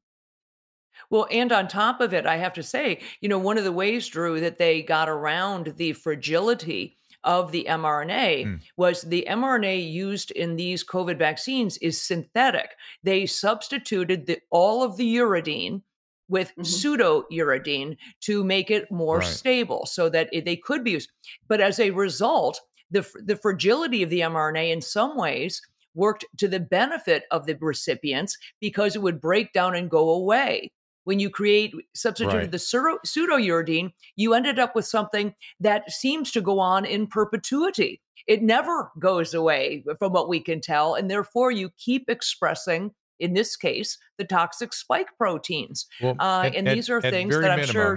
Well, 1.10 1.26
and 1.30 1.52
on 1.52 1.68
top 1.68 2.00
of 2.00 2.12
it, 2.12 2.26
I 2.26 2.36
have 2.36 2.52
to 2.54 2.62
say, 2.62 3.00
you 3.20 3.28
know, 3.28 3.38
one 3.38 3.56
of 3.58 3.64
the 3.64 3.72
ways, 3.72 4.06
Drew, 4.08 4.40
that 4.40 4.58
they 4.58 4.82
got 4.82 5.08
around 5.08 5.74
the 5.76 5.92
fragility 5.94 6.96
of 7.24 7.50
the 7.50 7.66
mRNA 7.68 8.44
Mm. 8.44 8.60
was 8.76 9.02
the 9.02 9.26
mRNA 9.28 9.90
used 9.90 10.30
in 10.32 10.56
these 10.56 10.84
COVID 10.84 11.18
vaccines 11.18 11.76
is 11.78 12.00
synthetic. 12.00 12.70
They 13.02 13.26
substituted 13.26 14.26
the, 14.26 14.38
all 14.50 14.82
of 14.82 14.96
the 14.96 15.16
uridine 15.16 15.82
with 16.28 16.52
Mhm. 16.56 16.66
pseudo 16.66 17.24
uridine 17.32 17.96
to 18.20 18.44
make 18.44 18.70
it 18.70 18.90
more 18.90 19.18
Right. 19.18 19.26
stable 19.26 19.86
so 19.86 20.08
that 20.10 20.28
it, 20.32 20.44
they 20.44 20.56
could 20.56 20.84
be 20.84 20.92
used. 20.92 21.10
But 21.48 21.60
as 21.60 21.80
a 21.80 21.90
result, 21.90 22.60
the, 22.90 23.06
the 23.24 23.36
fragility 23.36 24.02
of 24.02 24.10
the 24.10 24.20
mRNA 24.20 24.70
in 24.70 24.80
some 24.82 25.16
ways 25.16 25.60
worked 25.94 26.24
to 26.36 26.48
the 26.48 26.60
benefit 26.60 27.24
of 27.30 27.46
the 27.46 27.56
recipients 27.60 28.36
because 28.60 28.94
it 28.94 29.02
would 29.02 29.20
break 29.20 29.52
down 29.52 29.74
and 29.74 29.90
go 29.90 30.08
away. 30.10 30.70
When 31.08 31.20
you 31.20 31.30
create 31.30 31.72
substituted 31.94 32.36
Right. 32.36 32.50
the 32.52 32.58
pseudo 32.58 33.38
uridine, 33.38 33.94
you 34.16 34.34
ended 34.34 34.58
up 34.58 34.74
with 34.76 34.84
something 34.84 35.34
that 35.58 35.90
seems 35.90 36.30
to 36.32 36.42
go 36.42 36.60
on 36.60 36.84
in 36.84 37.06
perpetuity. 37.06 38.02
It 38.26 38.42
never 38.42 38.92
goes 38.98 39.32
away, 39.32 39.84
from 39.98 40.12
what 40.12 40.28
we 40.28 40.38
can 40.38 40.60
tell, 40.60 40.94
and 40.94 41.10
therefore 41.10 41.50
you 41.50 41.70
keep 41.78 42.10
expressing, 42.10 42.90
in 43.18 43.32
this 43.32 43.56
case, 43.56 43.96
the 44.18 44.24
toxic 44.26 44.74
spike 44.74 45.16
proteins. 45.16 45.86
Well, 46.02 46.14
Uh, 46.20 46.42
at- 46.44 46.54
and 46.54 46.66
these 46.66 46.90
are 46.90 46.98
at 46.98 47.10
things 47.10 47.34
very 47.34 47.40
that 47.46 47.58
I'm 47.58 47.64
sure. 47.64 47.96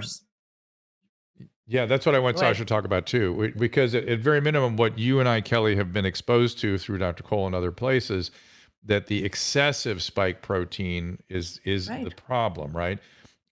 Yeah, 1.66 1.84
that's 1.84 2.06
what 2.06 2.14
I 2.14 2.18
want 2.18 2.36
ahead. 2.36 2.54
Sasha 2.56 2.64
to 2.64 2.68
talk 2.68 2.86
about 2.86 3.04
too, 3.04 3.52
because 3.58 3.94
at, 3.94 4.08
at 4.08 4.20
very 4.20 4.40
minimum, 4.40 4.76
what 4.78 4.98
you 4.98 5.20
and 5.20 5.28
I, 5.28 5.42
Kelly, 5.42 5.76
have 5.76 5.92
been 5.92 6.06
exposed 6.06 6.58
to 6.60 6.78
through 6.78 6.96
Dr. 6.96 7.22
Cole 7.22 7.44
and 7.44 7.54
other 7.54 7.72
places, 7.72 8.30
that 8.84 9.06
the 9.06 9.24
excessive 9.24 10.02
spike 10.02 10.42
protein 10.42 11.18
is 11.28 11.60
is 11.64 11.88
the 11.88 12.12
problem, 12.16 12.72
right? 12.72 12.98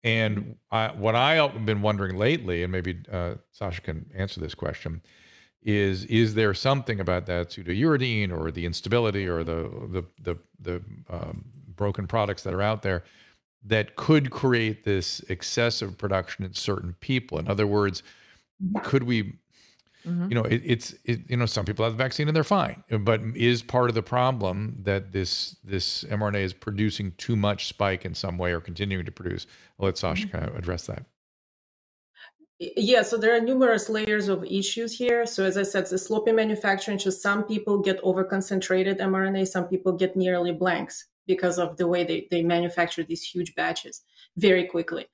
And 0.03 0.57
I, 0.71 0.89
what 0.89 1.15
I've 1.15 1.67
been 1.67 1.83
wondering 1.83 2.17
lately, 2.17 2.63
and 2.63 2.73
maybe 2.73 3.01
uh, 3.13 3.35
Sasha 3.53 3.83
can 3.83 4.11
answer 4.15 4.41
this 4.41 4.55
question, 4.55 5.03
is 5.63 6.05
is 6.07 6.35
there 6.35 6.55
something 6.55 7.01
about 7.01 7.27
that 7.27 7.51
pseudouridine 7.51 8.33
or 8.33 8.51
the 8.51 8.65
instability 8.65 9.27
or 9.29 9.45
the 9.45 9.71
the 9.91 10.05
the, 10.23 10.39
the 10.61 10.83
um, 11.11 11.45
broken 11.77 12.07
products 12.07 12.43
that 12.45 12.55
are 12.55 12.63
out 12.63 12.83
there 12.83 13.05
that 13.63 13.95
could 13.97 14.31
create 14.31 14.85
this 14.85 15.21
excessive 15.29 15.99
production 15.99 16.45
in 16.45 16.55
certain 16.55 16.95
people? 17.01 17.39
In 17.39 17.47
other 17.47 17.67
words, 17.67 18.03
could 18.83 19.03
we 19.03 19.35
Mhm. 20.07 20.29
you 20.31 20.35
know 20.35 20.45
it, 20.45 20.63
it's 20.65 20.95
it, 21.05 21.29
you 21.29 21.37
know 21.37 21.47
some 21.47 21.65
people 21.65 21.85
have 21.85 21.93
the 21.93 22.03
vaccine 22.03 22.27
and 22.27 22.35
they're 22.35 22.45
fine 22.45 22.83
but 23.01 23.21
is 23.35 23.63
part 23.63 23.91
of 23.91 23.95
the 23.95 24.03
problem 24.03 24.77
that 24.83 25.13
this 25.13 25.57
this 25.63 26.05
mrna 26.05 26.41
is 26.41 26.55
producing 26.55 27.13
too 27.19 27.37
much 27.37 27.67
spike 27.69 28.05
in 28.05 28.15
some 28.15 28.39
way 28.39 28.53
or 28.53 28.61
continuing 28.61 29.05
to 29.05 29.13
produce 29.13 29.47
i'll 29.79 29.87
let 29.87 29.99
sasha 29.99 30.27
kind 30.29 30.45
of 30.49 30.57
address 30.57 30.87
that 30.87 31.05
Yeah, 32.59 33.03
so 33.03 33.17
there 33.17 33.35
are 33.35 33.41
numerous 33.41 33.89
layers 33.89 34.29
of 34.29 34.45
issues 34.45 34.97
here. 34.99 35.25
So 35.25 35.45
as 35.45 35.57
I 35.57 35.63
said, 35.63 35.87
the 35.87 35.97
sloppy 35.99 36.33
manufacturing. 36.33 36.99
So 36.99 37.09
some 37.11 37.45
people 37.45 37.79
get 37.79 37.99
over-concentrated 38.03 38.99
mRNA, 38.99 39.49
some 39.49 39.67
people 39.67 39.93
get 39.93 40.15
nearly 40.15 40.53
blanks 40.53 41.07
because 41.27 41.59
of 41.59 41.77
the 41.77 41.87
way 41.87 42.05
they, 42.05 42.27
they 42.31 42.43
manufacture 42.43 43.03
these 43.03 43.23
huge 43.23 43.55
batches 43.55 44.03
very 44.37 44.65
quickly. 44.65 45.07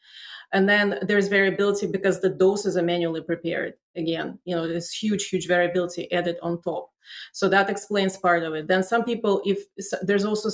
And 0.52 0.68
then 0.68 0.98
there's 1.02 1.28
variability 1.28 1.86
because 1.86 2.20
the 2.20 2.30
doses 2.30 2.76
are 2.76 2.82
manually 2.82 3.20
prepared. 3.20 3.74
Again, 3.96 4.38
you 4.44 4.54
know, 4.54 4.68
there's 4.68 4.92
huge, 4.92 5.28
huge 5.28 5.48
variability 5.48 6.10
added 6.12 6.36
on 6.42 6.62
top. 6.62 6.90
So 7.32 7.48
that 7.48 7.70
explains 7.70 8.16
part 8.16 8.42
of 8.42 8.54
it. 8.54 8.68
Then 8.68 8.82
some 8.82 9.04
people, 9.04 9.42
if 9.44 9.58
there's 10.02 10.24
also 10.24 10.50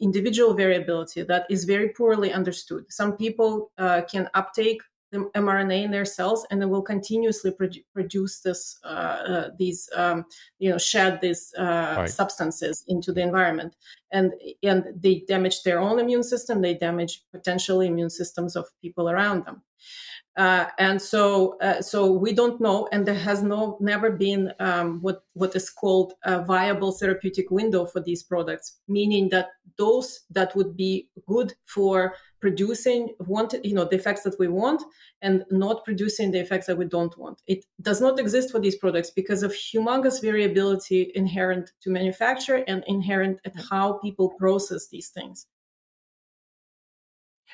individual 0.00 0.54
variability 0.54 1.22
that 1.22 1.46
is 1.50 1.64
very 1.64 1.90
poorly 1.90 2.32
understood. 2.32 2.84
Some 2.90 3.16
people 3.16 3.70
uh, 3.78 4.02
can 4.10 4.28
uptake 4.34 4.82
the 5.10 5.30
mRNA 5.34 5.84
in 5.84 5.90
their 5.90 6.04
cells, 6.04 6.46
and 6.50 6.60
they 6.60 6.66
will 6.66 6.82
continuously 6.82 7.50
produ- 7.50 7.84
produce 7.92 8.40
this, 8.40 8.78
uh, 8.84 8.86
uh, 8.86 9.50
these, 9.58 9.88
um, 9.96 10.24
you 10.58 10.70
know, 10.70 10.78
shed 10.78 11.20
these 11.20 11.52
uh, 11.58 11.94
Right. 11.98 12.10
substances 12.10 12.84
into 12.88 13.12
the 13.12 13.20
environment, 13.22 13.76
and 14.12 14.32
and 14.62 14.84
they 14.94 15.24
damage 15.26 15.62
their 15.62 15.80
own 15.80 15.98
immune 15.98 16.22
system. 16.22 16.60
They 16.62 16.74
damage 16.74 17.24
potentially 17.32 17.86
immune 17.86 18.10
systems 18.10 18.56
of 18.56 18.66
people 18.80 19.08
around 19.10 19.44
them. 19.46 19.62
Uh, 20.36 20.66
and 20.78 21.02
so, 21.02 21.58
uh, 21.60 21.82
so 21.82 22.10
we 22.10 22.32
don't 22.32 22.60
know, 22.60 22.88
and 22.92 23.04
there 23.04 23.14
has 23.14 23.42
no 23.42 23.76
never 23.80 24.10
been 24.10 24.52
um, 24.60 25.00
what 25.02 25.24
what 25.34 25.54
is 25.56 25.68
called 25.68 26.12
a 26.24 26.42
viable 26.44 26.92
therapeutic 26.92 27.50
window 27.50 27.84
for 27.84 28.00
these 28.00 28.22
products, 28.22 28.78
meaning 28.86 29.28
that 29.30 29.48
those 29.76 30.20
that 30.30 30.54
would 30.54 30.76
be 30.76 31.08
good 31.26 31.54
for 31.64 32.14
producing 32.40 33.14
wanted, 33.18 33.66
you 33.66 33.74
know, 33.74 33.84
the 33.84 33.96
effects 33.96 34.22
that 34.22 34.38
we 34.38 34.46
want, 34.46 34.82
and 35.20 35.44
not 35.50 35.84
producing 35.84 36.30
the 36.30 36.38
effects 36.38 36.66
that 36.66 36.78
we 36.78 36.84
don't 36.84 37.18
want. 37.18 37.42
It 37.48 37.64
does 37.82 38.00
not 38.00 38.20
exist 38.20 38.52
for 38.52 38.60
these 38.60 38.76
products 38.76 39.10
because 39.10 39.42
of 39.42 39.52
humongous 39.52 40.22
variability 40.22 41.10
inherent 41.14 41.72
to 41.82 41.90
manufacture 41.90 42.62
and 42.68 42.84
inherent 42.86 43.40
at 43.44 43.54
how 43.68 43.94
people 43.94 44.30
process 44.38 44.88
these 44.88 45.08
things. 45.08 45.46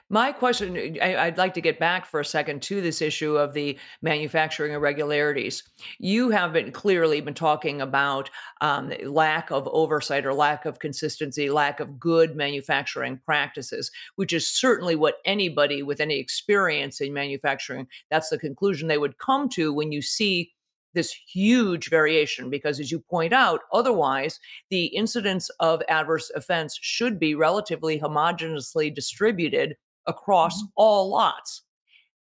My 0.08 0.30
question, 0.30 0.98
I, 1.02 1.16
I'd 1.16 1.36
like 1.36 1.54
to 1.54 1.60
get 1.60 1.80
back 1.80 2.06
for 2.06 2.20
a 2.20 2.24
second 2.24 2.62
to 2.62 2.80
this 2.80 3.02
issue 3.02 3.36
of 3.36 3.54
the 3.54 3.76
manufacturing 4.02 4.72
irregularities. 4.72 5.64
You 5.98 6.30
have 6.30 6.52
been 6.52 6.70
clearly 6.70 7.20
been 7.20 7.34
talking 7.34 7.80
about 7.80 8.30
um, 8.60 8.92
lack 9.04 9.50
of 9.50 9.66
oversight 9.66 10.24
or 10.24 10.32
lack 10.32 10.64
of 10.64 10.78
consistency, 10.78 11.50
lack 11.50 11.80
of 11.80 11.98
good 11.98 12.36
manufacturing 12.36 13.20
practices, 13.24 13.90
which 14.14 14.32
is 14.32 14.46
certainly 14.46 14.94
what 14.94 15.16
anybody 15.24 15.82
with 15.82 16.00
any 16.00 16.20
experience 16.20 17.00
in 17.00 17.12
manufacturing, 17.12 17.88
that's 18.08 18.28
the 18.28 18.38
conclusion 18.38 18.86
they 18.86 18.98
would 18.98 19.18
come 19.18 19.48
to 19.48 19.72
when 19.72 19.90
you 19.90 20.02
see 20.02 20.52
this 20.94 21.12
huge 21.12 21.90
variation 21.90 22.48
because 22.48 22.80
as 22.80 22.90
you 22.90 22.98
point 22.98 23.32
out 23.32 23.60
otherwise 23.70 24.40
the 24.70 24.86
incidence 24.86 25.50
of 25.60 25.82
adverse 25.90 26.30
events 26.34 26.78
should 26.80 27.20
be 27.20 27.34
relatively 27.34 28.00
homogeneously 28.00 28.92
distributed 28.94 29.76
across 30.06 30.62
all 30.76 31.10
lots. 31.10 31.62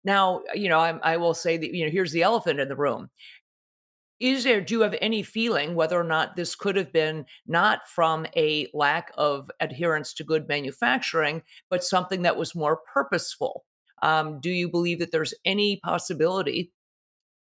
Now, 0.03 0.41
you 0.53 0.69
know, 0.69 0.79
I, 0.79 0.97
I 1.03 1.17
will 1.17 1.33
say 1.33 1.57
that, 1.57 1.73
you 1.73 1.85
know, 1.85 1.91
here's 1.91 2.11
the 2.11 2.23
elephant 2.23 2.59
in 2.59 2.69
the 2.69 2.75
room. 2.75 3.09
Is 4.19 4.45
there, 4.45 4.61
do 4.61 4.75
you 4.75 4.81
have 4.81 4.95
any 5.01 5.23
feeling 5.23 5.75
whether 5.75 5.99
or 5.99 6.03
not 6.03 6.35
this 6.35 6.55
could 6.55 6.77
have 6.77 6.93
been 6.93 7.25
not 7.47 7.87
from 7.89 8.25
a 8.35 8.69
lack 8.73 9.11
of 9.17 9.51
adherence 9.59 10.13
to 10.13 10.23
good 10.23 10.47
manufacturing, 10.47 11.41
but 11.69 11.83
something 11.83 12.21
that 12.21 12.37
was 12.37 12.55
more 12.55 12.79
purposeful? 12.93 13.65
Um, 14.01 14.39
do 14.39 14.49
you 14.49 14.69
believe 14.69 14.99
that 14.99 15.11
there's 15.11 15.33
any 15.43 15.79
possibility 15.83 16.71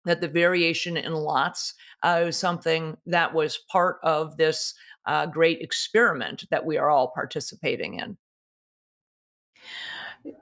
that 0.05 0.21
the 0.21 0.27
variation 0.27 0.97
in 0.97 1.13
lots 1.13 1.75
uh, 2.01 2.25
is 2.27 2.37
something 2.37 2.97
that 3.05 3.33
was 3.33 3.59
part 3.71 3.97
of 4.03 4.37
this 4.37 4.73
uh, 5.05 5.25
great 5.25 5.61
experiment 5.61 6.45
that 6.49 6.65
we 6.65 6.77
are 6.77 6.89
all 6.89 7.11
participating 7.13 7.99
in? 7.99 8.17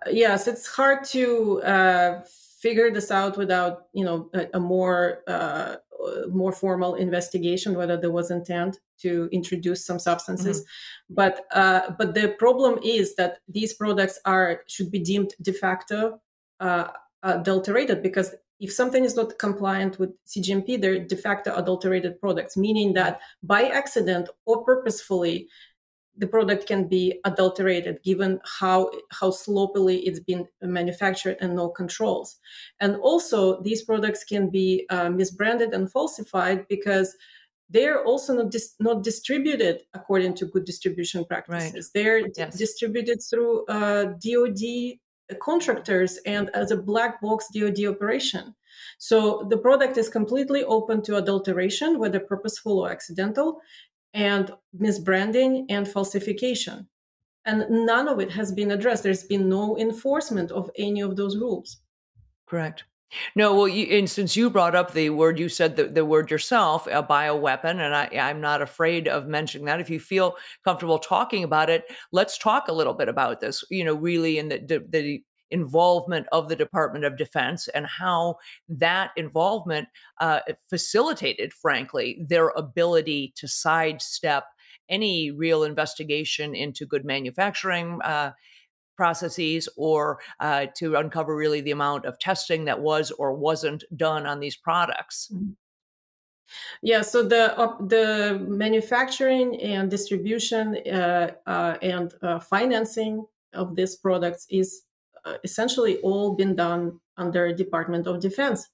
Yes 0.09 0.47
it's 0.47 0.67
hard 0.67 1.03
to 1.03 1.61
uh, 1.63 2.21
figure 2.59 2.91
this 2.91 3.11
out 3.11 3.37
without 3.37 3.87
you 3.93 4.05
know 4.05 4.29
a, 4.33 4.47
a 4.53 4.59
more 4.59 5.21
uh, 5.27 5.75
more 6.31 6.51
formal 6.51 6.95
investigation 6.95 7.75
whether 7.75 7.97
there 7.97 8.11
was 8.11 8.31
intent 8.31 8.79
to 9.01 9.27
introduce 9.31 9.85
some 9.85 9.99
substances. 9.99 10.63
But 11.09 11.45
uh, 11.53 11.91
but 11.97 12.13
the 12.13 12.29
problem 12.39 12.79
is 12.83 13.15
that 13.15 13.39
these 13.47 13.73
products 13.73 14.19
are 14.25 14.61
should 14.67 14.91
be 14.91 14.99
deemed 14.99 15.33
de 15.41 15.53
facto 15.53 16.21
uh, 16.59 16.87
adulterated 17.23 18.01
because 18.01 18.33
if 18.59 18.71
something 18.71 19.03
is 19.03 19.15
not 19.15 19.39
compliant 19.39 19.97
with 19.99 20.11
cgmp 20.27 20.79
they're 20.81 21.03
de 21.05 21.15
facto 21.15 21.53
adulterated 21.55 22.19
products 22.19 22.55
meaning 22.55 22.93
that 22.93 23.19
by 23.43 23.63
accident 23.63 24.29
or 24.45 24.63
purposefully 24.63 25.47
the 26.17 26.27
product 26.27 26.67
can 26.67 26.87
be 26.87 27.19
adulterated 27.25 28.01
given 28.03 28.39
how 28.59 28.91
how 29.11 29.31
sloppily 29.31 29.99
it's 29.99 30.19
been 30.19 30.45
manufactured 30.61 31.37
and 31.39 31.55
no 31.55 31.69
controls 31.69 32.39
and 32.79 32.97
also 32.97 33.61
these 33.61 33.81
products 33.81 34.23
can 34.23 34.49
be 34.49 34.85
uh, 34.89 35.07
misbranded 35.07 35.73
and 35.73 35.91
falsified 35.91 36.67
because 36.67 37.15
they're 37.71 38.03
also 38.03 38.33
not 38.33 38.51
dis- 38.51 38.75
not 38.79 39.03
distributed 39.03 39.83
according 39.93 40.33
to 40.35 40.45
good 40.45 40.65
distribution 40.65 41.23
practices. 41.25 41.73
Right. 41.73 42.03
They're 42.03 42.19
yes. 42.35 42.53
d- 42.53 42.57
distributed 42.57 43.19
through 43.23 43.65
uh, 43.67 44.13
DoD 44.19 44.99
contractors 45.39 46.19
and 46.25 46.49
as 46.53 46.71
a 46.71 46.77
black 46.77 47.21
box 47.21 47.47
DoD 47.53 47.85
operation. 47.85 48.53
So 48.97 49.47
the 49.49 49.57
product 49.57 49.97
is 49.97 50.09
completely 50.09 50.63
open 50.63 51.01
to 51.03 51.17
adulteration, 51.17 51.99
whether 51.99 52.19
purposeful 52.19 52.79
or 52.79 52.91
accidental, 52.91 53.61
and 54.13 54.51
misbranding 54.79 55.65
and 55.69 55.87
falsification. 55.87 56.87
And 57.45 57.65
none 57.69 58.07
of 58.07 58.19
it 58.19 58.31
has 58.31 58.51
been 58.51 58.71
addressed. 58.71 59.03
There's 59.03 59.23
been 59.23 59.49
no 59.49 59.77
enforcement 59.77 60.51
of 60.51 60.69
any 60.77 61.01
of 61.01 61.15
those 61.15 61.37
rules. 61.37 61.77
Correct. 62.45 62.83
No, 63.35 63.53
well, 63.53 63.67
you, 63.67 63.97
and 63.97 64.09
since 64.09 64.37
you 64.37 64.49
brought 64.49 64.75
up 64.75 64.93
the 64.93 65.09
word, 65.09 65.37
you 65.37 65.49
said 65.49 65.75
the, 65.75 65.85
the 65.85 66.05
word 66.05 66.31
yourself, 66.31 66.87
a 66.87 67.03
bioweapon, 67.03 67.79
and 67.79 67.93
I, 67.93 68.09
I'm 68.17 68.39
not 68.39 68.61
afraid 68.61 69.07
of 69.07 69.27
mentioning 69.27 69.65
that. 69.65 69.81
If 69.81 69.89
you 69.89 69.99
feel 69.99 70.37
comfortable 70.63 70.97
talking 70.99 71.43
about 71.43 71.69
it, 71.69 71.83
let's 72.11 72.37
talk 72.37 72.67
a 72.67 72.73
little 72.73 72.93
bit 72.93 73.09
about 73.09 73.41
this. 73.41 73.63
You 73.69 73.83
know, 73.83 73.95
really 73.95 74.37
in 74.37 74.47
the, 74.49 74.59
the, 74.59 74.85
the 74.89 75.23
involvement 75.51 76.27
of 76.31 76.49
the 76.49 76.55
Department 76.55 77.05
of 77.05 77.17
Defense 77.17 77.67
and 77.69 77.85
how 77.85 78.37
that 78.69 79.11
involvement 79.15 79.87
uh, 80.19 80.39
facilitated, 80.69 81.53
frankly, 81.53 82.25
their 82.27 82.49
ability 82.49 83.33
to 83.35 83.47
sidestep 83.47 84.45
any 84.89 85.31
real 85.31 85.63
investigation 85.63 86.55
into 86.55 86.85
good 86.85 87.05
manufacturing. 87.05 87.99
Uh, 88.03 88.31
processes 88.97 89.67
or 89.77 90.19
uh, 90.41 90.67
to 90.75 90.95
uncover 90.95 91.35
really 91.35 91.59
the 91.61 91.71
amount 91.71 92.05
of 92.05 92.19
testing 92.19 92.65
that 92.65 92.79
was 92.79 93.09
or 93.09 93.33
wasn't 93.33 93.83
done 93.95 94.27
on 94.27 94.39
these 94.39 94.55
products 94.55 95.31
mm-hmm. 95.33 95.51
yeah 96.83 97.01
so 97.01 97.23
the 97.23 97.57
uh, 97.57 97.75
the 97.87 98.37
manufacturing 98.47 99.59
and 99.59 99.89
distribution 99.89 100.77
uh, 100.87 101.31
uh 101.47 101.77
and 101.81 102.13
uh, 102.21 102.37
financing 102.37 103.25
of 103.53 103.75
these 103.75 103.95
products 103.95 104.45
is 104.51 104.83
essentially 105.43 105.97
all 105.97 106.35
been 106.35 106.55
done 106.55 106.99
under 107.17 107.53
Department 107.53 108.07
of 108.07 108.19
Defense. 108.19 108.69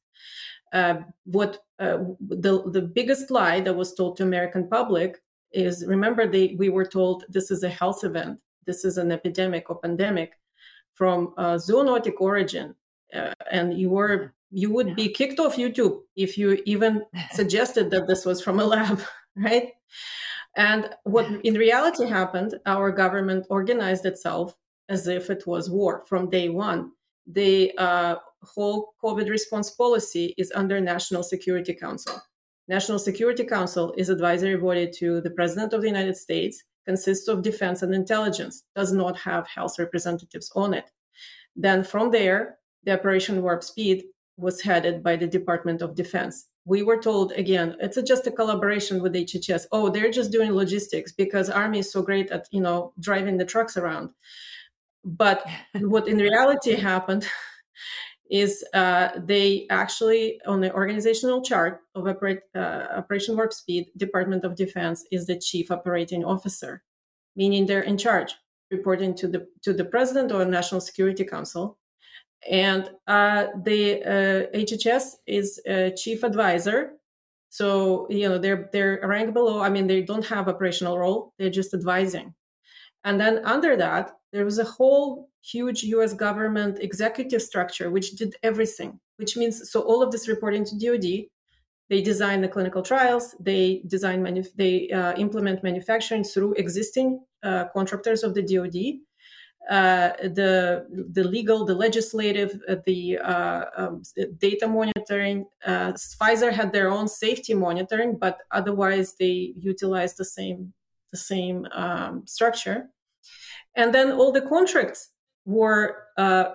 Uh, 0.74 0.96
what 1.26 1.60
uh, 1.80 2.00
the 2.20 2.64
the 2.72 2.82
biggest 2.82 3.32
lie 3.32 3.62
that 3.62 3.76
was 3.76 3.94
told 3.94 4.18
to 4.18 4.24
American 4.24 4.68
public 4.68 5.18
is 5.54 5.86
remember 5.86 6.28
they 6.28 6.56
we 6.60 6.70
were 6.70 6.86
told 6.86 7.24
this 7.30 7.52
is 7.52 7.64
a 7.64 7.70
health 7.70 8.04
event, 8.04 8.40
this 8.66 8.84
is 8.84 8.98
an 8.98 9.12
epidemic 9.12 9.70
or 9.70 9.80
pandemic 9.80 10.34
from 10.94 11.34
zoonotic 11.38 12.16
origin, 12.20 12.76
uh, 13.14 13.34
and 13.52 13.78
you 13.78 13.90
were 13.90 14.34
you 14.52 14.72
would 14.72 14.96
be 14.96 15.10
kicked 15.10 15.40
off 15.40 15.56
YouTube 15.56 16.02
if 16.16 16.38
you 16.38 16.62
even 16.66 17.04
suggested 17.32 17.90
that 17.92 18.08
this 18.08 18.26
was 18.26 18.42
from 18.42 18.60
a 18.60 18.66
lab, 18.66 19.02
right? 19.36 19.72
And 20.56 20.90
what 21.04 21.28
in 21.46 21.54
reality 21.54 22.08
happened, 22.08 22.56
our 22.66 22.92
government 22.92 23.46
organized 23.50 24.06
itself 24.06 24.56
as 24.90 25.08
if 25.08 25.30
it 25.30 25.46
was 25.46 25.70
war 25.70 26.04
from 26.08 26.30
day 26.30 26.50
one. 26.50 26.92
The 27.26 27.74
uh, 27.78 28.16
whole 28.44 28.94
COVID 29.04 29.30
response 29.30 29.72
policy 29.72 30.34
is 30.38 30.52
under 30.56 30.80
National 30.80 31.24
Security 31.24 31.74
Council. 31.74 32.22
National 32.68 33.00
Security 33.00 33.44
Council 33.44 33.94
is 33.98 34.10
advisory 34.10 34.58
body 34.58 34.90
to 35.00 35.22
the 35.22 35.32
President 35.32 35.74
of 35.74 35.82
the 35.82 35.88
United 35.88 36.18
States, 36.18 36.64
consists 36.86 37.28
of 37.28 37.42
defense 37.42 37.82
and 37.82 37.94
intelligence, 37.94 38.64
does 38.76 38.92
not 38.92 39.18
have 39.18 39.48
health 39.48 39.78
representatives 39.80 40.52
on 40.56 40.74
it. 40.74 40.92
Then 41.56 41.84
from 41.84 42.12
there, 42.12 42.58
the 42.84 42.94
Operation 42.94 43.42
Warp 43.42 43.64
Speed 43.64 44.06
was 44.38 44.62
headed 44.62 45.04
by 45.04 45.16
the 45.16 45.28
Department 45.28 45.82
of 45.82 45.96
Defense. 45.96 46.48
We 46.66 46.84
were 46.84 47.02
told 47.02 47.32
again, 47.32 47.76
it's 47.80 47.98
a, 47.98 48.04
just 48.04 48.28
a 48.28 48.32
collaboration 48.32 49.02
with 49.02 49.14
HHS. 49.14 49.66
Oh, 49.72 49.90
they're 49.90 50.12
just 50.12 50.32
doing 50.32 50.52
logistics 50.52 51.12
because 51.12 51.50
Army 51.50 51.80
is 51.80 51.92
so 51.92 52.02
great 52.02 52.30
at 52.30 52.48
you 52.52 52.62
know 52.62 52.94
driving 53.00 53.38
the 53.38 53.46
trucks 53.46 53.78
around. 53.78 54.10
But 55.08 55.46
what 55.80 56.08
in 56.08 56.18
reality 56.18 56.76
happened 56.76 57.26
is 58.30 58.64
uh, 58.74 59.10
they 59.18 59.66
actually, 59.70 60.40
on 60.46 60.60
the 60.60 60.74
organizational 60.74 61.42
chart 61.42 61.80
of 61.96 62.08
operate, 62.08 62.42
uh, 62.54 62.88
Operation 62.98 63.38
Warp 63.38 63.54
Speed, 63.54 63.88
Department 63.96 64.44
of 64.44 64.56
Defense 64.56 65.06
is 65.12 65.26
the 65.26 65.40
chief 65.40 65.72
operating 65.72 66.26
officer, 66.26 66.84
meaning 67.38 67.66
they're 67.66 67.82
in 67.82 67.98
charge, 67.98 68.36
reporting 68.70 69.16
to 69.16 69.28
the 69.30 69.48
to 69.64 69.74
the 69.74 69.86
president 69.86 70.32
or 70.34 70.44
National 70.44 70.82
Security 70.82 71.24
Council. 71.24 71.78
And 72.50 72.90
uh, 73.08 73.48
the 73.64 74.02
HHS 74.54 75.06
uh, 75.06 75.18
is 75.26 75.62
a 75.66 75.92
chief 75.92 76.24
advisor. 76.24 76.92
So 77.50 78.08
you 78.10 78.28
know 78.28 78.38
they're 78.38 78.70
they're 78.74 79.00
rank 79.04 79.34
below. 79.34 79.62
I 79.62 79.70
mean 79.70 79.88
they 79.88 80.02
don't 80.02 80.26
have 80.26 80.50
operational 80.50 81.00
role; 81.00 81.34
they're 81.40 81.50
just 81.50 81.74
advising. 81.74 82.36
And 83.06 83.22
then 83.22 83.46
under 83.46 83.78
that, 83.78 84.12
there 84.38 84.46
was 84.46 84.60
a 84.60 84.64
whole 84.64 85.30
huge 85.42 85.82
US 85.96 86.14
government 86.14 86.78
executive 86.80 87.42
structure 87.42 87.90
which 87.90 88.12
did 88.12 88.36
everything, 88.44 89.00
which 89.16 89.36
means 89.36 89.72
so 89.72 89.82
all 89.82 90.04
of 90.04 90.12
this 90.12 90.28
reporting 90.28 90.64
to 90.66 90.78
DoD, 90.78 91.08
they 91.90 92.02
design 92.04 92.42
the 92.42 92.48
clinical 92.48 92.84
trials, 92.84 93.36
they 93.40 93.82
design, 93.88 94.22
manu- 94.22 94.54
they 94.56 94.92
uh, 94.92 95.14
implement 95.16 95.64
manufacturing 95.64 96.24
through 96.24 96.54
existing 96.54 97.26
uh, 97.42 97.66
contractors 97.74 98.22
of 98.24 98.36
the 98.36 98.44
DoD. 98.44 98.78
Uh, 99.72 100.14
the 100.40 100.86
the 101.18 101.24
legal, 101.24 101.66
the 101.66 101.76
legislative, 101.76 102.52
uh, 102.70 102.76
the 102.86 103.18
uh, 103.18 103.66
um, 103.76 104.04
data 104.38 104.68
monitoring. 104.68 105.46
Uh, 105.66 105.92
Pfizer 105.94 106.54
had 106.54 106.72
their 106.72 106.90
own 106.90 107.08
safety 107.08 107.54
monitoring, 107.56 108.18
but 108.18 108.36
otherwise 108.52 109.16
they 109.20 109.54
utilized 109.58 110.16
the 110.18 110.30
same 110.38 110.74
the 111.12 111.18
same 111.18 111.68
um, 111.74 112.24
structure. 112.28 112.90
And 113.78 113.94
then 113.94 114.12
all 114.12 114.32
the 114.32 114.42
contracts 114.42 115.12
were 115.46 116.04
uh, 116.18 116.46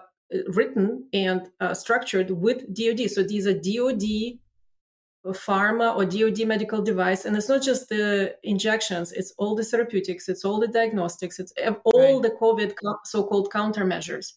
written 0.48 1.08
and 1.12 1.48
uh, 1.60 1.72
structured 1.72 2.30
with 2.30 2.74
DoD. 2.74 3.08
So 3.08 3.22
these 3.22 3.46
are 3.46 3.54
DoD 3.54 4.38
pharma 5.26 5.94
or 5.94 6.04
DoD 6.04 6.46
medical 6.48 6.82
device, 6.82 7.24
and 7.24 7.36
it's 7.36 7.48
not 7.48 7.62
just 7.62 7.88
the 7.88 8.34
injections; 8.42 9.12
it's 9.12 9.32
all 9.38 9.54
the 9.54 9.64
therapeutics, 9.64 10.28
it's 10.28 10.44
all 10.44 10.58
the 10.58 10.66
diagnostics, 10.66 11.38
it's 11.38 11.52
all 11.84 12.20
right. 12.20 12.22
the 12.22 12.36
COVID 12.40 12.74
so-called 13.04 13.52
countermeasures, 13.52 14.32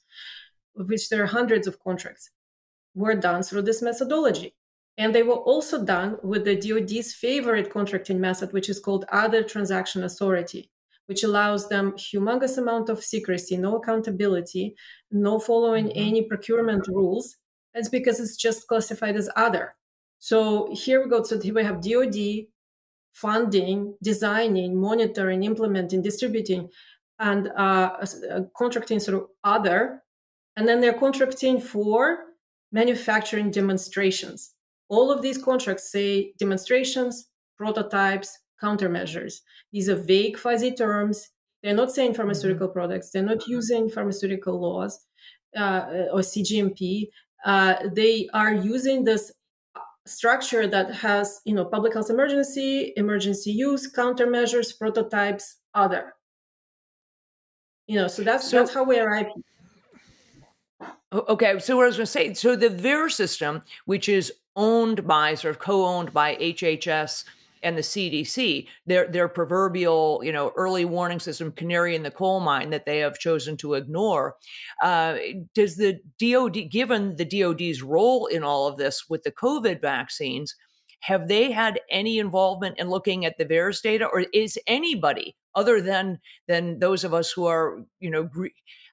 of 0.77 0.87
which 0.87 1.09
there 1.09 1.23
are 1.23 1.27
hundreds 1.27 1.65
of 1.65 1.79
contracts, 1.79 2.29
were 2.93 3.15
done 3.15 3.41
through 3.41 3.63
this 3.63 3.81
methodology. 3.81 4.55
And 4.97 5.13
they 5.13 5.23
were 5.23 5.33
also 5.33 5.83
done 5.83 6.17
with 6.23 6.45
the 6.45 6.55
DoD's 6.55 7.13
favorite 7.13 7.71
contracting 7.71 8.21
method, 8.21 8.53
which 8.53 8.69
is 8.69 8.79
called 8.79 9.05
other 9.11 9.43
transaction 9.43 10.03
authority 10.03 10.69
which 11.07 11.23
allows 11.23 11.69
them 11.69 11.93
humongous 11.93 12.57
amount 12.57 12.89
of 12.89 13.03
secrecy, 13.03 13.57
no 13.57 13.77
accountability, 13.77 14.75
no 15.11 15.39
following 15.39 15.85
mm-hmm. 15.85 16.07
any 16.07 16.21
procurement 16.23 16.87
rules. 16.87 17.37
That's 17.73 17.89
because 17.89 18.19
it's 18.19 18.35
just 18.37 18.67
classified 18.67 19.15
as 19.15 19.29
other. 19.35 19.75
So 20.19 20.69
here 20.71 21.03
we 21.03 21.09
go. 21.09 21.23
So 21.23 21.39
here 21.39 21.53
we 21.53 21.63
have 21.63 21.81
DoD 21.81 22.47
funding, 23.13 23.95
designing, 24.03 24.79
monitoring, 24.79 25.43
implementing, 25.43 26.01
distributing, 26.01 26.69
and 27.19 27.47
uh, 27.57 28.05
uh, 28.31 28.41
contracting 28.57 28.99
through 28.99 29.29
other. 29.43 30.01
And 30.57 30.67
then 30.67 30.81
they're 30.81 30.93
contracting 30.93 31.59
for 31.59 32.25
manufacturing 32.71 33.51
demonstrations. 33.51 34.53
All 34.89 35.11
of 35.11 35.21
these 35.21 35.37
contracts 35.37 35.91
say 35.91 36.33
demonstrations, 36.39 37.27
prototypes, 37.57 38.37
countermeasures. 38.61 39.41
These 39.71 39.89
are 39.89 39.95
vague, 39.95 40.37
fuzzy 40.37 40.71
terms. 40.71 41.29
They're 41.63 41.73
not 41.73 41.91
saying 41.91 42.11
mm-hmm. 42.11 42.17
pharmaceutical 42.17 42.67
products. 42.67 43.11
They're 43.11 43.23
not 43.23 43.47
using 43.47 43.89
pharmaceutical 43.89 44.59
laws 44.59 44.99
uh, 45.57 46.07
or 46.11 46.19
CGMP. 46.19 47.09
Uh, 47.45 47.75
they 47.93 48.27
are 48.33 48.53
using 48.53 49.03
this 49.03 49.31
structure 50.05 50.67
that 50.67 50.93
has, 50.93 51.41
you 51.45 51.53
know, 51.53 51.65
public 51.65 51.93
health 51.93 52.09
emergency, 52.09 52.93
emergency 52.95 53.51
use, 53.51 53.91
countermeasures, 53.91 54.77
prototypes, 54.77 55.57
other. 55.73 56.13
You 57.87 57.97
know, 58.01 58.07
so 58.07 58.23
that's 58.23 58.49
so, 58.49 58.59
that's 58.59 58.73
how 58.73 58.83
we 58.83 58.99
arrive. 58.99 59.27
Okay, 61.13 61.59
so 61.59 61.77
what 61.77 61.83
I 61.83 61.87
was 61.87 61.97
going 61.97 62.05
to 62.05 62.11
say, 62.11 62.33
so 62.33 62.55
the 62.55 62.69
VAERS 62.69 63.11
system, 63.11 63.61
which 63.85 64.09
is 64.09 64.33
owned 64.55 65.07
by, 65.07 65.35
sort 65.35 65.51
of 65.55 65.59
co-owned 65.59 66.11
by 66.13 66.35
HHS 66.35 67.25
and 67.65 67.77
the 67.77 67.81
CDC, 67.81 68.67
their 68.85 69.07
their 69.07 69.27
proverbial 69.27 70.21
you 70.23 70.31
know 70.31 70.53
early 70.55 70.85
warning 70.85 71.19
system, 71.19 71.51
canary 71.51 71.95
in 71.95 72.03
the 72.03 72.11
coal 72.11 72.39
mine 72.39 72.69
that 72.69 72.85
they 72.85 72.99
have 72.99 73.19
chosen 73.19 73.57
to 73.57 73.73
ignore. 73.73 74.35
Uh, 74.81 75.17
does 75.53 75.75
the 75.75 75.99
DoD, 76.19 76.69
given 76.69 77.15
the 77.17 77.25
DoD's 77.25 77.81
role 77.81 78.27
in 78.27 78.43
all 78.43 78.67
of 78.67 78.77
this 78.77 79.09
with 79.09 79.23
the 79.23 79.31
COVID 79.31 79.81
vaccines, 79.81 80.55
have 81.01 81.27
they 81.27 81.51
had 81.51 81.79
any 81.89 82.19
involvement 82.19 82.77
in 82.77 82.89
looking 82.89 83.25
at 83.25 83.37
the 83.37 83.45
VAERS 83.45 83.81
data, 83.81 84.05
or 84.05 84.25
is 84.31 84.57
anybody 84.67 85.35
other 85.55 85.81
than 85.81 86.19
than 86.47 86.79
those 86.79 87.03
of 87.03 87.13
us 87.13 87.31
who 87.31 87.45
are 87.45 87.83
you 87.99 88.11
know 88.11 88.29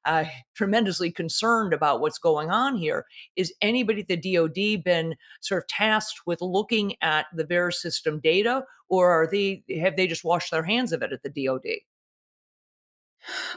uh, 0.04 0.24
tremendously 0.54 1.10
concerned 1.10 1.72
about 1.72 2.00
what's 2.00 2.18
going 2.18 2.50
on 2.50 2.76
here. 2.76 3.06
Is 3.36 3.52
anybody 3.60 4.02
at 4.02 4.08
the 4.08 4.34
DoD 4.34 4.84
been 4.84 5.16
sort 5.40 5.62
of 5.62 5.68
tasked 5.68 6.22
with 6.26 6.40
looking 6.40 6.94
at 7.02 7.26
the 7.34 7.44
VAERS 7.44 7.74
system 7.74 8.20
data, 8.20 8.64
or 8.88 9.10
are 9.10 9.28
they 9.30 9.64
have 9.80 9.96
they 9.96 10.06
just 10.06 10.24
washed 10.24 10.50
their 10.50 10.64
hands 10.64 10.92
of 10.92 11.02
it 11.02 11.12
at 11.12 11.22
the 11.22 11.46
DoD? 11.46 11.80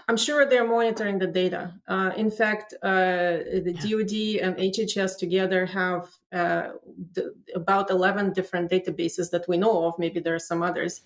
I'm 0.07 0.17
sure 0.17 0.47
they're 0.47 0.67
monitoring 0.67 1.17
the 1.17 1.27
data. 1.27 1.73
Uh, 1.87 2.11
in 2.15 2.29
fact, 2.29 2.75
uh, 2.83 3.39
the 3.63 3.73
DoD 3.73 4.45
and 4.45 4.55
HHS 4.57 5.17
together 5.17 5.65
have 5.65 6.09
uh, 6.31 6.69
the, 7.13 7.33
about 7.55 7.89
11 7.89 8.33
different 8.33 8.69
databases 8.69 9.31
that 9.31 9.47
we 9.47 9.57
know 9.57 9.85
of. 9.85 9.97
Maybe 9.97 10.19
there 10.19 10.35
are 10.35 10.39
some 10.39 10.61
others 10.61 11.01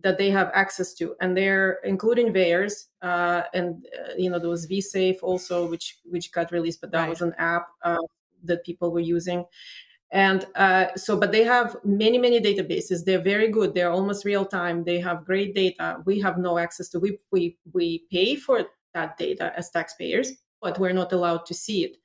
that 0.00 0.18
they 0.18 0.30
have 0.30 0.50
access 0.54 0.92
to, 0.94 1.14
and 1.20 1.36
they're 1.36 1.78
including 1.84 2.32
VAERS 2.32 2.86
uh, 3.02 3.42
and 3.54 3.86
uh, 3.98 4.12
you 4.16 4.30
know 4.30 4.38
there 4.38 4.50
was 4.50 4.66
VSafe 4.66 5.18
also, 5.22 5.68
which 5.68 5.98
which 6.04 6.32
got 6.32 6.52
released, 6.52 6.80
but 6.80 6.90
that 6.92 7.00
right. 7.02 7.10
was 7.10 7.22
an 7.22 7.34
app 7.38 7.68
uh, 7.82 7.96
that 8.44 8.64
people 8.64 8.92
were 8.92 9.00
using. 9.00 9.44
And 10.12 10.46
uh, 10.54 10.94
so 10.96 11.18
but 11.18 11.32
they 11.32 11.44
have 11.44 11.76
many 11.84 12.18
many 12.18 12.40
databases. 12.40 13.04
They're 13.04 13.22
very 13.22 13.48
good. 13.48 13.74
They're 13.74 13.90
almost 13.90 14.24
real 14.24 14.44
time 14.44 14.84
they 14.84 15.00
have 15.00 15.24
great 15.24 15.54
data. 15.54 16.02
We 16.04 16.20
have 16.20 16.38
no 16.38 16.58
access 16.58 16.88
to 16.90 17.00
we 17.00 17.18
we, 17.32 17.58
we 17.72 18.04
pay 18.10 18.36
for 18.36 18.64
that 18.94 19.18
data 19.18 19.52
as 19.56 19.70
taxpayers 19.70 20.32
but 20.62 20.78
we're 20.78 20.92
not 20.92 21.12
allowed 21.12 21.46
to 21.46 21.54
see 21.54 21.84
it. 21.84 21.96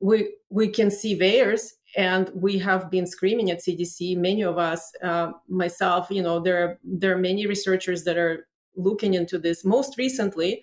We 0.00 0.34
we 0.50 0.68
can 0.68 0.90
see 0.90 1.18
VAERS 1.18 1.72
and 1.96 2.30
we 2.34 2.58
have 2.58 2.90
been 2.90 3.06
screaming 3.06 3.50
at 3.50 3.60
cdc 3.60 4.16
many 4.16 4.42
of 4.42 4.58
us 4.58 4.92
uh, 5.02 5.32
myself 5.48 6.08
you 6.10 6.22
know 6.22 6.40
there 6.40 6.64
are 6.64 6.78
there 6.84 7.14
are 7.14 7.18
many 7.18 7.46
researchers 7.46 8.04
that 8.04 8.16
are 8.16 8.46
looking 8.76 9.14
into 9.14 9.38
this 9.38 9.64
most 9.64 9.96
recently 9.98 10.62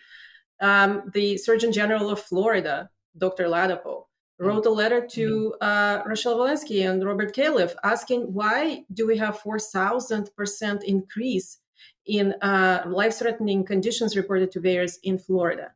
um, 0.61 1.03
the 1.13 1.38
surgeon 1.38 1.71
general 1.71 2.09
of 2.09 2.19
florida 2.19 2.89
dr 3.17 3.43
ladapo 3.43 4.03
wrote 4.39 4.65
a 4.65 4.69
letter 4.69 5.05
to 5.05 5.53
mm-hmm. 5.61 5.67
uh, 5.67 6.01
Rochelle 6.05 6.38
Walensky 6.38 6.89
and 6.89 7.05
Robert 7.05 7.36
Califf 7.36 7.75
asking 7.84 8.21
why 8.34 8.86
do 8.93 9.05
we 9.05 9.17
have 9.17 9.41
4,000% 9.41 10.84
increase 10.84 11.59
in 12.05 12.34
uh, 12.41 12.84
life-threatening 12.88 13.65
conditions 13.65 14.15
reported 14.15 14.51
to 14.51 14.61
VAERS 14.61 14.97
in 15.03 15.19
Florida? 15.19 15.73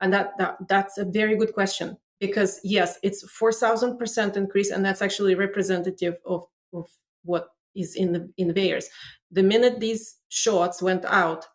And 0.00 0.12
that, 0.12 0.38
that 0.38 0.56
that's 0.68 0.98
a 0.98 1.04
very 1.04 1.36
good 1.36 1.52
question 1.52 1.96
because 2.20 2.60
yes, 2.64 2.98
it's 3.02 3.24
4,000% 3.40 4.36
increase 4.36 4.70
and 4.70 4.84
that's 4.84 5.02
actually 5.02 5.34
representative 5.34 6.16
of, 6.24 6.44
of 6.72 6.86
what 7.24 7.48
is 7.74 7.94
in 7.94 8.12
the 8.12 8.32
in 8.36 8.52
VAERS. 8.52 8.86
The 9.30 9.42
minute 9.42 9.80
these 9.80 10.16
shots 10.28 10.80
went 10.80 11.04
out, 11.04 11.46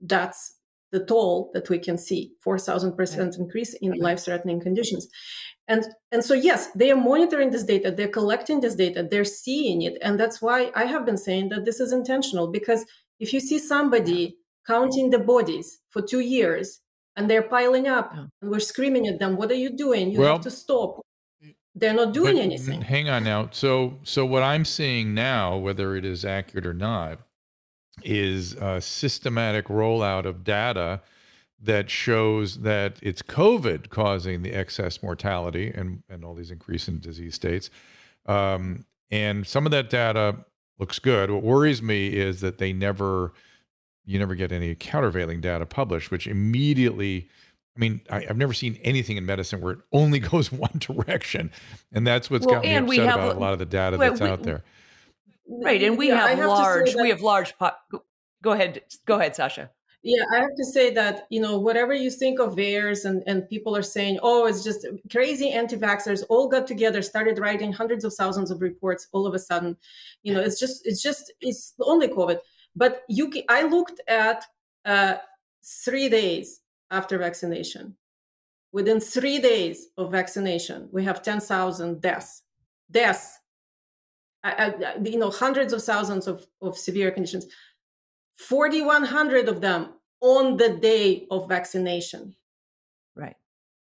that's 0.00 0.56
the 0.92 1.04
toll 1.04 1.50
that 1.54 1.70
we 1.70 1.78
can 1.78 1.96
see 1.96 2.32
4000% 2.44 3.38
increase 3.38 3.74
in 3.74 3.92
life-threatening 3.92 4.60
conditions. 4.60 5.08
And 5.68 5.84
and 6.10 6.24
so 6.24 6.34
yes 6.34 6.68
they 6.74 6.90
are 6.90 6.96
monitoring 6.96 7.52
this 7.52 7.62
data 7.62 7.92
they're 7.92 8.08
collecting 8.08 8.60
this 8.60 8.74
data 8.74 9.06
they're 9.08 9.24
seeing 9.24 9.82
it 9.82 9.96
and 10.02 10.18
that's 10.18 10.42
why 10.42 10.72
i 10.74 10.84
have 10.84 11.06
been 11.06 11.16
saying 11.16 11.50
that 11.50 11.64
this 11.64 11.78
is 11.78 11.92
intentional 11.92 12.48
because 12.48 12.84
if 13.20 13.32
you 13.32 13.38
see 13.38 13.60
somebody 13.60 14.36
counting 14.66 15.10
the 15.10 15.18
bodies 15.20 15.78
for 15.88 16.02
two 16.02 16.18
years 16.18 16.80
and 17.16 17.30
they're 17.30 17.42
piling 17.42 17.86
up 17.86 18.14
and 18.14 18.30
we're 18.42 18.60
screaming 18.60 19.06
at 19.06 19.18
them 19.18 19.36
what 19.36 19.50
are 19.50 19.54
you 19.54 19.70
doing 19.70 20.10
you 20.10 20.20
well, 20.20 20.34
have 20.34 20.42
to 20.42 20.50
stop 20.50 21.00
they're 21.74 21.94
not 21.94 22.12
doing 22.12 22.38
anything 22.38 22.80
hang 22.80 23.08
on 23.08 23.24
now 23.24 23.48
so 23.52 23.98
so 24.02 24.24
what 24.26 24.42
i'm 24.42 24.64
seeing 24.64 25.14
now 25.14 25.56
whether 25.56 25.96
it 25.96 26.04
is 26.04 26.24
accurate 26.24 26.66
or 26.66 26.74
not 26.74 27.18
is 28.02 28.54
a 28.54 28.80
systematic 28.80 29.66
rollout 29.66 30.24
of 30.24 30.44
data 30.44 31.00
that 31.62 31.90
shows 31.90 32.60
that 32.60 32.98
it's 33.02 33.22
COVID 33.22 33.90
causing 33.90 34.42
the 34.42 34.52
excess 34.52 35.02
mortality 35.02 35.70
and, 35.74 36.02
and 36.08 36.24
all 36.24 36.34
these 36.34 36.50
increase 36.50 36.88
in 36.88 37.00
disease 37.00 37.34
states. 37.34 37.70
Um, 38.26 38.86
and 39.10 39.46
some 39.46 39.66
of 39.66 39.72
that 39.72 39.90
data 39.90 40.36
looks 40.78 40.98
good. 40.98 41.30
What 41.30 41.42
worries 41.42 41.82
me 41.82 42.08
is 42.08 42.40
that 42.40 42.58
they 42.58 42.72
never, 42.72 43.32
you 44.10 44.18
never 44.18 44.34
get 44.34 44.50
any 44.50 44.74
countervailing 44.74 45.40
data 45.40 45.64
published, 45.64 46.10
which 46.10 46.26
immediately, 46.26 47.28
I 47.76 47.80
mean, 47.80 48.00
I, 48.10 48.22
have 48.22 48.36
never 48.36 48.52
seen 48.52 48.76
anything 48.82 49.16
in 49.16 49.24
medicine 49.24 49.60
where 49.60 49.74
it 49.74 49.78
only 49.92 50.18
goes 50.32 50.50
one 50.50 50.80
direction. 50.80 51.52
And 51.92 52.04
that's 52.04 52.28
what's 52.28 52.44
well, 52.44 52.56
got 52.56 52.64
me 52.64 52.98
upset 52.98 53.14
about 53.14 53.36
a 53.36 53.38
lot 53.38 53.52
of 53.52 53.60
the 53.60 53.66
data 53.66 53.96
that's 53.96 54.20
we, 54.20 54.26
out 54.26 54.42
there. 54.42 54.64
Right. 55.48 55.80
And 55.82 55.96
we 55.96 56.08
yeah, 56.08 56.26
have, 56.26 56.38
have 56.38 56.48
large, 56.48 56.94
we 56.96 57.10
have 57.10 57.20
large, 57.20 57.56
po- 57.56 57.70
go 58.42 58.50
ahead. 58.50 58.82
Go 59.06 59.16
ahead, 59.16 59.36
Sasha. 59.36 59.70
Yeah, 60.02 60.24
I 60.32 60.38
have 60.38 60.56
to 60.56 60.64
say 60.64 60.92
that, 60.94 61.26
you 61.30 61.40
know, 61.40 61.58
whatever 61.58 61.92
you 61.92 62.10
think 62.10 62.40
of 62.40 62.56
VAERS 62.56 63.04
and, 63.04 63.22
and 63.26 63.48
people 63.48 63.76
are 63.76 63.82
saying, 63.82 64.18
oh, 64.22 64.46
it's 64.46 64.64
just 64.64 64.84
crazy 65.12 65.50
anti-vaxxers 65.50 66.24
all 66.30 66.48
got 66.48 66.66
together, 66.66 67.02
started 67.02 67.38
writing 67.38 67.70
hundreds 67.70 68.04
of 68.04 68.14
thousands 68.14 68.50
of 68.50 68.60
reports 68.60 69.06
all 69.12 69.26
of 69.26 69.34
a 69.34 69.38
sudden. 69.38 69.76
You 70.22 70.32
know, 70.34 70.40
it's 70.40 70.58
just, 70.58 70.86
it's 70.86 71.02
just, 71.02 71.30
it's 71.40 71.74
only 71.80 72.08
COVID. 72.08 72.38
But 72.74 73.02
you 73.08 73.30
I 73.48 73.62
looked 73.62 74.00
at 74.08 74.44
uh, 74.84 75.16
three 75.62 76.08
days 76.08 76.60
after 76.90 77.18
vaccination. 77.18 77.96
Within 78.72 79.00
three 79.00 79.40
days 79.40 79.88
of 79.96 80.12
vaccination, 80.12 80.88
we 80.92 81.04
have 81.04 81.22
10,000 81.22 82.00
deaths. 82.00 82.42
Deaths. 82.90 83.38
I, 84.44 84.52
I, 84.52 84.98
you 85.02 85.18
know, 85.18 85.30
hundreds 85.30 85.72
of 85.72 85.82
thousands 85.82 86.26
of, 86.26 86.46
of 86.62 86.78
severe 86.78 87.10
conditions. 87.10 87.46
4,100 88.36 89.48
of 89.48 89.60
them 89.60 89.94
on 90.20 90.56
the 90.56 90.70
day 90.70 91.26
of 91.30 91.48
vaccination. 91.48 92.36
Right. 93.16 93.36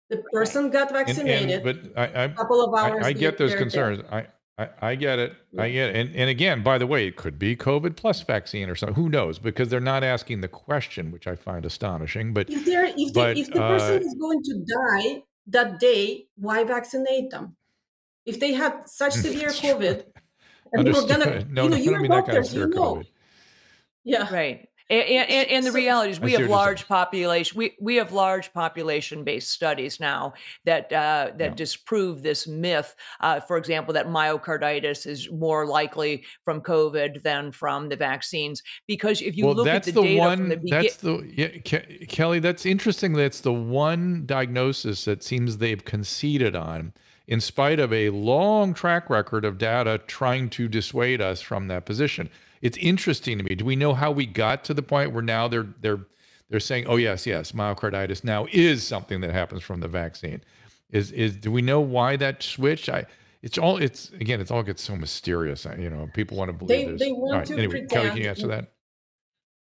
The 0.09 0.23
person 0.33 0.65
right. 0.65 0.73
got 0.73 0.91
vaccinated. 0.91 1.65
And, 1.65 1.67
and, 1.67 1.93
but 1.93 1.99
I, 1.99 2.21
I, 2.21 2.23
a 2.25 2.29
couple 2.33 2.63
of 2.63 2.79
hours. 2.79 3.05
I, 3.05 3.09
I 3.09 3.13
get 3.13 3.37
those 3.37 3.55
concerns. 3.55 4.03
I, 4.11 4.27
I, 4.57 4.69
I, 4.81 4.95
get 4.95 5.19
it. 5.19 5.33
I 5.57 5.69
get 5.69 5.89
it. 5.89 5.95
And, 5.95 6.15
and 6.15 6.29
again, 6.29 6.63
by 6.63 6.77
the 6.77 6.87
way, 6.87 7.07
it 7.07 7.17
could 7.17 7.37
be 7.37 7.57
COVID 7.57 7.97
plus 7.97 8.21
vaccine 8.21 8.69
or 8.69 8.75
something. 8.75 8.95
Who 8.95 9.09
knows? 9.09 9.37
Because 9.37 9.69
they're 9.69 9.81
not 9.81 10.03
asking 10.03 10.41
the 10.41 10.47
question, 10.47 11.11
which 11.11 11.27
I 11.27 11.35
find 11.35 11.65
astonishing. 11.65 12.33
But 12.33 12.49
if, 12.49 12.65
they're, 12.65 12.85
if, 12.85 13.13
but, 13.13 13.37
if 13.37 13.47
the 13.47 13.59
person 13.59 13.95
uh, 13.95 14.05
is 14.05 14.15
going 14.19 14.41
to 14.43 14.65
die 14.65 15.23
that 15.47 15.79
day, 15.79 16.27
why 16.37 16.63
vaccinate 16.63 17.31
them? 17.31 17.57
If 18.25 18.39
they 18.39 18.53
had 18.53 18.87
such 18.87 19.13
severe 19.25 19.49
COVID, 19.49 20.05
and 20.71 20.93
we're 20.93 21.07
gonna, 21.07 21.45
no, 21.49 21.63
you 21.63 21.69
know, 21.69 21.77
no, 21.77 21.83
you're 21.83 22.07
doctors, 22.07 22.53
you 22.53 22.67
know. 22.67 22.95
COVID. 22.95 23.07
Yeah. 24.05 24.33
Right. 24.33 24.69
And, 24.87 25.01
and, 25.01 25.49
and, 25.49 25.65
the 25.65 25.71
so, 25.71 25.75
reality 25.75 26.11
is 26.11 26.19
we 26.19 26.33
have 26.33 26.47
large 26.47 26.87
population 26.87 27.57
we, 27.57 27.75
we 27.81 27.95
have 27.95 28.11
large 28.11 28.53
population 28.53 29.23
based 29.23 29.49
studies 29.49 29.99
now 29.99 30.33
that 30.65 30.93
uh, 30.93 31.31
that 31.37 31.39
yeah. 31.39 31.55
disprove 31.55 32.21
this 32.21 32.45
myth. 32.45 32.95
Uh, 33.19 33.39
for 33.39 33.57
example 33.57 33.95
that 33.95 34.07
myocarditis 34.07 35.07
is 35.07 35.31
more 35.31 35.65
likely 35.65 36.23
from 36.43 36.61
covid 36.61 37.23
than 37.23 37.51
from 37.51 37.89
the 37.89 37.95
vaccines 37.95 38.61
because 38.85 39.23
if 39.23 39.35
you 39.35 39.47
well, 39.47 39.55
look 39.55 39.67
at 39.67 39.83
the, 39.83 39.91
the 39.91 40.01
data 40.01 40.19
one, 40.19 40.37
from 40.37 40.49
the 40.49 40.57
beginning 40.57 40.83
that's 40.83 40.97
the 40.97 41.33
yeah, 41.33 41.47
Ke- 41.47 42.07
kelly 42.07 42.37
that's 42.37 42.65
interesting 42.65 43.13
that's 43.13 43.41
the 43.41 43.53
one 43.53 44.23
diagnosis 44.27 45.05
that 45.05 45.23
seems 45.23 45.57
they've 45.57 45.83
conceded 45.83 46.55
on 46.55 46.93
in 47.27 47.41
spite 47.41 47.79
of 47.79 47.91
a 47.91 48.11
long 48.11 48.73
track 48.73 49.09
record 49.09 49.45
of 49.45 49.57
data 49.57 49.99
trying 50.05 50.47
to 50.49 50.67
dissuade 50.67 51.21
us 51.21 51.41
from 51.41 51.67
that 51.69 51.85
position 51.85 52.29
it's 52.65 52.77
interesting 52.77 53.37
to 53.37 53.43
me. 53.43 53.53
Do 53.53 53.63
we 53.63 53.75
know 53.75 53.93
how 53.93 54.09
we 54.09 54.25
got 54.25 54.63
to 54.63 54.73
the 54.73 54.81
point 54.81 55.13
where 55.13 55.21
now 55.21 55.47
they're 55.47 55.67
they're 55.81 55.99
they're 56.49 56.59
saying, 56.59 56.87
oh 56.87 56.95
yes, 56.95 57.27
yes, 57.27 57.51
myocarditis 57.51 58.23
now 58.23 58.47
is 58.51 58.85
something 58.85 59.21
that 59.21 59.31
happens 59.31 59.61
from 59.61 59.81
the 59.81 59.87
vaccine. 59.87 60.41
Is 60.89 61.11
is 61.11 61.35
do 61.35 61.51
we 61.51 61.61
know 61.61 61.79
why 61.79 62.15
that 62.15 62.41
switch? 62.41 62.89
I 62.89 63.05
it's 63.43 63.59
all 63.59 63.77
it's 63.77 64.09
again 64.13 64.41
it's 64.41 64.49
all 64.49 64.63
gets 64.63 64.81
so 64.81 64.95
mysterious. 64.95 65.67
You 65.77 65.91
know, 65.91 66.09
people 66.15 66.37
want 66.37 66.49
to 66.49 66.53
believe 66.53 66.97
they, 66.97 67.05
they 67.05 67.11
want 67.11 67.33
right, 67.33 67.45
to 67.45 67.53
anyway, 67.53 67.69
pretend. 67.69 67.91
Kelly, 67.91 68.09
can 68.09 68.17
you 68.17 68.29
answer 68.29 68.47
that? 68.47 68.71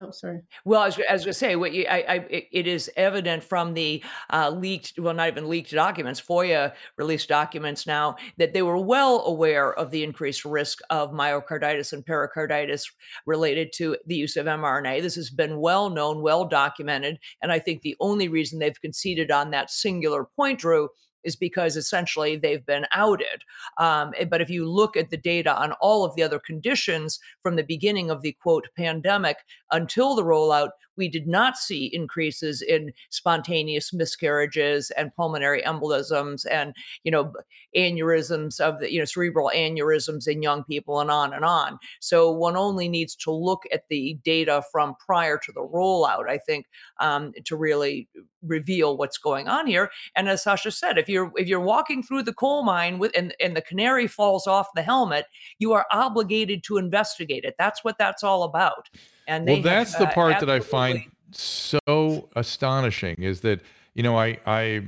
Oh, 0.01 0.11
sorry. 0.11 0.41
Well, 0.65 0.83
I 0.83 0.87
was, 0.87 1.01
I 1.09 1.13
was 1.13 1.23
going 1.23 1.33
to 1.33 1.39
say, 1.39 1.57
what 1.57 1.73
you, 1.73 1.87
I, 1.89 2.05
I, 2.09 2.27
it 2.31 2.67
is 2.67 2.91
evident 2.97 3.45
from 3.45 3.75
the 3.75 4.03
uh, 4.31 4.51
leaked, 4.51 4.99
well, 4.99 5.15
not 5.15 5.29
even 5.29 5.49
leaked 5.49 5.71
documents, 5.71 6.21
FOIA 6.21 6.75
released 6.99 7.29
documents 7.29 7.87
now, 7.87 8.17
that 8.37 8.53
they 8.53 8.63
were 8.63 8.79
well 8.79 9.25
aware 9.25 9.73
of 9.73 9.91
the 9.91 10.03
increased 10.03 10.45
risk 10.45 10.81
of 10.91 11.13
myocarditis 11.13 11.93
and 11.93 12.05
pericarditis 12.05 12.91
related 13.25 13.73
to 13.77 13.97
the 14.07 14.17
use 14.17 14.37
of 14.37 14.47
mRNA. 14.47 15.01
This 15.01 15.15
has 15.15 15.31
been 15.31 15.61
well 15.61 15.89
known, 15.89 16.23
well 16.23 16.45
documented. 16.45 17.19
And 17.41 17.53
I 17.53 17.59
think 17.59 17.83
the 17.83 17.97
only 18.01 18.29
reason 18.29 18.59
they've 18.59 18.81
conceded 18.81 19.31
on 19.31 19.53
that 19.53 19.71
singular 19.71 20.27
point, 20.37 20.59
Drew, 20.59 20.89
is 21.25 21.37
because 21.37 21.77
essentially 21.77 22.37
they've 22.37 22.65
been 22.67 22.87
outed. 22.93 23.43
Um, 23.79 24.13
eh, 24.19 24.25
but 24.25 24.41
if 24.41 24.51
you 24.51 24.69
look 24.69 24.97
at 24.97 25.11
the 25.11 25.17
data 25.17 25.57
on 25.57 25.73
all 25.81 26.05
of 26.05 26.15
the 26.15 26.23
other 26.23 26.39
conditions 26.39 27.19
from 27.43 27.57
the 27.57 27.65
beginning 27.65 28.11
of 28.11 28.23
the 28.23 28.37
quote 28.41 28.69
pandemic 28.77 29.39
until 29.71 30.15
the 30.15 30.25
rollout, 30.25 30.71
we 30.97 31.09
did 31.09 31.27
not 31.27 31.57
see 31.57 31.91
increases 31.93 32.63
in 32.63 32.93
spontaneous 33.11 33.93
miscarriages 33.93 34.91
and 34.93 35.15
pulmonary 35.15 35.63
embolisms 35.63 36.47
and 36.51 36.75
you 37.03 37.11
know 37.11 37.33
aneurysms 37.77 38.61
of 38.61 38.81
the 38.81 38.93
you 38.93 38.99
know 38.99 39.05
cerebral 39.05 39.51
aneurysms 39.55 40.29
in 40.29 40.43
young 40.43 40.65
people 40.65 41.01
and 41.01 41.11
on 41.11 41.33
and 41.33 41.45
on. 41.45 41.79
So 42.01 42.31
one 42.31 42.57
only 42.57 42.89
needs 42.89 43.15
to 43.17 43.31
look 43.31 43.65
at 43.73 43.85
the 43.89 44.19
data 44.25 44.63
from 44.71 44.95
prior 45.05 45.39
to 45.39 45.53
the 45.53 45.61
rollout 45.61 46.29
i 46.29 46.39
think 46.39 46.67
um, 47.01 47.33
to 47.45 47.57
really 47.57 48.09
reveal 48.43 48.97
what's 48.97 49.19
going 49.19 49.49
on 49.49 49.67
here. 49.67 49.91
And 50.17 50.29
as 50.29 50.43
sasha 50.43 50.71
said 50.71 50.99
if 50.99 51.09
you're 51.09 51.33
if 51.37 51.49
you're 51.49 51.61
walking 51.61 52.03
through 52.03 52.23
the 52.25 52.35
coal 52.35 52.63
mine 52.63 52.99
with 52.99 53.13
and, 53.17 53.35
and 53.41 53.57
the 53.57 53.63
canary 53.63 54.07
falls 54.07 54.47
off 54.47 54.69
the 54.75 54.83
helmet 54.83 55.27
you 55.59 55.73
are 55.73 55.87
obligated 55.91 56.63
to 56.65 56.77
investigate 56.77 57.45
it. 57.45 57.55
That's 57.59 57.85
what 57.85 57.99
that's 57.99 58.23
all 58.23 58.43
about 58.43 58.89
and 59.27 59.47
well 59.47 59.63
that's 59.63 59.93
have, 59.93 60.01
the 60.01 60.09
uh, 60.09 60.15
part 60.15 60.37
uh, 60.37 60.41
that 60.41 60.51
i 60.51 60.61
find 60.61 61.03
so 61.33 62.29
astonishing 62.37 63.17
is 63.19 63.41
that 63.41 63.61
you 63.95 64.03
know 64.03 64.19
i 64.19 64.39
i 64.47 64.83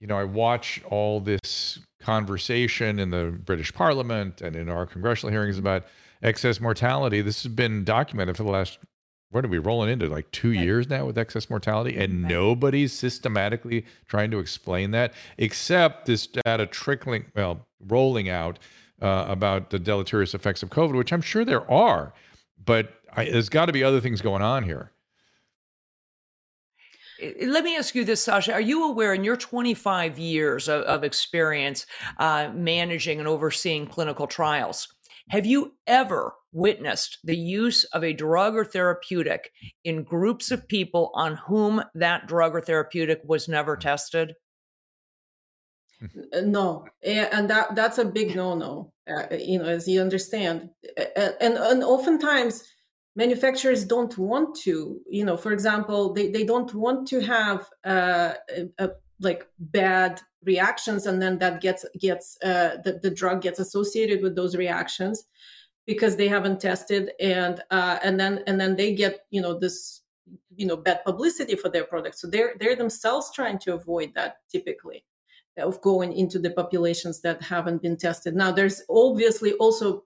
you 0.00 0.06
know 0.06 0.16
i 0.16 0.24
watch 0.24 0.82
all 0.90 1.20
this 1.20 1.78
conversation 2.00 2.98
in 2.98 3.10
the 3.10 3.38
british 3.44 3.72
parliament 3.72 4.40
and 4.40 4.56
in 4.56 4.68
our 4.68 4.86
congressional 4.86 5.30
hearings 5.30 5.58
about 5.58 5.84
excess 6.22 6.60
mortality 6.60 7.20
this 7.20 7.42
has 7.42 7.52
been 7.52 7.84
documented 7.84 8.36
for 8.36 8.42
the 8.42 8.50
last 8.50 8.78
what 9.32 9.44
are 9.44 9.48
we 9.48 9.58
rolling 9.58 9.88
into 9.88 10.06
like 10.08 10.30
two 10.30 10.50
right. 10.50 10.60
years 10.60 10.88
now 10.88 11.06
with 11.06 11.16
excess 11.16 11.48
mortality 11.48 11.96
and 11.96 12.22
right. 12.22 12.30
nobody's 12.30 12.92
systematically 12.92 13.84
trying 14.06 14.30
to 14.30 14.38
explain 14.38 14.90
that 14.90 15.12
except 15.38 16.06
this 16.06 16.26
data 16.26 16.66
trickling 16.66 17.24
well 17.34 17.66
rolling 17.88 18.28
out 18.28 18.58
uh, 19.00 19.26
about 19.28 19.70
the 19.70 19.78
deleterious 19.78 20.34
effects 20.34 20.62
of 20.62 20.70
covid 20.70 20.96
which 20.96 21.12
i'm 21.12 21.22
sure 21.22 21.44
there 21.44 21.68
are 21.70 22.12
but 22.62 22.94
I, 23.14 23.26
there's 23.26 23.48
got 23.48 23.66
to 23.66 23.72
be 23.72 23.84
other 23.84 24.00
things 24.00 24.20
going 24.20 24.42
on 24.42 24.64
here 24.64 24.92
let 27.46 27.64
me 27.64 27.76
ask 27.76 27.94
you 27.94 28.04
this, 28.04 28.24
Sasha. 28.24 28.52
Are 28.52 28.60
you 28.60 28.88
aware 28.88 29.14
in 29.14 29.24
your 29.24 29.36
25 29.36 30.18
years 30.18 30.68
of, 30.68 30.82
of 30.82 31.04
experience 31.04 31.86
uh, 32.18 32.50
managing 32.54 33.18
and 33.18 33.28
overseeing 33.28 33.86
clinical 33.86 34.26
trials, 34.26 34.88
have 35.30 35.46
you 35.46 35.74
ever 35.86 36.34
witnessed 36.52 37.18
the 37.24 37.36
use 37.36 37.84
of 37.84 38.02
a 38.02 38.12
drug 38.12 38.54
or 38.54 38.64
therapeutic 38.64 39.52
in 39.84 40.02
groups 40.02 40.50
of 40.50 40.68
people 40.68 41.10
on 41.14 41.36
whom 41.46 41.82
that 41.94 42.26
drug 42.26 42.54
or 42.54 42.60
therapeutic 42.60 43.20
was 43.24 43.48
never 43.48 43.76
tested? 43.76 44.34
Uh, 46.32 46.40
no, 46.40 46.86
and 47.02 47.48
that 47.48 47.74
that's 47.74 47.98
a 47.98 48.04
big 48.04 48.34
no-no. 48.34 48.92
Uh, 49.08 49.34
you 49.36 49.58
know, 49.58 49.64
as 49.64 49.86
you 49.88 50.00
understand, 50.00 50.70
and 51.16 51.56
and 51.58 51.82
oftentimes 51.82 52.64
manufacturers 53.16 53.84
don't 53.84 54.16
want 54.18 54.56
to. 54.56 55.00
You 55.08 55.24
know, 55.24 55.36
for 55.36 55.52
example, 55.52 56.12
they 56.12 56.30
they 56.30 56.44
don't 56.44 56.72
want 56.74 57.06
to 57.08 57.20
have 57.20 57.68
uh, 57.84 58.34
a, 58.56 58.84
a, 58.84 58.90
like 59.20 59.46
bad 59.58 60.20
reactions, 60.44 61.06
and 61.06 61.20
then 61.22 61.38
that 61.38 61.60
gets 61.60 61.84
gets 61.98 62.36
uh, 62.42 62.76
the 62.84 62.98
the 63.02 63.10
drug 63.10 63.42
gets 63.42 63.58
associated 63.58 64.22
with 64.22 64.34
those 64.34 64.56
reactions 64.56 65.24
because 65.86 66.16
they 66.16 66.28
haven't 66.28 66.60
tested 66.60 67.10
and 67.20 67.62
uh, 67.70 67.98
and 68.02 68.18
then 68.18 68.42
and 68.46 68.60
then 68.60 68.76
they 68.76 68.94
get 68.94 69.20
you 69.30 69.40
know 69.40 69.58
this 69.58 70.02
you 70.54 70.66
know 70.66 70.76
bad 70.76 71.04
publicity 71.04 71.56
for 71.56 71.68
their 71.68 71.84
product 71.84 72.16
so 72.16 72.28
they're 72.28 72.54
they're 72.60 72.76
themselves 72.76 73.30
trying 73.34 73.58
to 73.58 73.74
avoid 73.74 74.12
that 74.14 74.36
typically 74.50 75.04
of 75.58 75.80
going 75.82 76.12
into 76.12 76.38
the 76.38 76.50
populations 76.50 77.20
that 77.20 77.42
haven't 77.42 77.82
been 77.82 77.96
tested 77.96 78.34
now 78.34 78.50
there's 78.50 78.82
obviously 78.88 79.52
also 79.54 80.04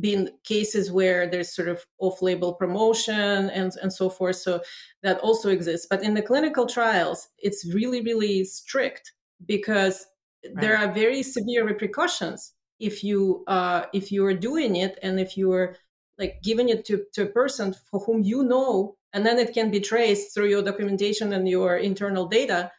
been 0.00 0.30
cases 0.44 0.90
where 0.90 1.28
there's 1.28 1.54
sort 1.54 1.68
of 1.68 1.84
off-label 1.98 2.54
promotion 2.54 3.50
and 3.50 3.72
and 3.82 3.92
so 3.92 4.08
forth 4.08 4.36
so 4.36 4.60
that 5.02 5.18
also 5.20 5.50
exists 5.50 5.86
but 5.88 6.02
in 6.02 6.14
the 6.14 6.22
clinical 6.22 6.66
trials 6.66 7.28
it's 7.38 7.72
really 7.74 8.00
really 8.00 8.44
strict 8.44 9.12
because 9.46 10.06
right. 10.44 10.60
there 10.60 10.76
are 10.76 10.92
very 10.92 11.22
severe 11.22 11.66
repercussions 11.66 12.54
if 12.80 13.04
you 13.04 13.44
uh, 13.46 13.84
if 13.92 14.10
you 14.10 14.24
are 14.24 14.34
doing 14.34 14.76
it 14.76 14.98
and 15.02 15.20
if 15.20 15.36
you 15.36 15.52
are 15.52 15.76
like 16.18 16.40
giving 16.42 16.68
it 16.68 16.84
to, 16.84 17.04
to 17.12 17.22
a 17.22 17.26
person 17.26 17.74
for 17.90 18.00
whom 18.00 18.22
you 18.22 18.42
know 18.42 18.96
and 19.12 19.24
then 19.24 19.38
it 19.38 19.52
can 19.52 19.70
be 19.70 19.80
traced 19.80 20.34
through 20.34 20.48
your 20.48 20.62
documentation 20.62 21.32
and 21.32 21.48
your 21.48 21.76
internal 21.76 22.26
data 22.26 22.70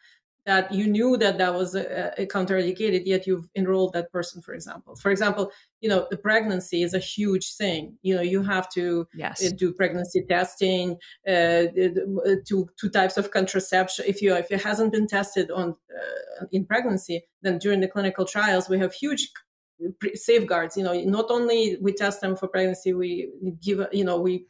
that 0.45 0.71
you 0.71 0.87
knew 0.87 1.17
that 1.17 1.37
that 1.37 1.53
was 1.53 1.75
a, 1.75 2.13
a 2.17 2.25
counterindicated 2.25 3.03
yet 3.05 3.25
you've 3.25 3.49
enrolled 3.55 3.93
that 3.93 4.11
person 4.11 4.41
for 4.41 4.53
example. 4.53 4.95
For 4.95 5.11
example 5.11 5.51
you 5.81 5.89
know 5.89 6.07
the 6.09 6.17
pregnancy 6.17 6.83
is 6.83 6.93
a 6.93 6.99
huge 6.99 7.53
thing. 7.55 7.97
You 8.01 8.15
know 8.15 8.21
you 8.21 8.43
have 8.43 8.69
to 8.71 9.07
yes. 9.13 9.43
Uh, 9.43 9.49
do 9.55 9.73
pregnancy 9.73 10.23
testing 10.27 10.97
uh, 11.27 11.31
uh, 11.31 12.35
two 12.45 12.67
two 12.79 12.89
types 12.89 13.17
of 13.17 13.31
contraception. 13.31 14.05
If 14.07 14.21
you 14.21 14.35
if 14.35 14.51
it 14.51 14.61
hasn't 14.61 14.91
been 14.91 15.07
tested 15.07 15.51
on 15.51 15.69
uh, 15.71 16.45
in 16.51 16.65
pregnancy 16.65 17.23
then 17.41 17.57
during 17.57 17.81
the 17.81 17.87
clinical 17.87 18.25
trials 18.25 18.69
we 18.69 18.79
have 18.79 18.93
huge 18.93 19.29
safeguards. 20.13 20.77
You 20.77 20.83
know 20.83 20.93
not 21.01 21.25
only 21.29 21.77
we 21.81 21.91
test 21.93 22.21
them 22.21 22.35
for 22.35 22.47
pregnancy 22.47 22.93
we 22.93 23.29
give 23.61 23.85
you 23.91 24.03
know 24.03 24.19
we 24.19 24.45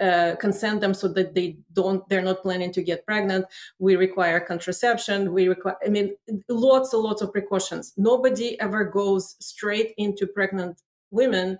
uh, 0.00 0.36
consent 0.36 0.80
them 0.80 0.94
so 0.94 1.08
that 1.08 1.34
they 1.34 1.56
don't 1.72 2.08
they're 2.08 2.22
not 2.22 2.42
planning 2.42 2.72
to 2.72 2.82
get 2.82 3.06
pregnant. 3.06 3.46
We 3.78 3.96
require 3.96 4.40
contraception. 4.40 5.32
We 5.32 5.48
require 5.48 5.76
i 5.84 5.88
mean 5.88 6.14
lots 6.48 6.92
and 6.92 7.02
lots 7.02 7.22
of 7.22 7.32
precautions. 7.32 7.92
Nobody 7.96 8.58
ever 8.60 8.84
goes 8.84 9.36
straight 9.40 9.94
into 9.96 10.26
pregnant 10.26 10.82
women 11.10 11.58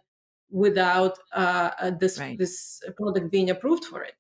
without 0.50 1.18
uh, 1.32 1.70
uh 1.80 1.90
this 1.90 2.18
right. 2.18 2.38
this 2.38 2.82
product 2.96 3.30
being 3.30 3.50
approved 3.50 3.84
for 3.84 4.02
it. 4.02 4.14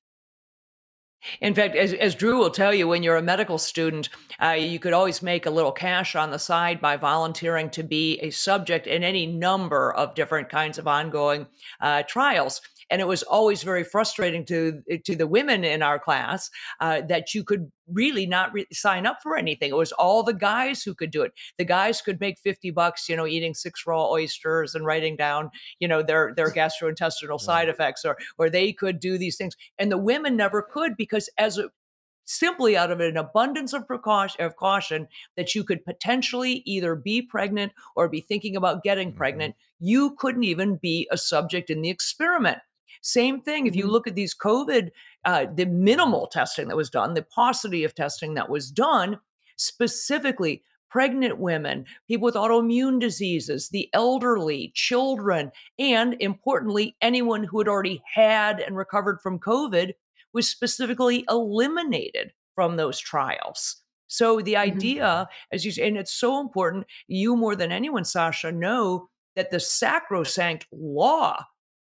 In 1.40 1.54
fact, 1.54 1.76
as, 1.76 1.92
as 1.92 2.14
Drew 2.14 2.38
will 2.38 2.50
tell 2.50 2.72
you, 2.72 2.88
when 2.88 3.02
you're 3.02 3.16
a 3.16 3.22
medical 3.22 3.58
student, 3.58 4.08
uh, 4.42 4.52
you 4.52 4.78
could 4.78 4.94
always 4.94 5.22
make 5.22 5.44
a 5.44 5.50
little 5.50 5.72
cash 5.72 6.16
on 6.16 6.30
the 6.30 6.38
side 6.38 6.80
by 6.80 6.96
volunteering 6.96 7.68
to 7.70 7.82
be 7.82 8.18
a 8.20 8.30
subject 8.30 8.86
in 8.86 9.04
any 9.04 9.26
number 9.26 9.92
of 9.92 10.14
different 10.14 10.48
kinds 10.48 10.78
of 10.78 10.88
ongoing 10.88 11.46
uh, 11.80 12.02
trials 12.04 12.62
and 12.90 13.00
it 13.00 13.06
was 13.06 13.22
always 13.22 13.62
very 13.62 13.84
frustrating 13.84 14.44
to 14.46 14.82
to 15.04 15.16
the 15.16 15.26
women 15.26 15.64
in 15.64 15.82
our 15.82 15.98
class 15.98 16.50
uh, 16.80 17.00
that 17.08 17.34
you 17.34 17.44
could 17.44 17.70
really 17.88 18.26
not 18.26 18.52
re- 18.52 18.66
sign 18.72 19.06
up 19.06 19.18
for 19.22 19.36
anything. 19.36 19.70
It 19.70 19.76
was 19.76 19.92
all 19.92 20.22
the 20.22 20.34
guys 20.34 20.82
who 20.82 20.94
could 20.94 21.10
do 21.10 21.22
it. 21.22 21.32
The 21.58 21.64
guys 21.64 22.02
could 22.02 22.20
make 22.20 22.38
fifty 22.38 22.70
bucks, 22.70 23.08
you 23.08 23.16
know, 23.16 23.26
eating 23.26 23.54
six 23.54 23.86
raw 23.86 24.10
oysters 24.10 24.74
and 24.74 24.84
writing 24.84 25.16
down, 25.16 25.50
you 25.78 25.88
know, 25.88 26.02
their 26.02 26.34
their 26.36 26.50
gastrointestinal 26.52 27.40
side 27.40 27.68
effects, 27.68 28.04
or 28.04 28.16
or 28.38 28.50
they 28.50 28.72
could 28.72 29.00
do 29.00 29.18
these 29.18 29.36
things, 29.36 29.56
and 29.78 29.90
the 29.90 29.98
women 29.98 30.36
never 30.36 30.62
could 30.62 30.96
because 30.96 31.28
as 31.38 31.58
a 31.58 31.70
simply 32.26 32.76
out 32.76 32.92
of 32.92 33.00
an 33.00 33.16
abundance 33.16 33.72
of 33.72 33.86
precaution 33.88 34.40
of 34.44 34.54
caution 34.54 35.08
that 35.36 35.52
you 35.54 35.64
could 35.64 35.84
potentially 35.84 36.62
either 36.64 36.94
be 36.94 37.20
pregnant 37.20 37.72
or 37.96 38.08
be 38.08 38.20
thinking 38.20 38.54
about 38.54 38.84
getting 38.84 39.08
mm-hmm. 39.08 39.18
pregnant 39.18 39.56
you 39.80 40.14
couldn't 40.16 40.44
even 40.44 40.76
be 40.76 41.08
a 41.10 41.18
subject 41.18 41.70
in 41.70 41.82
the 41.82 41.90
experiment 41.90 42.58
same 43.00 43.40
thing, 43.40 43.66
if 43.66 43.74
you 43.74 43.84
mm-hmm. 43.84 43.92
look 43.92 44.06
at 44.06 44.14
these 44.14 44.34
COVID, 44.34 44.90
uh, 45.24 45.46
the 45.54 45.66
minimal 45.66 46.26
testing 46.26 46.68
that 46.68 46.76
was 46.76 46.90
done, 46.90 47.14
the 47.14 47.22
paucity 47.22 47.84
of 47.84 47.94
testing 47.94 48.34
that 48.34 48.50
was 48.50 48.70
done, 48.70 49.18
specifically 49.56 50.62
pregnant 50.90 51.38
women, 51.38 51.86
people 52.08 52.24
with 52.24 52.34
autoimmune 52.34 53.00
diseases, 53.00 53.68
the 53.68 53.88
elderly, 53.92 54.72
children, 54.74 55.50
and 55.78 56.16
importantly, 56.20 56.96
anyone 57.00 57.44
who 57.44 57.58
had 57.58 57.68
already 57.68 58.02
had 58.12 58.60
and 58.60 58.76
recovered 58.76 59.20
from 59.22 59.38
COVID 59.38 59.92
was 60.32 60.48
specifically 60.48 61.24
eliminated 61.28 62.32
from 62.54 62.76
those 62.76 62.98
trials. 62.98 63.82
So 64.08 64.40
the 64.40 64.54
mm-hmm. 64.54 64.62
idea, 64.62 65.04
mm-hmm. 65.04 65.54
as 65.54 65.64
you 65.64 65.70
say, 65.70 65.86
and 65.86 65.96
it's 65.96 66.12
so 66.12 66.40
important, 66.40 66.86
you 67.06 67.36
more 67.36 67.54
than 67.54 67.72
anyone, 67.72 68.04
Sasha, 68.04 68.50
know 68.50 69.08
that 69.36 69.50
the 69.50 69.60
sacrosanct 69.60 70.66
law 70.72 71.44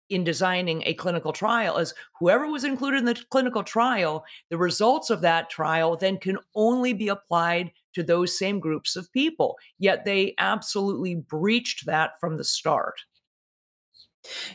in 0.09 0.23
designing 0.23 0.83
a 0.85 0.93
clinical 0.93 1.33
trial 1.33 1.77
is 1.77 1.93
whoever 2.19 2.47
was 2.47 2.63
included 2.63 2.99
in 2.99 3.05
the 3.05 3.23
clinical 3.29 3.63
trial, 3.63 4.25
the 4.49 4.57
results 4.57 5.09
of 5.09 5.21
that 5.21 5.49
trial 5.49 5.95
then 5.95 6.17
can 6.17 6.37
only 6.55 6.93
be 6.93 7.07
applied 7.07 7.71
to 7.93 8.03
those 8.03 8.37
same 8.37 8.59
groups 8.59 8.95
of 8.95 9.11
people. 9.13 9.57
Yet 9.79 10.05
they 10.05 10.35
absolutely 10.39 11.15
breached 11.15 11.85
that 11.85 12.19
from 12.19 12.37
the 12.37 12.43
start. 12.43 12.95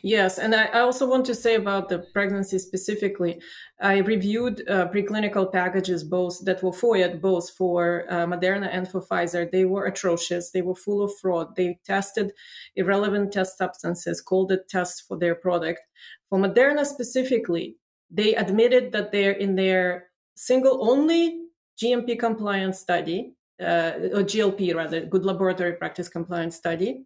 Yes, 0.02 0.38
and 0.38 0.54
I 0.54 0.66
also 0.80 1.06
want 1.06 1.26
to 1.26 1.34
say 1.34 1.54
about 1.54 1.88
the 1.88 1.98
pregnancy 1.98 2.58
specifically. 2.58 3.40
I 3.80 3.98
reviewed 3.98 4.68
uh, 4.68 4.88
preclinical 4.88 5.52
packages 5.52 6.04
both 6.04 6.44
that 6.44 6.62
were 6.62 6.70
FOIA 6.70 7.20
both 7.20 7.50
for 7.50 8.06
uh, 8.08 8.26
Moderna 8.26 8.68
and 8.72 8.88
for 8.88 9.02
Pfizer. 9.02 9.50
They 9.50 9.64
were 9.64 9.86
atrocious. 9.86 10.50
They 10.50 10.62
were 10.62 10.74
full 10.74 11.02
of 11.02 11.12
fraud. 11.20 11.54
They 11.56 11.78
tested 11.84 12.32
irrelevant 12.76 13.32
test 13.32 13.58
substances, 13.58 14.22
called 14.22 14.52
it 14.52 14.68
tests 14.68 15.00
for 15.00 15.18
their 15.18 15.34
product. 15.34 15.80
For 16.28 16.38
Moderna 16.38 16.86
specifically, 16.86 17.76
they 18.10 18.34
admitted 18.34 18.92
that 18.92 19.12
they're 19.12 19.32
in 19.32 19.54
their 19.56 20.08
single 20.34 20.88
only 20.88 21.42
GMP 21.80 22.18
compliant 22.18 22.74
study, 22.74 23.34
uh, 23.60 23.92
or 24.14 24.22
GLP 24.22 24.74
rather, 24.74 25.04
good 25.04 25.24
laboratory 25.24 25.74
practice 25.74 26.08
compliant 26.08 26.54
study 26.54 27.04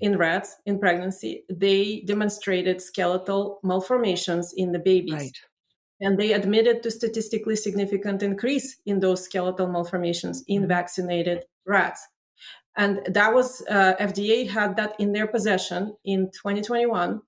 in 0.00 0.18
rats 0.18 0.56
in 0.66 0.78
pregnancy, 0.78 1.44
they 1.48 2.02
demonstrated 2.06 2.82
skeletal 2.82 3.60
malformations 3.62 4.52
in 4.56 4.72
the 4.72 4.78
babies. 4.78 5.14
Right. 5.14 5.38
and 5.98 6.18
they 6.18 6.34
admitted 6.34 6.82
to 6.82 6.90
statistically 6.90 7.56
significant 7.56 8.22
increase 8.22 8.76
in 8.84 9.00
those 9.00 9.24
skeletal 9.24 9.66
malformations 9.66 10.44
in 10.46 10.62
mm-hmm. 10.62 10.68
vaccinated 10.68 11.44
rats 11.66 12.06
and 12.76 13.00
that 13.06 13.32
was 13.32 13.62
uh, 13.70 13.94
fda 13.98 14.48
had 14.48 14.76
that 14.76 14.94
in 14.98 15.12
their 15.12 15.26
possession 15.26 15.96
in 16.04 16.30
2021 16.32 17.22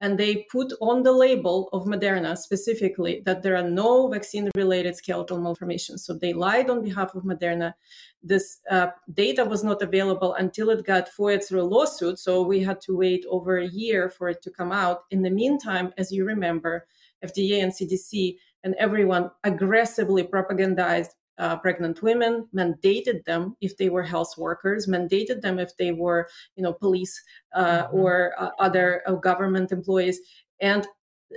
and 0.00 0.18
they 0.18 0.46
put 0.50 0.72
on 0.80 1.02
the 1.02 1.12
label 1.12 1.68
of 1.72 1.84
moderna 1.84 2.36
specifically 2.36 3.22
that 3.26 3.42
there 3.42 3.56
are 3.56 3.68
no 3.68 4.08
vaccine 4.08 4.50
related 4.54 4.94
skeletal 4.94 5.40
malformations. 5.40 6.04
So 6.04 6.14
they 6.14 6.32
lied 6.32 6.70
on 6.70 6.82
behalf 6.82 7.14
of 7.14 7.24
moderna. 7.24 7.74
This 8.22 8.58
uh, 8.70 8.88
data 9.12 9.44
was 9.44 9.64
not 9.64 9.82
available 9.82 10.34
until 10.34 10.70
it 10.70 10.86
got 10.86 11.08
FOIA 11.08 11.44
through 11.44 11.62
a 11.62 11.72
lawsuit 11.74 12.18
so 12.18 12.42
we 12.42 12.60
had 12.60 12.80
to 12.82 12.96
wait 12.96 13.24
over 13.28 13.58
a 13.58 13.66
year 13.66 14.08
for 14.08 14.28
it 14.28 14.42
to 14.42 14.50
come 14.50 14.72
out. 14.72 15.00
In 15.10 15.22
the 15.22 15.30
meantime 15.30 15.92
as 15.98 16.12
you 16.12 16.24
remember 16.24 16.86
FDA 17.24 17.62
and 17.62 17.72
CDC 17.72 18.36
and 18.64 18.74
everyone 18.74 19.30
aggressively 19.44 20.22
propagandized 20.22 21.10
uh, 21.38 21.56
pregnant 21.58 22.02
women, 22.02 22.46
mandated 22.54 23.24
them 23.24 23.56
if 23.60 23.76
they 23.76 23.88
were 23.88 24.02
health 24.02 24.34
workers, 24.36 24.86
mandated 24.86 25.40
them 25.40 25.58
if 25.58 25.76
they 25.76 25.92
were, 25.92 26.28
you 26.56 26.62
know, 26.62 26.72
police 26.72 27.20
uh, 27.54 27.84
mm-hmm. 27.84 27.96
or 27.96 28.34
uh, 28.38 28.50
other 28.58 29.02
uh, 29.06 29.12
government 29.12 29.72
employees, 29.72 30.20
and 30.60 30.86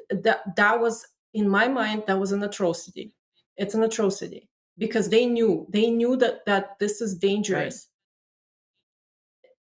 that 0.10 0.56
that 0.56 0.80
was, 0.80 1.06
in 1.34 1.48
my 1.48 1.68
mind, 1.68 2.04
that 2.08 2.20
was 2.20 2.32
an 2.32 2.44
atrocity. 2.44 3.14
It's 3.58 3.76
an 3.76 3.84
atrocity 3.84 4.50
because 4.78 5.10
they 5.10 5.26
knew 5.26 5.68
they 5.70 5.90
knew 5.90 6.16
that 6.18 6.46
that 6.46 6.80
this 6.80 7.02
is 7.02 7.16
dangerous 7.16 7.88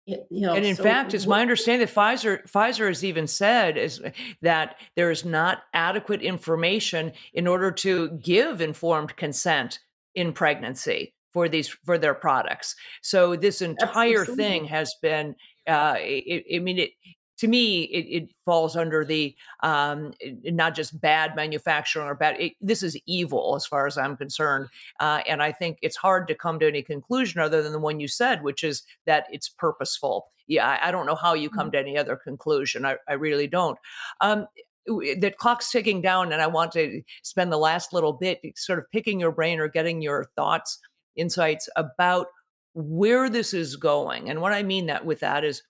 you 0.08 0.40
know, 0.40 0.54
and 0.54 0.64
in 0.64 0.74
so 0.74 0.82
fact, 0.82 1.12
it's 1.12 1.26
my 1.26 1.42
understanding 1.42 1.86
that 1.86 1.94
Pfizer 1.94 2.42
Pfizer 2.48 2.88
has 2.88 3.04
even 3.04 3.26
said 3.26 3.76
is 3.76 4.00
that 4.40 4.76
there 4.96 5.10
is 5.10 5.22
not 5.22 5.64
adequate 5.74 6.22
information 6.22 7.12
in 7.34 7.46
order 7.46 7.70
to 7.70 8.08
give 8.12 8.62
informed 8.62 9.16
consent 9.16 9.80
in 10.18 10.32
pregnancy 10.32 11.14
for 11.32 11.48
these 11.48 11.68
for 11.86 11.98
their 11.98 12.14
products. 12.14 12.74
So 13.02 13.36
this 13.36 13.62
entire 13.62 14.20
Absolutely. 14.20 14.44
thing 14.44 14.64
has 14.66 14.94
been. 15.00 15.34
Uh, 15.66 15.96
it, 15.98 16.44
I 16.56 16.58
mean, 16.60 16.78
it 16.78 16.90
to 17.38 17.46
me, 17.46 17.82
it, 17.82 18.22
it 18.22 18.30
falls 18.44 18.74
under 18.74 19.04
the 19.04 19.36
um, 19.62 20.12
not 20.44 20.74
just 20.74 21.00
bad 21.00 21.36
manufacturing 21.36 22.08
or 22.08 22.14
bad. 22.14 22.40
It, 22.40 22.52
this 22.60 22.82
is 22.82 22.98
evil, 23.06 23.54
as 23.54 23.64
far 23.64 23.86
as 23.86 23.96
I'm 23.96 24.16
concerned, 24.16 24.68
uh, 24.98 25.20
and 25.28 25.42
I 25.42 25.52
think 25.52 25.78
it's 25.82 25.96
hard 25.96 26.26
to 26.28 26.34
come 26.34 26.58
to 26.58 26.66
any 26.66 26.82
conclusion 26.82 27.40
other 27.40 27.62
than 27.62 27.72
the 27.72 27.78
one 27.78 28.00
you 28.00 28.08
said, 28.08 28.42
which 28.42 28.64
is 28.64 28.82
that 29.06 29.26
it's 29.30 29.48
purposeful. 29.48 30.26
Yeah, 30.48 30.66
I, 30.66 30.88
I 30.88 30.90
don't 30.90 31.06
know 31.06 31.14
how 31.14 31.34
you 31.34 31.50
come 31.50 31.66
mm-hmm. 31.66 31.72
to 31.72 31.78
any 31.78 31.98
other 31.98 32.16
conclusion. 32.16 32.84
I, 32.84 32.96
I 33.06 33.12
really 33.12 33.46
don't. 33.46 33.78
Um, 34.20 34.46
the 34.88 35.32
clock's 35.36 35.70
ticking 35.70 36.00
down, 36.00 36.32
and 36.32 36.42
I 36.42 36.46
want 36.46 36.72
to 36.72 37.02
spend 37.22 37.52
the 37.52 37.58
last 37.58 37.92
little 37.92 38.12
bit 38.12 38.40
sort 38.56 38.78
of 38.78 38.90
picking 38.90 39.20
your 39.20 39.32
brain 39.32 39.60
or 39.60 39.68
getting 39.68 40.02
your 40.02 40.26
thoughts, 40.36 40.78
insights 41.16 41.68
about 41.76 42.28
where 42.74 43.28
this 43.28 43.54
is 43.54 43.76
going. 43.76 44.30
And 44.30 44.40
what 44.40 44.52
I 44.52 44.62
mean 44.62 44.86
that 44.86 45.04
with 45.04 45.20
that 45.20 45.44
is 45.44 45.62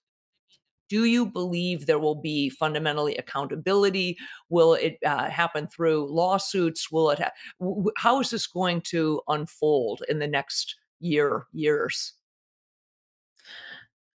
do 0.89 1.05
you 1.05 1.27
believe 1.27 1.85
there 1.85 1.99
will 1.99 2.14
be 2.14 2.49
fundamentally 2.49 3.16
accountability? 3.16 4.16
Will 4.49 4.75
it 4.75 4.99
uh, 5.05 5.29
happen 5.29 5.66
through 5.66 6.11
lawsuits? 6.11 6.91
Will 6.91 7.11
it? 7.11 7.19
Ha- 7.19 7.93
how 7.97 8.21
is 8.21 8.31
this 8.31 8.47
going 8.47 8.81
to 8.83 9.21
unfold 9.29 10.03
in 10.09 10.19
the 10.19 10.27
next 10.27 10.77
year, 11.01 11.47
years? 11.53 12.14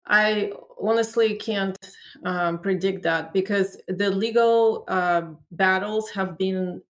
I 0.08 0.51
honestly 0.82 1.36
can't 1.36 1.78
um, 2.26 2.60
predict 2.60 3.04
that 3.04 3.34
because 3.34 3.82
the 3.88 4.10
legal 4.10 4.84
uh, 4.88 5.24
battles 5.51 6.10
have 6.12 6.38
been 6.38 6.82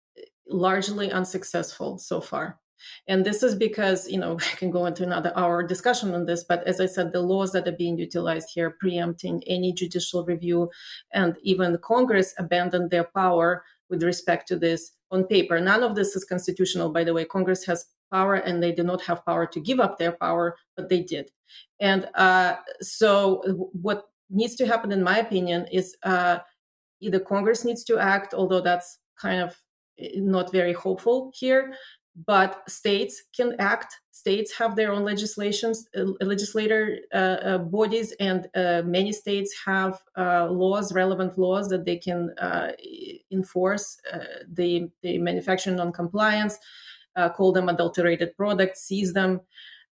largely 0.48 1.10
unsuccessful 1.10 1.98
so 1.98 2.20
far. 2.20 2.58
And 3.06 3.24
this 3.24 3.42
is 3.42 3.54
because, 3.54 4.08
you 4.08 4.18
know, 4.18 4.34
we 4.34 4.44
can 4.56 4.70
go 4.70 4.86
into 4.86 5.02
another 5.02 5.32
hour 5.36 5.62
discussion 5.62 6.14
on 6.14 6.26
this, 6.26 6.44
but 6.44 6.66
as 6.66 6.80
I 6.80 6.86
said, 6.86 7.12
the 7.12 7.22
laws 7.22 7.52
that 7.52 7.68
are 7.68 7.72
being 7.72 7.98
utilized 7.98 8.48
here, 8.54 8.76
preempting 8.80 9.42
any 9.46 9.72
judicial 9.72 10.24
review, 10.24 10.70
and 11.12 11.36
even 11.42 11.78
Congress 11.82 12.34
abandoned 12.38 12.90
their 12.90 13.04
power 13.04 13.64
with 13.88 14.02
respect 14.02 14.48
to 14.48 14.56
this 14.56 14.92
on 15.10 15.24
paper. 15.24 15.60
None 15.60 15.82
of 15.82 15.94
this 15.94 16.16
is 16.16 16.24
constitutional, 16.24 16.90
by 16.90 17.04
the 17.04 17.12
way. 17.12 17.24
Congress 17.24 17.64
has 17.66 17.86
power 18.12 18.34
and 18.34 18.62
they 18.62 18.72
do 18.72 18.84
not 18.84 19.02
have 19.02 19.24
power 19.24 19.46
to 19.46 19.60
give 19.60 19.80
up 19.80 19.98
their 19.98 20.12
power, 20.12 20.56
but 20.76 20.88
they 20.88 21.02
did. 21.02 21.30
And 21.80 22.08
uh, 22.14 22.56
so, 22.80 23.42
what 23.72 24.04
needs 24.30 24.54
to 24.56 24.66
happen, 24.66 24.92
in 24.92 25.02
my 25.02 25.18
opinion, 25.18 25.66
is 25.72 25.96
uh, 26.02 26.38
either 27.00 27.20
Congress 27.20 27.64
needs 27.64 27.84
to 27.84 27.98
act, 27.98 28.34
although 28.34 28.60
that's 28.60 28.98
kind 29.20 29.40
of 29.42 29.58
eh, 29.98 30.10
not 30.16 30.52
very 30.52 30.72
hopeful 30.72 31.32
here, 31.34 31.74
but 32.26 32.62
states 32.68 33.22
can 33.34 33.56
act 33.58 33.96
states 34.10 34.52
have 34.58 34.76
their 34.76 34.92
own 34.92 35.04
legislations 35.04 35.88
uh, 35.96 36.04
legislator 36.20 36.98
uh, 37.14 37.16
uh, 37.16 37.58
bodies 37.58 38.12
and 38.20 38.48
uh, 38.54 38.82
many 38.84 39.12
states 39.12 39.54
have 39.64 39.98
uh, 40.18 40.46
laws 40.50 40.92
relevant 40.92 41.38
laws 41.38 41.68
that 41.68 41.86
they 41.86 41.96
can 41.96 42.30
uh, 42.38 42.70
enforce 43.30 43.96
the, 44.46 44.90
the 45.02 45.18
manufacturing 45.18 45.76
non-compliance 45.76 46.58
Uh, 47.14 47.28
call 47.28 47.52
them 47.52 47.68
adulterated 47.68 48.36
products 48.36 48.82
seize 48.82 49.12
them. 49.12 49.40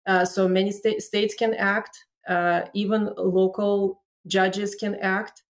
Uh, 0.05 0.23
so 0.23 0.47
many 0.47 0.71
sta- 0.71 0.99
states 0.99 1.35
can 1.35 1.53
act 1.55 2.05
uh, 2.27 2.65
even 2.73 3.09
local 3.17 4.03
judges 4.27 4.75
can 4.75 4.95
act 4.95 5.43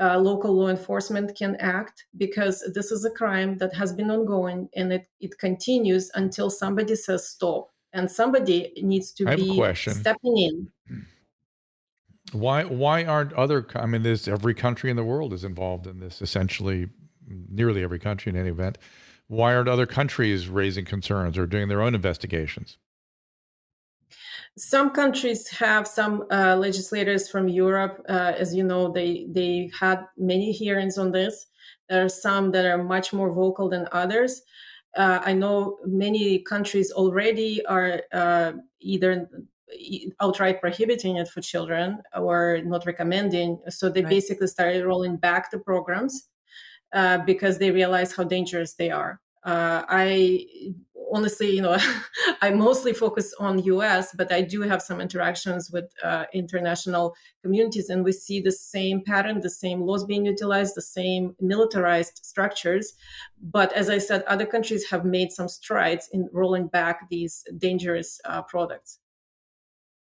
uh, 0.00 0.18
local 0.18 0.54
law 0.54 0.68
enforcement 0.68 1.36
can 1.36 1.56
act 1.56 2.06
because 2.16 2.64
this 2.74 2.90
is 2.90 3.04
a 3.04 3.10
crime 3.10 3.58
that 3.58 3.74
has 3.74 3.92
been 3.92 4.10
ongoing 4.10 4.68
and 4.74 4.92
it, 4.92 5.06
it 5.20 5.36
continues 5.38 6.10
until 6.14 6.48
somebody 6.48 6.94
says 6.94 7.28
stop. 7.28 7.70
And 7.92 8.08
somebody 8.10 8.72
needs 8.82 9.12
to 9.14 9.26
be 9.26 9.60
stepping 9.74 10.38
in. 10.38 10.68
Why 12.32 12.62
why 12.62 13.04
aren't 13.04 13.32
other 13.32 13.66
i 13.74 13.86
mean 13.86 14.04
there's 14.04 14.28
every 14.28 14.54
country 14.54 14.90
in 14.90 14.96
the 14.96 15.02
world 15.02 15.32
is 15.32 15.42
involved 15.42 15.88
in 15.88 15.98
this 15.98 16.22
essentially 16.22 16.88
nearly 17.26 17.82
every 17.82 17.98
country 17.98 18.30
in 18.30 18.36
any 18.36 18.50
event 18.50 18.78
why 19.30 19.54
aren't 19.54 19.68
other 19.68 19.86
countries 19.86 20.48
raising 20.48 20.84
concerns 20.84 21.38
or 21.38 21.46
doing 21.46 21.68
their 21.68 21.80
own 21.80 21.94
investigations 21.94 22.78
some 24.58 24.90
countries 24.90 25.48
have 25.48 25.86
some 25.86 26.24
uh, 26.30 26.56
legislators 26.56 27.30
from 27.30 27.48
Europe. 27.48 28.04
Uh, 28.08 28.32
as 28.36 28.54
you 28.54 28.64
know, 28.64 28.92
they 28.92 29.26
they 29.30 29.70
had 29.78 30.04
many 30.18 30.52
hearings 30.52 30.98
on 30.98 31.12
this. 31.12 31.46
There 31.88 32.04
are 32.04 32.08
some 32.08 32.50
that 32.50 32.66
are 32.66 32.82
much 32.82 33.12
more 33.12 33.32
vocal 33.32 33.68
than 33.68 33.86
others. 33.92 34.42
Uh, 34.96 35.20
I 35.24 35.34
know 35.34 35.78
many 35.86 36.40
countries 36.40 36.90
already 36.90 37.64
are 37.66 38.02
uh, 38.12 38.52
either 38.80 39.30
outright 40.20 40.60
prohibiting 40.60 41.16
it 41.16 41.28
for 41.28 41.40
children 41.40 42.02
or 42.14 42.60
not 42.64 42.86
recommending. 42.86 43.60
So 43.68 43.88
they 43.88 44.02
right. 44.02 44.10
basically 44.10 44.48
started 44.48 44.84
rolling 44.84 45.16
back 45.16 45.50
the 45.52 45.58
programs 45.58 46.28
uh, 46.92 47.18
because 47.18 47.58
they 47.58 47.70
realize 47.70 48.14
how 48.14 48.24
dangerous 48.24 48.74
they 48.74 48.90
are. 48.90 49.20
Uh, 49.44 49.82
I 49.88 50.46
honestly, 51.12 51.50
you 51.50 51.62
know, 51.62 51.76
I 52.42 52.50
mostly 52.50 52.92
focus 52.92 53.34
on 53.38 53.62
US, 53.64 54.14
but 54.14 54.32
I 54.32 54.42
do 54.42 54.62
have 54.62 54.82
some 54.82 55.00
interactions 55.00 55.70
with 55.72 55.86
uh, 56.02 56.24
international 56.32 57.14
communities, 57.42 57.88
and 57.88 58.04
we 58.04 58.12
see 58.12 58.40
the 58.40 58.52
same 58.52 59.02
pattern, 59.04 59.40
the 59.40 59.50
same 59.50 59.82
laws 59.82 60.04
being 60.04 60.26
utilized, 60.26 60.74
the 60.76 60.82
same 60.82 61.34
militarized 61.40 62.20
structures. 62.24 62.94
But 63.42 63.72
as 63.72 63.90
I 63.90 63.98
said, 63.98 64.22
other 64.24 64.46
countries 64.46 64.90
have 64.90 65.04
made 65.04 65.32
some 65.32 65.48
strides 65.48 66.08
in 66.12 66.28
rolling 66.32 66.68
back 66.68 67.08
these 67.10 67.44
dangerous 67.58 68.20
uh, 68.24 68.42
products. 68.42 68.98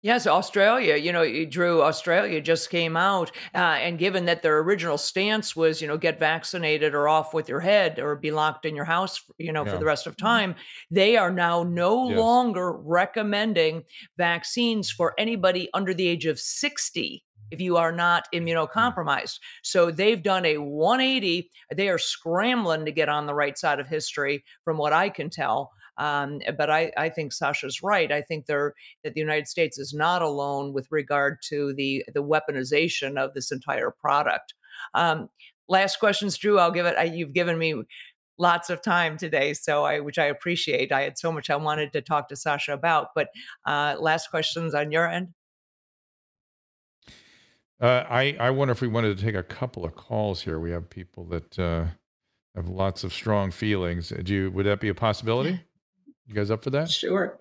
Yes, 0.01 0.27
Australia, 0.27 0.95
you 0.95 1.11
know, 1.11 1.45
Drew, 1.45 1.81
Australia 1.81 2.39
just 2.39 2.69
came 2.69 2.95
out. 2.95 3.31
Uh, 3.53 3.57
and 3.57 3.99
given 3.99 4.25
that 4.25 4.41
their 4.41 4.59
original 4.59 4.97
stance 4.97 5.57
was, 5.57 5.81
you 5.81 5.89
know, 5.89 5.97
get 5.97 6.17
vaccinated 6.17 6.95
or 6.95 7.09
off 7.09 7.33
with 7.33 7.49
your 7.49 7.59
head 7.59 7.99
or 7.99 8.15
be 8.15 8.31
locked 8.31 8.65
in 8.65 8.77
your 8.77 8.85
house, 8.85 9.21
you 9.37 9.51
know, 9.51 9.65
yeah. 9.65 9.71
for 9.73 9.77
the 9.77 9.85
rest 9.85 10.07
of 10.07 10.15
mm-hmm. 10.15 10.25
time, 10.25 10.55
they 10.89 11.17
are 11.17 11.31
now 11.31 11.63
no 11.63 12.09
yes. 12.09 12.17
longer 12.17 12.71
recommending 12.71 13.83
vaccines 14.17 14.89
for 14.89 15.13
anybody 15.17 15.69
under 15.73 15.93
the 15.93 16.07
age 16.07 16.25
of 16.25 16.39
60 16.39 17.21
if 17.51 17.59
you 17.59 17.77
are 17.77 17.91
not 17.91 18.27
mm. 18.33 18.41
immunocompromised. 18.41 19.39
So 19.63 19.91
they've 19.91 20.21
done 20.21 20.45
a 20.45 20.57
180. 20.57 21.49
They 21.75 21.89
are 21.89 21.97
scrambling 21.97 22.85
to 22.85 22.91
get 22.91 23.09
on 23.09 23.25
the 23.25 23.33
right 23.33 23.57
side 23.57 23.79
of 23.79 23.87
history, 23.87 24.43
from 24.63 24.77
what 24.77 24.93
I 24.93 25.09
can 25.09 25.29
tell. 25.29 25.71
Um, 25.99 26.39
but 26.57 26.69
I, 26.69 26.91
I 26.97 27.09
think 27.09 27.33
Sasha's 27.33 27.83
right. 27.83 28.11
I 28.11 28.21
think 28.21 28.45
there 28.45 28.73
that 29.03 29.13
the 29.13 29.19
United 29.19 29.47
States 29.47 29.77
is 29.77 29.93
not 29.93 30.21
alone 30.21 30.73
with 30.73 30.87
regard 30.89 31.41
to 31.49 31.73
the 31.73 32.03
the 32.13 32.23
weaponization 32.23 33.17
of 33.17 33.33
this 33.33 33.51
entire 33.51 33.91
product. 33.91 34.53
Um, 34.93 35.29
last 35.67 35.99
questions, 35.99 36.37
Drew. 36.37 36.57
I'll 36.57 36.71
give 36.71 36.85
it. 36.85 36.95
I, 36.97 37.03
you've 37.03 37.33
given 37.33 37.57
me 37.57 37.83
lots 38.37 38.69
of 38.69 38.81
time 38.81 39.17
today, 39.17 39.53
so 39.53 39.83
I 39.83 39.99
which 39.99 40.17
I 40.17 40.25
appreciate. 40.25 40.91
I 40.91 41.01
had 41.01 41.17
so 41.17 41.31
much 41.31 41.49
I 41.49 41.57
wanted 41.57 41.93
to 41.93 42.01
talk 42.01 42.29
to 42.29 42.35
Sasha 42.35 42.73
about. 42.73 43.09
But 43.13 43.27
uh, 43.65 43.97
last 43.99 44.29
questions 44.29 44.73
on 44.73 44.91
your 44.91 45.07
end. 45.07 45.33
Uh, 47.81 48.05
I 48.09 48.37
I 48.39 48.49
wonder 48.51 48.71
if 48.71 48.81
we 48.81 48.87
wanted 48.87 49.17
to 49.17 49.23
take 49.23 49.35
a 49.35 49.43
couple 49.43 49.85
of 49.85 49.95
calls 49.95 50.41
here. 50.41 50.59
We 50.59 50.71
have 50.71 50.89
people 50.89 51.25
that 51.25 51.59
uh, 51.59 51.85
have 52.55 52.69
lots 52.69 53.03
of 53.03 53.13
strong 53.13 53.51
feelings. 53.51 54.13
Do 54.23 54.33
you, 54.33 54.51
would 54.51 54.65
that 54.65 54.79
be 54.79 54.89
a 54.89 54.95
possibility? 54.95 55.61
You 56.29 56.35
guys 56.35 56.51
up 56.51 56.63
for 56.63 56.69
that? 56.69 56.91
Sure. 56.91 57.39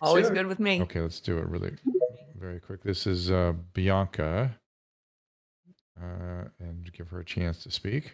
Always 0.00 0.26
Sure. 0.26 0.34
good 0.34 0.46
with 0.46 0.58
me. 0.58 0.80
Okay, 0.80 1.00
let's 1.00 1.20
do 1.20 1.36
it 1.38 1.46
really 1.46 1.76
very 2.38 2.58
quick. 2.58 2.82
This 2.82 3.06
is 3.06 3.30
uh, 3.30 3.52
Bianca, 3.74 4.58
uh, 6.00 6.44
and 6.58 6.90
give 6.92 7.10
her 7.10 7.20
a 7.20 7.24
chance 7.24 7.62
to 7.64 7.70
speak. 7.70 8.12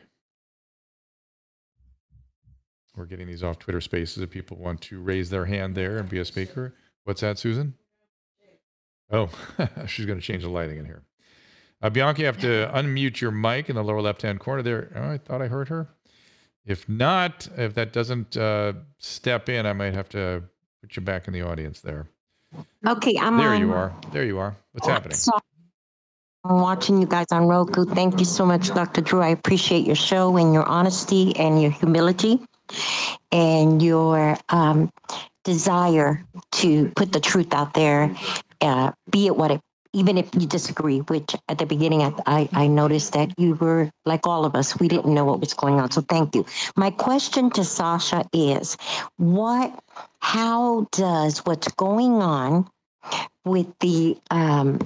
We're 2.96 3.06
getting 3.06 3.28
these 3.28 3.44
off 3.44 3.60
Twitter 3.60 3.80
Spaces 3.80 4.20
if 4.20 4.30
people 4.30 4.56
want 4.56 4.80
to 4.82 5.00
raise 5.00 5.30
their 5.30 5.44
hand 5.44 5.76
there 5.76 5.98
and 5.98 6.08
be 6.08 6.18
a 6.18 6.24
speaker. 6.24 6.74
What's 7.04 7.20
that, 7.20 7.38
Susan? 7.38 7.74
Oh, 9.12 9.28
she's 9.86 10.06
going 10.06 10.18
to 10.18 10.24
change 10.24 10.42
the 10.42 10.48
lighting 10.48 10.78
in 10.78 10.86
here. 10.86 11.02
Uh, 11.82 11.90
Bianca, 11.90 12.20
you 12.20 12.26
have 12.26 12.40
to 12.40 12.68
unmute 12.74 13.20
your 13.20 13.30
mic 13.30 13.68
in 13.68 13.76
the 13.76 13.84
lower 13.84 14.00
left-hand 14.00 14.40
corner 14.40 14.62
there. 14.62 14.90
Oh, 14.96 15.10
I 15.12 15.18
thought 15.18 15.40
I 15.42 15.46
heard 15.48 15.68
her. 15.68 15.93
If 16.66 16.88
not, 16.88 17.48
if 17.56 17.74
that 17.74 17.92
doesn't 17.92 18.36
uh, 18.36 18.72
step 18.98 19.48
in, 19.48 19.66
I 19.66 19.72
might 19.72 19.94
have 19.94 20.08
to 20.10 20.42
put 20.80 20.96
you 20.96 21.02
back 21.02 21.26
in 21.28 21.34
the 21.34 21.42
audience 21.42 21.80
there. 21.80 22.06
Okay, 22.86 23.16
I'm 23.20 23.36
There 23.36 23.48
on. 23.50 23.60
you 23.60 23.72
are. 23.72 23.92
There 24.12 24.24
you 24.24 24.38
are. 24.38 24.56
What's 24.72 24.86
happening? 24.86 25.16
So, 25.16 25.32
I'm 26.44 26.60
watching 26.60 27.00
you 27.00 27.06
guys 27.06 27.26
on 27.32 27.46
Roku. 27.46 27.84
Thank 27.84 28.18
you 28.18 28.26
so 28.26 28.44
much, 28.44 28.68
Dr. 28.68 29.00
Drew. 29.00 29.20
I 29.22 29.28
appreciate 29.28 29.86
your 29.86 29.96
show 29.96 30.36
and 30.36 30.52
your 30.52 30.64
honesty 30.64 31.34
and 31.36 31.60
your 31.60 31.70
humility 31.70 32.38
and 33.32 33.82
your 33.82 34.36
um, 34.50 34.90
desire 35.44 36.24
to 36.52 36.90
put 36.96 37.12
the 37.12 37.20
truth 37.20 37.52
out 37.54 37.74
there, 37.74 38.14
uh, 38.60 38.92
be 39.10 39.26
it 39.26 39.36
what 39.36 39.50
it 39.50 39.60
even 39.94 40.18
if 40.18 40.28
you 40.34 40.46
disagree, 40.46 40.98
which 41.00 41.34
at 41.48 41.58
the 41.58 41.66
beginning 41.66 42.02
I, 42.02 42.12
I, 42.26 42.48
I 42.52 42.66
noticed 42.66 43.12
that 43.12 43.32
you 43.38 43.54
were 43.54 43.90
like 44.04 44.26
all 44.26 44.44
of 44.44 44.54
us, 44.54 44.78
we 44.78 44.88
didn't 44.88 45.14
know 45.14 45.24
what 45.24 45.40
was 45.40 45.54
going 45.54 45.80
on. 45.80 45.90
So 45.90 46.02
thank 46.02 46.34
you. 46.34 46.44
My 46.76 46.90
question 46.90 47.50
to 47.50 47.64
Sasha 47.64 48.24
is 48.32 48.76
what, 49.16 49.72
how 50.18 50.88
does 50.92 51.38
what's 51.46 51.68
going 51.72 52.20
on 52.20 52.68
with 53.44 53.66
the 53.80 54.18
um, 54.30 54.78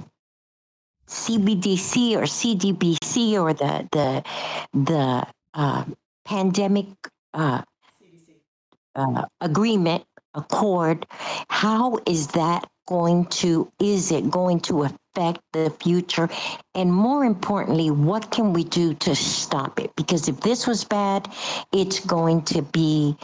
CBDC 1.07 2.15
or 2.15 2.23
CDBC 2.23 3.33
or 3.33 3.53
the 3.53 3.87
the 3.91 4.23
the 4.73 5.27
uh, 5.53 5.83
pandemic 6.25 6.85
uh, 7.33 7.63
uh, 8.95 9.25
agreement 9.41 10.03
accord, 10.35 11.05
how 11.49 11.99
is 12.05 12.27
that 12.27 12.69
going 12.89 13.25
to? 13.27 13.71
Is 13.79 14.11
it 14.11 14.29
going 14.31 14.59
to 14.61 14.83
affect 14.83 15.41
the 15.53 15.69
future? 15.79 16.27
And 16.73 16.91
more 16.91 17.23
importantly, 17.23 17.91
what 17.91 18.31
can 18.31 18.51
we 18.51 18.63
do 18.63 18.95
to 18.95 19.15
stop 19.15 19.79
it? 19.79 19.95
Because 19.95 20.27
if 20.27 20.41
this 20.41 20.65
was 20.65 20.83
bad, 20.83 21.31
it's 21.71 21.99
going 21.99 22.41
to 22.45 22.63
be 22.63 23.15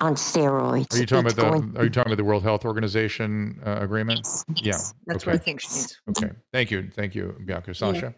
on 0.00 0.14
steroids. 0.14 0.94
Are 0.94 0.98
you 0.98 1.06
talking 1.06 1.26
It's 1.26 1.34
about 1.34 1.74
the 1.74 1.80
Are 1.80 1.84
you 1.84 1.90
talking 1.90 2.12
about 2.12 2.22
the 2.22 2.24
World 2.24 2.42
Health 2.42 2.64
Organization 2.64 3.60
uh, 3.66 3.78
agreement? 3.80 4.26
Yeah. 4.56 4.72
That's 5.06 5.24
okay. 5.24 5.32
what 5.32 5.34
I 5.34 5.38
think 5.38 5.60
she 5.60 5.68
means. 5.68 6.00
Okay. 6.10 6.30
Thank 6.52 6.70
you. 6.70 6.90
Thank 6.94 7.14
you, 7.14 7.36
Bianca. 7.44 7.74
Sasha. 7.74 8.14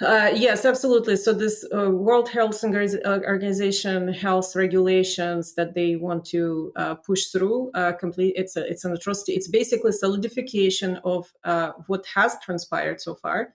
Uh, 0.00 0.30
yes, 0.34 0.64
absolutely. 0.64 1.14
So 1.14 1.32
this 1.32 1.64
uh, 1.72 1.88
World 1.88 2.28
Health 2.28 2.64
uh, 2.64 3.20
Organization 3.24 4.12
health 4.12 4.56
regulations 4.56 5.54
that 5.54 5.74
they 5.74 5.94
want 5.94 6.24
to 6.26 6.72
uh, 6.74 6.96
push 6.96 7.26
through, 7.26 7.70
uh, 7.74 7.92
complete 7.92 8.34
it's 8.36 8.56
a, 8.56 8.66
it's 8.68 8.84
an 8.84 8.92
atrocity. 8.92 9.34
It's 9.34 9.46
basically 9.46 9.92
solidification 9.92 10.96
of 11.04 11.32
uh, 11.44 11.72
what 11.86 12.04
has 12.12 12.36
transpired 12.42 13.00
so 13.00 13.14
far 13.14 13.54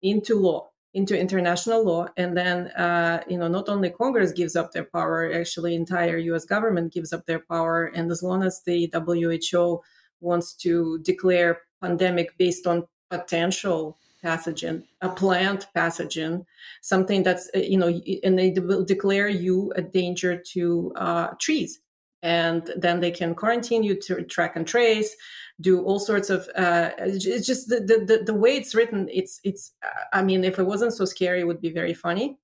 into 0.00 0.36
law, 0.36 0.70
into 0.94 1.18
international 1.18 1.84
law, 1.84 2.06
and 2.16 2.36
then 2.36 2.68
uh, 2.68 3.24
you 3.28 3.36
know 3.36 3.48
not 3.48 3.68
only 3.68 3.90
Congress 3.90 4.30
gives 4.30 4.54
up 4.54 4.70
their 4.70 4.84
power, 4.84 5.32
actually 5.32 5.74
entire 5.74 6.18
U.S. 6.18 6.44
government 6.44 6.92
gives 6.92 7.12
up 7.12 7.26
their 7.26 7.40
power, 7.40 7.86
and 7.86 8.12
as 8.12 8.22
long 8.22 8.44
as 8.44 8.62
the 8.62 8.88
WHO 8.94 9.80
wants 10.20 10.54
to 10.54 11.00
declare 11.00 11.62
pandemic 11.82 12.38
based 12.38 12.68
on 12.68 12.86
potential 13.10 13.98
pathogen, 14.24 14.84
a 15.00 15.08
plant 15.08 15.66
pathogen, 15.76 16.44
something 16.82 17.22
that's 17.22 17.50
uh, 17.54 17.58
you 17.58 17.76
know, 17.78 17.88
and 18.22 18.38
they 18.38 18.50
will 18.50 18.84
declare 18.84 19.28
you 19.28 19.72
a 19.76 19.82
danger 19.82 20.36
to 20.52 20.92
uh, 20.96 21.28
trees, 21.40 21.80
and 22.22 22.72
then 22.76 23.00
they 23.00 23.10
can 23.10 23.34
quarantine 23.34 23.82
you 23.82 23.94
to 24.00 24.22
track 24.22 24.56
and 24.56 24.66
trace, 24.66 25.14
do 25.60 25.82
all 25.82 25.98
sorts 25.98 26.30
of. 26.30 26.48
Uh, 26.56 26.90
it's 26.98 27.46
just 27.46 27.68
the, 27.68 27.80
the 27.80 28.04
the 28.04 28.24
the 28.24 28.34
way 28.34 28.56
it's 28.56 28.74
written. 28.74 29.08
It's 29.10 29.40
it's. 29.44 29.72
uh, 29.82 29.88
I 30.12 30.22
mean, 30.22 30.44
if 30.44 30.58
it 30.58 30.64
wasn't 30.64 30.92
so 30.92 31.04
scary, 31.04 31.40
it 31.40 31.46
would 31.46 31.60
be 31.60 31.72
very 31.72 31.94
funny. 31.94 32.38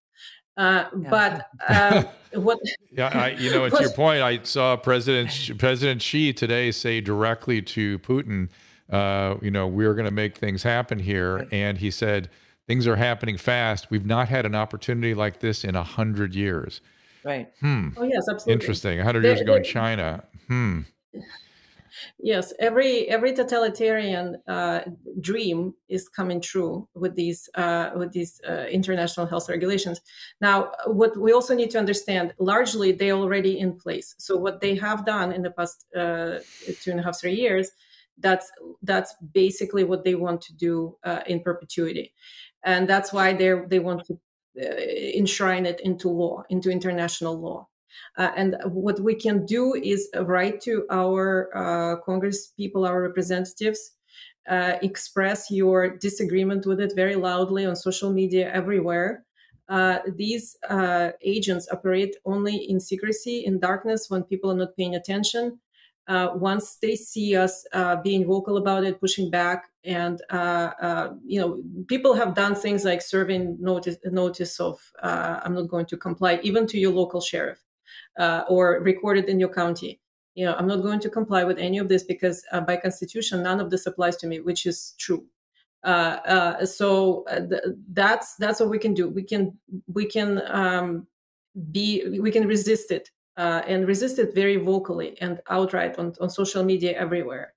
Uh, 0.57 0.85
But 1.11 1.49
um, 1.68 2.07
what? 2.43 2.59
Yeah, 2.91 3.09
I, 3.09 3.31
you 3.31 3.51
know, 3.51 3.68
to 3.70 3.81
your 3.81 3.93
point, 3.93 4.22
I 4.22 4.43
saw 4.43 4.77
President 4.77 5.59
President 5.59 6.01
Xi 6.03 6.33
today 6.33 6.70
say 6.70 7.01
directly 7.01 7.61
to 7.62 7.99
Putin, 8.01 8.49
uh, 8.91 9.37
you 9.43 9.51
know, 9.51 9.66
we're 9.66 9.95
going 9.95 10.07
to 10.07 10.11
make 10.11 10.37
things 10.37 10.62
happen 10.62 10.99
here, 10.99 11.47
and 11.51 11.78
he 11.78 11.91
said 11.91 12.28
things 12.66 12.87
are 12.87 12.97
happening 12.97 13.37
fast. 13.37 13.91
We've 13.91 14.07
not 14.07 14.28
had 14.28 14.47
an 14.47 14.55
opportunity 14.55 15.14
like 15.14 15.41
this 15.41 15.64
in 15.64 15.76
a 15.76 15.82
hundred 15.82 16.34
years. 16.34 16.80
Right. 17.24 17.49
Hmm. 17.61 17.89
Oh 17.97 18.05
yes, 18.05 18.28
absolutely. 18.30 18.53
Interesting. 18.53 19.01
A 19.01 19.05
hundred 19.05 19.24
years 19.24 19.41
ago 19.41 19.57
in 19.57 19.64
China. 19.64 20.24
Hmm. 20.49 20.82
Yes, 22.18 22.53
every 22.59 23.09
every 23.09 23.32
totalitarian 23.32 24.37
uh, 24.47 24.80
dream 25.20 25.74
is 25.89 26.09
coming 26.09 26.41
true 26.41 26.89
with 26.95 27.14
these 27.14 27.49
uh, 27.55 27.91
with 27.97 28.12
these 28.12 28.41
uh, 28.49 28.66
international 28.70 29.26
health 29.26 29.49
regulations. 29.49 30.01
Now, 30.41 30.72
what 30.87 31.16
we 31.16 31.32
also 31.32 31.55
need 31.55 31.70
to 31.70 31.78
understand, 31.78 32.34
largely 32.39 32.93
they're 32.93 33.12
already 33.12 33.59
in 33.59 33.78
place. 33.78 34.14
So 34.18 34.37
what 34.37 34.61
they 34.61 34.74
have 34.76 35.07
done 35.07 35.32
in 35.32 35.43
the 35.43 35.51
past 35.51 35.87
uh, 35.97 36.39
two 36.80 36.91
and 36.91 37.01
a 37.01 37.03
half 37.03 37.18
three 37.20 37.34
years, 37.34 37.70
that's 38.18 38.50
that's 38.82 39.14
basically 39.32 39.84
what 39.84 40.04
they 40.04 40.14
want 40.14 40.40
to 40.42 40.54
do 40.54 40.96
uh, 41.04 41.20
in 41.26 41.40
perpetuity, 41.40 42.12
and 42.64 42.88
that's 42.88 43.12
why 43.12 43.32
they 43.32 43.54
they 43.68 43.78
want 43.78 44.04
to 44.06 44.18
uh, 44.60 44.74
enshrine 45.14 45.66
it 45.66 45.80
into 45.80 46.08
law, 46.08 46.42
into 46.48 46.70
international 46.70 47.38
law. 47.38 47.68
Uh, 48.16 48.30
and 48.36 48.56
what 48.64 49.00
we 49.00 49.14
can 49.14 49.44
do 49.46 49.74
is 49.74 50.08
write 50.14 50.60
to 50.62 50.86
our 50.90 51.50
uh, 51.54 51.96
Congress 52.00 52.52
people, 52.56 52.86
our 52.86 53.02
representatives, 53.02 53.92
uh, 54.48 54.76
express 54.82 55.50
your 55.50 55.96
disagreement 55.96 56.66
with 56.66 56.80
it 56.80 56.92
very 56.94 57.16
loudly 57.16 57.66
on 57.66 57.74
social 57.74 58.12
media 58.12 58.50
everywhere. 58.52 59.24
Uh, 59.68 59.98
these 60.14 60.56
uh, 60.68 61.10
agents 61.22 61.68
operate 61.72 62.16
only 62.24 62.54
in 62.54 62.78
secrecy, 62.78 63.44
in 63.44 63.58
darkness, 63.58 64.06
when 64.08 64.22
people 64.22 64.50
are 64.50 64.56
not 64.56 64.76
paying 64.76 64.94
attention. 64.94 65.58
Uh, 66.09 66.30
once 66.34 66.76
they 66.76 66.94
see 66.94 67.34
us 67.34 67.64
uh, 67.72 67.96
being 67.96 68.24
vocal 68.24 68.59
about 68.59 68.84
it, 68.84 69.00
pushing 69.00 69.28
back, 69.28 69.64
and 69.84 70.22
uh, 70.30 70.70
uh, 70.80 71.14
you 71.24 71.40
know, 71.40 71.61
people 71.88 72.14
have 72.14 72.32
done 72.32 72.54
things 72.54 72.84
like 72.84 73.02
serving 73.02 73.57
notice 73.61 73.96
notice 74.04 74.61
of 74.61 74.78
uh, 75.02 75.40
"I'm 75.42 75.54
not 75.54 75.68
going 75.68 75.86
to 75.86 75.96
comply," 75.96 76.38
even 76.44 76.64
to 76.68 76.78
your 76.78 76.92
local 76.92 77.20
sheriff 77.20 77.59
uh, 78.18 78.44
or 78.48 78.80
recorded 78.82 79.24
in 79.24 79.40
your 79.40 79.48
county. 79.48 80.00
You 80.36 80.44
know, 80.44 80.54
I'm 80.54 80.68
not 80.68 80.82
going 80.82 81.00
to 81.00 81.11
comply 81.11 81.42
with 81.42 81.59
any 81.59 81.78
of 81.78 81.88
this 81.88 82.04
because 82.04 82.44
by 82.66 82.76
constitution, 82.76 83.42
none 83.42 83.59
of 83.59 83.70
this 83.70 83.86
applies 83.86 84.16
to 84.18 84.28
me, 84.28 84.38
which 84.38 84.64
is 84.64 84.94
true. 84.98 85.26
So 85.84 87.24
th- 87.28 87.62
that's 87.92 88.36
that's 88.36 88.61
what 88.61 88.68
we 88.68 88.78
can 88.78 88.94
do. 88.94 89.09
We 89.09 89.24
can 89.24 89.59
we 89.92 90.04
can 90.07 90.42
um, 90.46 91.09
be 91.72 92.20
we 92.20 92.30
can 92.30 92.46
resist 92.46 92.92
it 92.92 93.11
uh, 93.37 93.62
and 93.66 93.87
resisted 93.87 94.34
very 94.34 94.57
vocally 94.57 95.16
and 95.20 95.41
outright 95.49 95.99
on, 95.99 96.14
on 96.20 96.30
social 96.30 96.64
media 96.64 96.93
everywhere. 96.93 97.55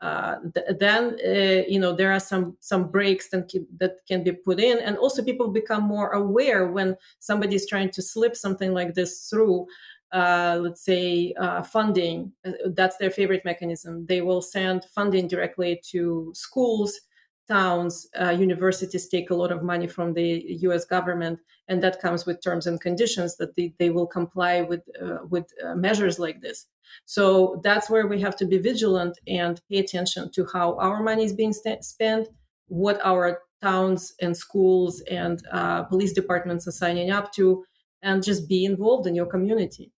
Uh, 0.00 0.36
th- 0.54 0.66
then 0.78 1.16
uh, 1.26 1.64
you 1.68 1.80
know 1.80 1.92
there 1.92 2.12
are 2.12 2.20
some 2.20 2.56
some 2.60 2.88
breaks 2.88 3.30
that 3.30 3.48
can, 3.48 3.66
that 3.78 3.96
can 4.06 4.22
be 4.22 4.30
put 4.30 4.60
in, 4.60 4.78
and 4.78 4.96
also 4.96 5.24
people 5.24 5.48
become 5.48 5.82
more 5.82 6.10
aware 6.10 6.68
when 6.68 6.96
somebody 7.18 7.56
is 7.56 7.66
trying 7.66 7.90
to 7.90 8.00
slip 8.00 8.36
something 8.36 8.72
like 8.72 8.94
this 8.94 9.28
through 9.28 9.66
uh, 10.12 10.58
let's 10.62 10.84
say 10.84 11.34
uh, 11.38 11.62
funding 11.62 12.32
uh, 12.46 12.52
that's 12.68 12.96
their 12.96 13.10
favorite 13.10 13.44
mechanism 13.44 14.06
they 14.06 14.22
will 14.22 14.40
send 14.40 14.84
funding 14.84 15.28
directly 15.28 15.80
to 15.84 16.32
schools 16.34 17.00
towns 17.48 18.06
uh, 18.20 18.30
universities 18.30 19.08
take 19.08 19.30
a 19.30 19.34
lot 19.34 19.50
of 19.50 19.62
money 19.62 19.86
from 19.86 20.12
the 20.12 20.44
us 20.62 20.84
government 20.84 21.38
and 21.68 21.82
that 21.82 22.00
comes 22.00 22.26
with 22.26 22.42
terms 22.42 22.66
and 22.66 22.80
conditions 22.80 23.36
that 23.36 23.56
they, 23.56 23.72
they 23.78 23.90
will 23.90 24.06
comply 24.06 24.60
with 24.60 24.82
uh, 25.02 25.18
with 25.30 25.46
uh, 25.64 25.74
measures 25.74 26.18
like 26.18 26.40
this 26.40 26.66
so 27.04 27.60
that's 27.64 27.88
where 27.88 28.06
we 28.06 28.20
have 28.20 28.36
to 28.36 28.46
be 28.46 28.58
vigilant 28.58 29.18
and 29.26 29.60
pay 29.70 29.78
attention 29.78 30.30
to 30.30 30.46
how 30.52 30.76
our 30.78 31.02
money 31.02 31.24
is 31.24 31.32
being 31.32 31.52
st- 31.52 31.84
spent 31.84 32.28
what 32.66 33.00
our 33.04 33.40
towns 33.62 34.14
and 34.20 34.36
schools 34.36 35.00
and 35.10 35.42
uh, 35.50 35.82
police 35.84 36.12
departments 36.12 36.68
are 36.68 36.72
signing 36.72 37.10
up 37.10 37.32
to 37.32 37.64
and 38.02 38.22
just 38.22 38.48
be 38.48 38.64
involved 38.64 39.06
in 39.06 39.14
your 39.14 39.26
community 39.26 39.90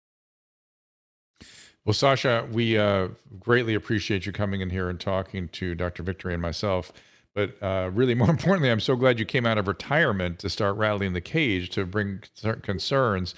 Well, 1.86 1.94
Sasha, 1.94 2.48
we 2.52 2.78
uh, 2.78 3.08
greatly 3.40 3.74
appreciate 3.74 4.28
you 4.28 4.32
coming 4.32 4.62
in 4.62 4.70
here 4.70 4.90
and 4.90 5.00
talking 5.00 5.48
to 5.50 5.74
Dr. 5.74 6.04
Victory 6.04 6.34
and 6.34 6.42
myself. 6.42 6.94
But 7.40 7.66
uh, 7.66 7.90
really 7.92 8.16
more 8.24 8.30
importantly, 8.30 8.70
I'm 8.70 8.82
so 8.82 8.96
glad 8.96 9.18
you 9.20 9.26
came 9.26 9.46
out 9.46 9.58
of 9.58 9.68
retirement 9.68 10.40
to 10.40 10.50
start 10.50 10.76
rattling 10.76 11.14
the 11.14 11.22
cage 11.22 11.70
to 11.72 11.86
bring 11.86 12.24
certain 12.34 12.62
concerns. 12.62 13.34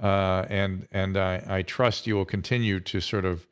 Uh, 0.00 0.44
and 0.48 0.86
and 0.92 1.16
I, 1.16 1.42
I 1.48 1.62
trust 1.62 2.06
you 2.06 2.14
will 2.14 2.24
continue 2.24 2.78
to 2.78 3.00
sort 3.00 3.24
of 3.24 3.46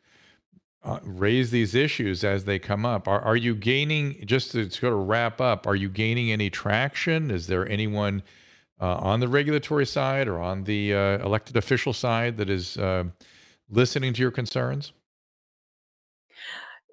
uh, 0.84 1.00
raise 1.02 1.50
these 1.50 1.74
issues 1.74 2.22
as 2.22 2.44
they 2.44 2.58
come 2.58 2.86
up. 2.86 3.08
Are, 3.08 3.20
are 3.20 3.36
you 3.36 3.54
gaining, 3.56 4.24
just 4.24 4.52
to 4.52 4.70
sort 4.70 4.92
of 4.92 5.08
wrap 5.08 5.40
up, 5.40 5.66
are 5.66 5.74
you 5.74 5.88
gaining 5.88 6.30
any 6.30 6.48
traction? 6.50 7.32
Is 7.32 7.48
there 7.48 7.68
anyone 7.68 8.22
uh, 8.80 8.96
on 8.98 9.18
the 9.18 9.26
regulatory 9.26 9.86
side 9.86 10.28
or 10.28 10.38
on 10.38 10.62
the 10.62 10.94
uh, 10.94 11.24
elected 11.24 11.56
official 11.56 11.92
side 11.92 12.36
that 12.36 12.48
is 12.48 12.76
uh, 12.76 13.04
listening 13.68 14.12
to 14.12 14.22
your 14.22 14.30
concerns? 14.30 14.92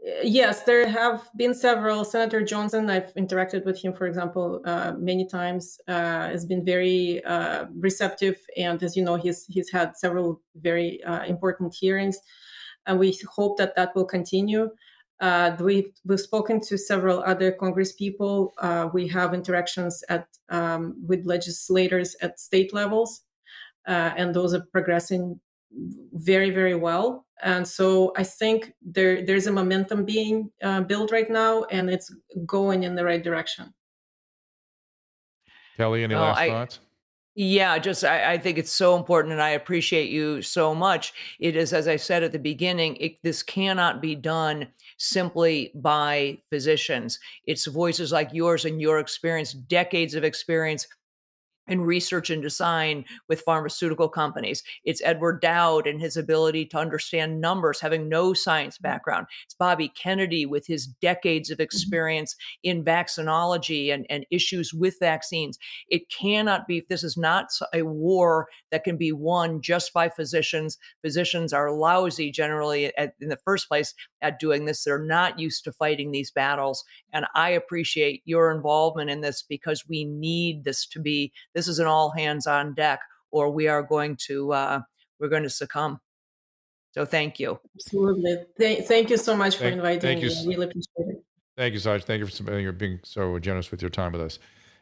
Yes, 0.06 0.64
there 0.64 0.86
have 0.86 1.30
been 1.38 1.54
several. 1.54 2.04
Senator 2.04 2.44
Johnson, 2.44 2.90
I've 2.90 3.14
interacted 3.14 3.64
with 3.64 3.82
him, 3.82 3.94
for 3.94 4.06
example, 4.06 4.62
uh, 4.66 4.92
many 4.98 5.26
times. 5.26 5.80
Uh, 5.88 6.28
has 6.28 6.46
been 6.46 6.66
very 6.66 7.24
uh, 7.24 7.68
receptive, 7.80 8.36
and 8.58 8.84
as 8.84 8.98
you 8.98 9.04
know, 9.04 9.16
he's 9.16 9.46
he's 9.46 9.72
had 9.72 9.96
several 9.96 10.42
very 10.58 11.02
uh, 11.04 11.24
important 11.24 11.74
hearings, 11.74 12.20
and 12.86 13.00
we 13.00 13.18
hope 13.30 13.58
that 13.60 13.76
that 13.78 13.96
will 13.96 14.04
continue. 14.04 14.70
Uh, 15.22 15.56
we've, 15.62 15.94
we've 16.06 16.20
spoken 16.20 16.60
to 16.60 16.78
several 16.78 17.24
other 17.24 17.54
Congress 17.54 17.94
people. 17.94 18.54
Uh, 18.58 18.90
we 18.94 19.08
have 19.08 19.34
interactions 19.34 20.04
at 20.10 20.28
um, 20.50 20.96
with 21.08 21.26
legislators 21.26 22.14
at 22.22 22.42
state 22.42 22.74
levels, 22.74 23.22
and 23.86 24.36
those 24.36 24.54
are 24.54 24.66
progressing 24.74 25.40
very 26.14 26.50
very 26.50 26.76
well 26.76 27.26
and 27.42 27.68
so 27.68 28.14
i 28.16 28.24
think 28.24 28.74
there 28.82 29.26
there's 29.26 29.48
a 29.48 29.52
momentum 29.52 30.06
being 30.06 30.52
uh, 30.62 30.82
built 30.82 31.12
right 31.12 31.30
now 31.30 31.64
and 31.66 31.90
it's 31.90 32.14
going 32.46 32.84
in 32.84 32.96
the 32.96 33.04
right 33.04 33.24
direction 33.24 33.74
kelly 35.78 36.04
any 36.04 36.14
oh, 36.14 36.22
last 36.22 36.40
I, 36.40 36.50
thoughts 36.50 36.80
yeah, 37.36 37.80
just 37.80 38.04
I, 38.04 38.34
I, 38.34 38.38
think 38.38 38.60
it's 38.60 38.72
so 38.72 38.96
important, 38.96 39.32
and 39.32 39.42
I 39.42 39.52
appreciate 39.52 40.12
you 40.12 40.44
so 40.44 40.76
much. 40.76 41.14
It 41.40 41.56
is, 41.56 41.74
as 41.74 41.88
I 41.88 41.96
said 41.96 42.22
at 42.22 42.32
the 42.32 42.38
beginning, 42.38 42.96
it, 42.98 43.24
this 43.24 43.42
cannot 43.42 44.04
be 44.04 44.14
done 44.14 44.68
simply 45.00 45.72
by 45.74 46.38
physicians. 46.52 47.20
It's 47.48 47.66
voices 47.66 48.12
like 48.12 48.30
yours 48.34 48.66
and 48.66 48.80
your 48.80 49.00
experience, 49.00 49.52
decades 49.52 50.14
of 50.14 50.24
experience 50.24 50.86
and 51.68 51.88
research 51.88 52.30
and 52.30 52.42
design 52.42 53.06
with 53.30 53.42
pharmaceutical 53.42 54.10
companies. 54.10 54.64
It's 54.84 55.02
Edward 55.04 55.42
Dowd 55.42 55.88
and 55.88 56.02
his 56.02 56.18
ability 56.18 56.66
to 56.68 56.78
understand 56.78 57.40
numbers, 57.40 57.80
having 57.80 58.10
no 58.10 58.34
science 58.34 58.76
mm-hmm. 58.78 58.90
background. 58.90 59.28
It's 59.46 59.54
Bobby 59.54 59.90
Kennedy 59.90 60.46
with 60.46 60.68
his 60.68 60.88
decades 60.88 61.50
of 61.50 61.56
mm-hmm. 61.56 61.64
experience 61.64 62.36
in 62.64 62.84
vaccinology 62.84 63.94
and, 63.94 64.06
and 64.10 64.26
issues 64.32 64.74
with 64.74 64.96
vaccines. 65.00 65.58
It 65.90 66.10
cannot 66.10 66.68
be, 66.68 66.86
this 66.90 67.04
is 67.04 67.18
not 67.18 67.50
a 67.74 67.84
war 67.84 68.48
that 68.72 68.84
can 68.84 68.98
be 68.98 69.12
won 69.12 69.62
just 69.62 69.94
by 69.94 70.10
physicians. 70.10 70.78
Physicians 71.02 71.54
are 71.54 71.72
lousy 71.72 72.32
generally 72.32 72.96
at, 72.98 73.14
in 73.22 73.30
the 73.30 73.40
first 73.46 73.68
place 73.68 73.94
at 74.22 74.40
doing 74.40 74.66
this. 74.66 74.84
They're 74.84 75.00
not 75.00 75.40
used 75.40 75.64
to 75.64 75.72
fighting 75.72 76.12
these 76.12 76.32
battles. 76.32 76.84
And 77.12 77.26
I 77.36 77.50
appreciate 77.50 78.22
your 78.26 78.52
involvement 78.52 79.10
in 79.10 79.22
this 79.22 79.44
because 79.44 79.88
we 79.88 80.06
need 80.06 80.64
this 80.64 80.86
to 80.88 81.00
be 81.00 81.32
this 81.54 81.68
is 81.68 81.80
an 81.80 81.88
all 81.88 82.12
hands 82.12 82.48
on 82.48 82.74
deck, 82.74 83.00
or 83.32 83.50
we 83.50 83.68
are 83.68 83.84
going 83.84 84.18
to 84.28 84.54
uh, 84.54 84.82
we're 85.20 85.30
going 85.30 85.44
to 85.44 85.50
succumb. 85.50 86.00
So 86.92 87.06
thank 87.06 87.40
you. 87.40 87.60
Absolutely. 87.76 88.38
Th- 88.58 88.86
thank 88.86 89.10
you 89.10 89.18
so 89.18 89.36
much 89.36 89.56
for 89.56 89.64
thank, 89.64 89.76
inviting 89.76 90.02
thank 90.02 90.22
me. 90.22 90.30
You. 90.30 90.36
I 90.36 90.48
really 90.48 90.66
appreciate 90.66 91.16
it. 91.16 91.24
Thank 91.58 91.74
you, 91.74 91.80
Saj. 91.80 92.04
Thank 92.04 92.20
you 92.20 92.28
for 92.28 92.72
being 92.72 93.00
so 93.04 93.40
generous 93.40 93.72
with 93.72 93.82
your 93.82 93.90
time 93.90 94.12
with 94.12 94.22
us. 94.22 94.40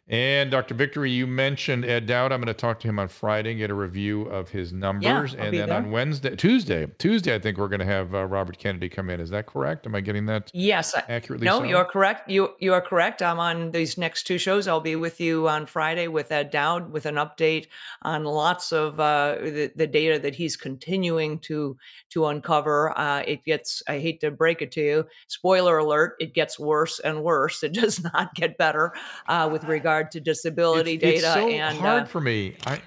And 0.08 0.52
Dr. 0.52 0.74
Victory, 0.74 1.10
you 1.10 1.26
mentioned 1.26 1.86
Ed 1.86 2.06
Dowd. 2.06 2.34
I'm 2.34 2.42
going 2.42 2.48
to 2.48 2.54
talk 2.54 2.82
to 2.82 2.88
him 2.88 3.00
on 3.00 3.08
Friday, 3.08 3.56
get 3.56 3.70
a 3.70 3.74
review 3.74 4.24
of 4.24 4.50
his 4.50 4.74
numbers, 4.74 5.34
yeah, 5.34 5.44
and 5.44 5.58
then 5.58 5.70
there. 5.70 5.78
on 5.78 5.92
Wednesday, 5.92 6.36
Tuesday, 6.36 6.88
Tuesday, 6.98 7.34
I 7.34 7.40
think 7.40 7.58
we're 7.58 7.70
going 7.70 7.80
to 7.80 7.86
have 7.86 8.14
uh, 8.14 8.26
Robert 8.26 8.58
Kennedy 8.58 8.90
come 8.90 9.10
in. 9.10 9.22
Is 9.22 9.30
that 9.30 9.46
correct? 9.46 9.86
Am 9.86 9.96
I 9.96 10.02
getting 10.02 10.26
that? 10.26 10.52
Yes, 10.54 10.94
accurately. 11.08 11.46
No, 11.46 11.60
so? 11.60 11.64
you're 11.64 11.86
correct. 11.86 12.30
You 12.30 12.50
you 12.60 12.74
are 12.74 12.82
correct. 12.82 13.22
I'm 13.22 13.40
on 13.40 13.72
these 13.72 13.98
next 13.98 14.24
two 14.24 14.38
shows. 14.38 14.68
I'll 14.68 14.82
be 14.82 14.98
with 14.98 15.22
you 15.22 15.48
on 15.48 15.66
Friday 15.66 16.08
with 16.08 16.32
Ed 16.32 16.52
Dowd 16.52 16.92
with 16.92 17.06
an 17.06 17.16
update 17.16 17.68
on 18.02 18.26
lots 18.26 18.74
of 18.74 19.00
uh, 19.00 19.36
the, 19.40 19.72
the 19.76 19.88
data 19.88 20.20
that 20.20 20.36
he's 20.36 20.58
continuing 20.58 21.40
to 21.40 21.78
to 22.10 22.26
uncover. 22.26 22.98
Uh, 22.98 23.24
it 23.26 23.46
gets. 23.46 23.82
I 23.88 24.00
hate 24.00 24.20
to 24.22 24.32
break 24.32 24.62
it 24.62 24.72
to 24.74 24.82
you. 24.82 25.08
Spoiler 25.28 25.78
alert: 25.78 26.16
it 26.20 26.34
gets 26.34 26.60
worse 26.60 27.00
and 27.00 27.24
worse. 27.24 27.64
It 27.64 27.74
does 27.82 28.04
not 28.04 28.34
get 28.34 28.58
better 28.58 28.94
uh, 29.28 29.48
with 29.50 29.64
regard 29.64 30.01
regard 30.02 30.12
to 30.12 30.20
disability 30.20 30.94
it's, 30.94 31.04
data. 31.04 31.16
It's 31.16 31.34
so 31.34 31.50
and 31.50 31.78
hard 31.78 32.04
uh, 32.04 32.06
for 32.06 32.22
me. 32.22 32.56
I 32.66 32.82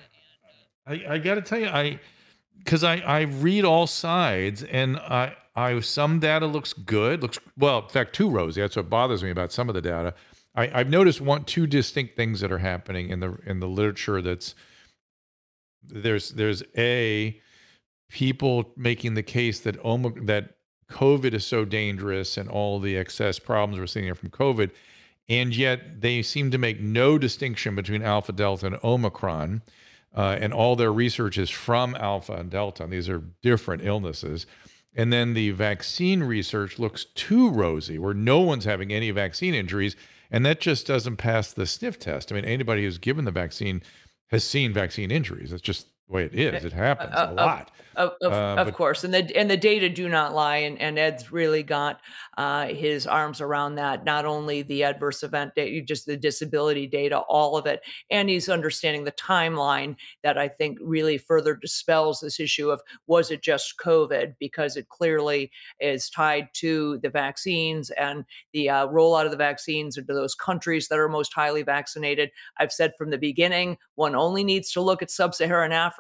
I, 0.86 1.04
I 1.10 1.18
got 1.18 1.36
to 1.36 1.42
tell 1.42 1.58
you, 1.58 1.68
I 1.68 1.98
because 2.58 2.84
I 2.84 2.96
I 2.96 3.20
read 3.22 3.64
all 3.64 3.86
sides 3.86 4.62
and 4.64 4.96
I 4.98 5.36
I 5.56 5.80
some 5.80 6.20
data 6.20 6.46
looks 6.46 6.72
good, 6.72 7.22
looks 7.22 7.38
well. 7.58 7.82
In 7.82 7.88
fact, 7.88 8.14
too 8.14 8.30
rosy. 8.30 8.60
That's 8.60 8.76
what 8.76 8.90
bothers 8.90 9.22
me 9.22 9.30
about 9.30 9.52
some 9.52 9.68
of 9.68 9.74
the 9.74 9.82
data. 9.82 10.14
I, 10.56 10.70
I've 10.80 10.90
noticed 10.90 11.20
one 11.20 11.44
two 11.44 11.66
distinct 11.66 12.16
things 12.16 12.40
that 12.40 12.52
are 12.52 12.58
happening 12.58 13.10
in 13.10 13.20
the 13.20 13.36
in 13.46 13.60
the 13.60 13.68
literature. 13.68 14.20
That's 14.20 14.54
there's 15.82 16.30
there's 16.30 16.62
a 16.76 17.40
people 18.10 18.72
making 18.76 19.14
the 19.14 19.22
case 19.22 19.60
that 19.60 19.82
Omicron, 19.84 20.26
that 20.26 20.54
COVID 20.90 21.32
is 21.32 21.44
so 21.44 21.64
dangerous 21.64 22.36
and 22.36 22.48
all 22.48 22.78
the 22.78 22.96
excess 22.96 23.38
problems 23.38 23.80
we're 23.80 23.86
seeing 23.86 24.04
here 24.04 24.14
from 24.14 24.30
COVID 24.30 24.70
and 25.28 25.56
yet 25.56 26.00
they 26.00 26.22
seem 26.22 26.50
to 26.50 26.58
make 26.58 26.80
no 26.80 27.18
distinction 27.18 27.74
between 27.74 28.02
alpha, 28.02 28.32
delta, 28.32 28.66
and 28.66 28.78
omicron. 28.84 29.62
Uh, 30.16 30.36
and 30.40 30.52
all 30.52 30.76
their 30.76 30.92
research 30.92 31.38
is 31.38 31.50
from 31.50 31.96
alpha 31.96 32.34
and 32.34 32.50
delta. 32.50 32.84
And 32.84 32.92
these 32.92 33.08
are 33.08 33.24
different 33.42 33.84
illnesses. 33.84 34.46
And 34.94 35.12
then 35.12 35.34
the 35.34 35.50
vaccine 35.50 36.22
research 36.22 36.78
looks 36.78 37.04
too 37.04 37.50
rosy, 37.50 37.98
where 37.98 38.14
no 38.14 38.40
one's 38.40 38.64
having 38.64 38.92
any 38.92 39.10
vaccine 39.10 39.54
injuries. 39.54 39.96
And 40.30 40.46
that 40.46 40.60
just 40.60 40.86
doesn't 40.86 41.16
pass 41.16 41.52
the 41.52 41.66
sniff 41.66 41.98
test. 41.98 42.30
I 42.30 42.36
mean, 42.36 42.44
anybody 42.44 42.84
who's 42.84 42.98
given 42.98 43.24
the 43.24 43.32
vaccine 43.32 43.82
has 44.28 44.44
seen 44.44 44.72
vaccine 44.72 45.10
injuries. 45.10 45.52
It's 45.52 45.62
just 45.62 45.88
the 46.08 46.14
way 46.14 46.24
it 46.24 46.34
is. 46.34 46.64
It 46.64 46.72
happens 46.72 47.12
uh, 47.14 47.28
a 47.30 47.34
lot. 47.34 47.70
Of, 47.96 48.14
of, 48.22 48.32
uh, 48.32 48.60
of 48.60 48.74
course, 48.74 49.04
and 49.04 49.14
the 49.14 49.36
and 49.36 49.48
the 49.48 49.56
data 49.56 49.88
do 49.88 50.08
not 50.08 50.34
lie, 50.34 50.56
and, 50.56 50.80
and 50.80 50.98
Ed's 50.98 51.30
really 51.30 51.62
got 51.62 52.00
uh, 52.36 52.66
his 52.66 53.06
arms 53.06 53.40
around 53.40 53.76
that. 53.76 54.04
Not 54.04 54.24
only 54.24 54.62
the 54.62 54.82
adverse 54.82 55.22
event 55.22 55.54
data, 55.54 55.80
just 55.80 56.04
the 56.04 56.16
disability 56.16 56.88
data, 56.88 57.18
all 57.18 57.56
of 57.56 57.66
it, 57.66 57.82
and 58.10 58.28
he's 58.28 58.48
understanding 58.48 59.04
the 59.04 59.12
timeline 59.12 59.94
that 60.24 60.36
I 60.36 60.48
think 60.48 60.78
really 60.82 61.18
further 61.18 61.54
dispels 61.54 62.18
this 62.18 62.40
issue 62.40 62.68
of 62.70 62.80
was 63.06 63.30
it 63.30 63.42
just 63.42 63.74
COVID 63.78 64.34
because 64.40 64.76
it 64.76 64.88
clearly 64.88 65.52
is 65.78 66.10
tied 66.10 66.48
to 66.54 66.98
the 66.98 67.10
vaccines 67.10 67.90
and 67.90 68.24
the 68.52 68.70
uh, 68.70 68.88
rollout 68.88 69.24
of 69.24 69.30
the 69.30 69.36
vaccines 69.36 69.96
into 69.96 70.12
those 70.12 70.34
countries 70.34 70.88
that 70.88 70.98
are 70.98 71.08
most 71.08 71.32
highly 71.32 71.62
vaccinated. 71.62 72.30
I've 72.58 72.72
said 72.72 72.94
from 72.98 73.10
the 73.10 73.18
beginning, 73.18 73.78
one 73.94 74.16
only 74.16 74.42
needs 74.42 74.72
to 74.72 74.80
look 74.80 75.00
at 75.00 75.12
sub-Saharan 75.12 75.70
Africa 75.70 75.93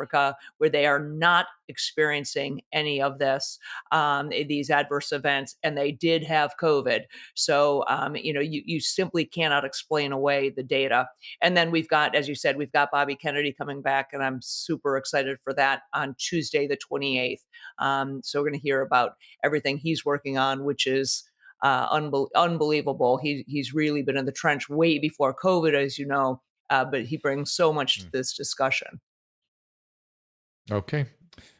where 0.58 0.70
they 0.70 0.86
are 0.86 1.00
not 1.00 1.46
experiencing 1.68 2.60
any 2.72 3.00
of 3.00 3.18
this, 3.18 3.58
um, 3.92 4.30
eh, 4.32 4.44
these 4.46 4.70
adverse 4.70 5.12
events, 5.12 5.56
and 5.62 5.76
they 5.76 5.92
did 5.92 6.22
have 6.24 6.52
COVID. 6.60 7.02
So, 7.34 7.84
um, 7.88 8.16
you 8.16 8.32
know, 8.32 8.40
you, 8.40 8.62
you 8.64 8.80
simply 8.80 9.24
cannot 9.24 9.64
explain 9.64 10.12
away 10.12 10.50
the 10.50 10.62
data. 10.62 11.08
And 11.40 11.56
then 11.56 11.70
we've 11.70 11.88
got, 11.88 12.14
as 12.14 12.28
you 12.28 12.34
said, 12.34 12.56
we've 12.56 12.72
got 12.72 12.90
Bobby 12.90 13.16
Kennedy 13.16 13.52
coming 13.52 13.82
back, 13.82 14.10
and 14.12 14.22
I'm 14.22 14.40
super 14.42 14.96
excited 14.96 15.38
for 15.42 15.54
that 15.54 15.82
on 15.92 16.14
Tuesday, 16.18 16.66
the 16.66 16.76
28th. 16.76 17.40
Um, 17.78 18.20
so, 18.22 18.40
we're 18.40 18.50
going 18.50 18.60
to 18.60 18.66
hear 18.66 18.82
about 18.82 19.12
everything 19.42 19.78
he's 19.78 20.04
working 20.04 20.38
on, 20.38 20.64
which 20.64 20.86
is 20.86 21.24
uh, 21.62 21.88
unbe- 21.88 22.28
unbelievable. 22.36 23.16
He, 23.16 23.44
he's 23.48 23.74
really 23.74 24.02
been 24.02 24.16
in 24.16 24.26
the 24.26 24.32
trench 24.32 24.68
way 24.68 24.98
before 24.98 25.34
COVID, 25.34 25.74
as 25.74 25.98
you 25.98 26.06
know, 26.06 26.42
uh, 26.70 26.84
but 26.84 27.04
he 27.04 27.16
brings 27.16 27.52
so 27.52 27.72
much 27.72 28.00
to 28.00 28.06
mm. 28.06 28.10
this 28.12 28.36
discussion. 28.36 29.00
Okay. 30.70 31.06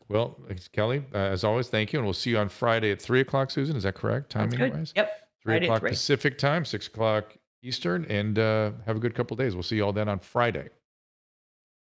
Well, 0.08 0.38
Kelly, 0.72 1.04
uh, 1.14 1.18
as 1.18 1.44
always, 1.44 1.68
thank 1.68 1.92
you. 1.92 1.98
And 1.98 2.06
we'll 2.06 2.12
see 2.12 2.30
you 2.30 2.38
on 2.38 2.48
Friday 2.48 2.90
at 2.90 3.00
three 3.00 3.20
o'clock, 3.20 3.50
Susan. 3.50 3.76
Is 3.76 3.84
that 3.84 3.94
correct? 3.94 4.30
Timing 4.30 4.72
wise? 4.72 4.92
Yep. 4.94 5.12
Three 5.42 5.52
Friday 5.52 5.66
o'clock 5.66 5.82
Pacific 5.82 6.38
time, 6.38 6.64
six 6.64 6.86
o'clock 6.86 7.36
Eastern. 7.62 8.04
And 8.06 8.38
uh, 8.38 8.72
have 8.86 8.96
a 8.96 9.00
good 9.00 9.14
couple 9.14 9.36
days. 9.36 9.54
We'll 9.54 9.62
see 9.62 9.76
you 9.76 9.84
all 9.84 9.92
then 9.92 10.08
on 10.08 10.18
Friday. 10.18 10.68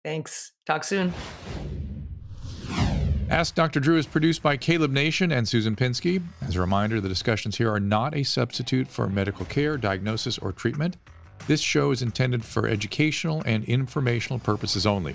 Thanks. 0.04 0.52
Talk 0.66 0.84
soon. 0.84 1.12
Ask 3.30 3.54
Dr. 3.54 3.78
Drew 3.78 3.96
is 3.96 4.06
produced 4.06 4.42
by 4.42 4.56
Caleb 4.56 4.90
Nation 4.90 5.30
and 5.30 5.46
Susan 5.46 5.76
Pinsky. 5.76 6.20
As 6.42 6.56
a 6.56 6.60
reminder, 6.60 7.00
the 7.00 7.08
discussions 7.08 7.58
here 7.58 7.72
are 7.72 7.78
not 7.78 8.14
a 8.14 8.24
substitute 8.24 8.88
for 8.88 9.08
medical 9.08 9.46
care, 9.46 9.76
diagnosis, 9.76 10.36
or 10.36 10.52
treatment. 10.52 10.96
This 11.46 11.60
show 11.60 11.92
is 11.92 12.02
intended 12.02 12.44
for 12.44 12.66
educational 12.66 13.40
and 13.46 13.64
informational 13.64 14.40
purposes 14.40 14.84
only. 14.84 15.14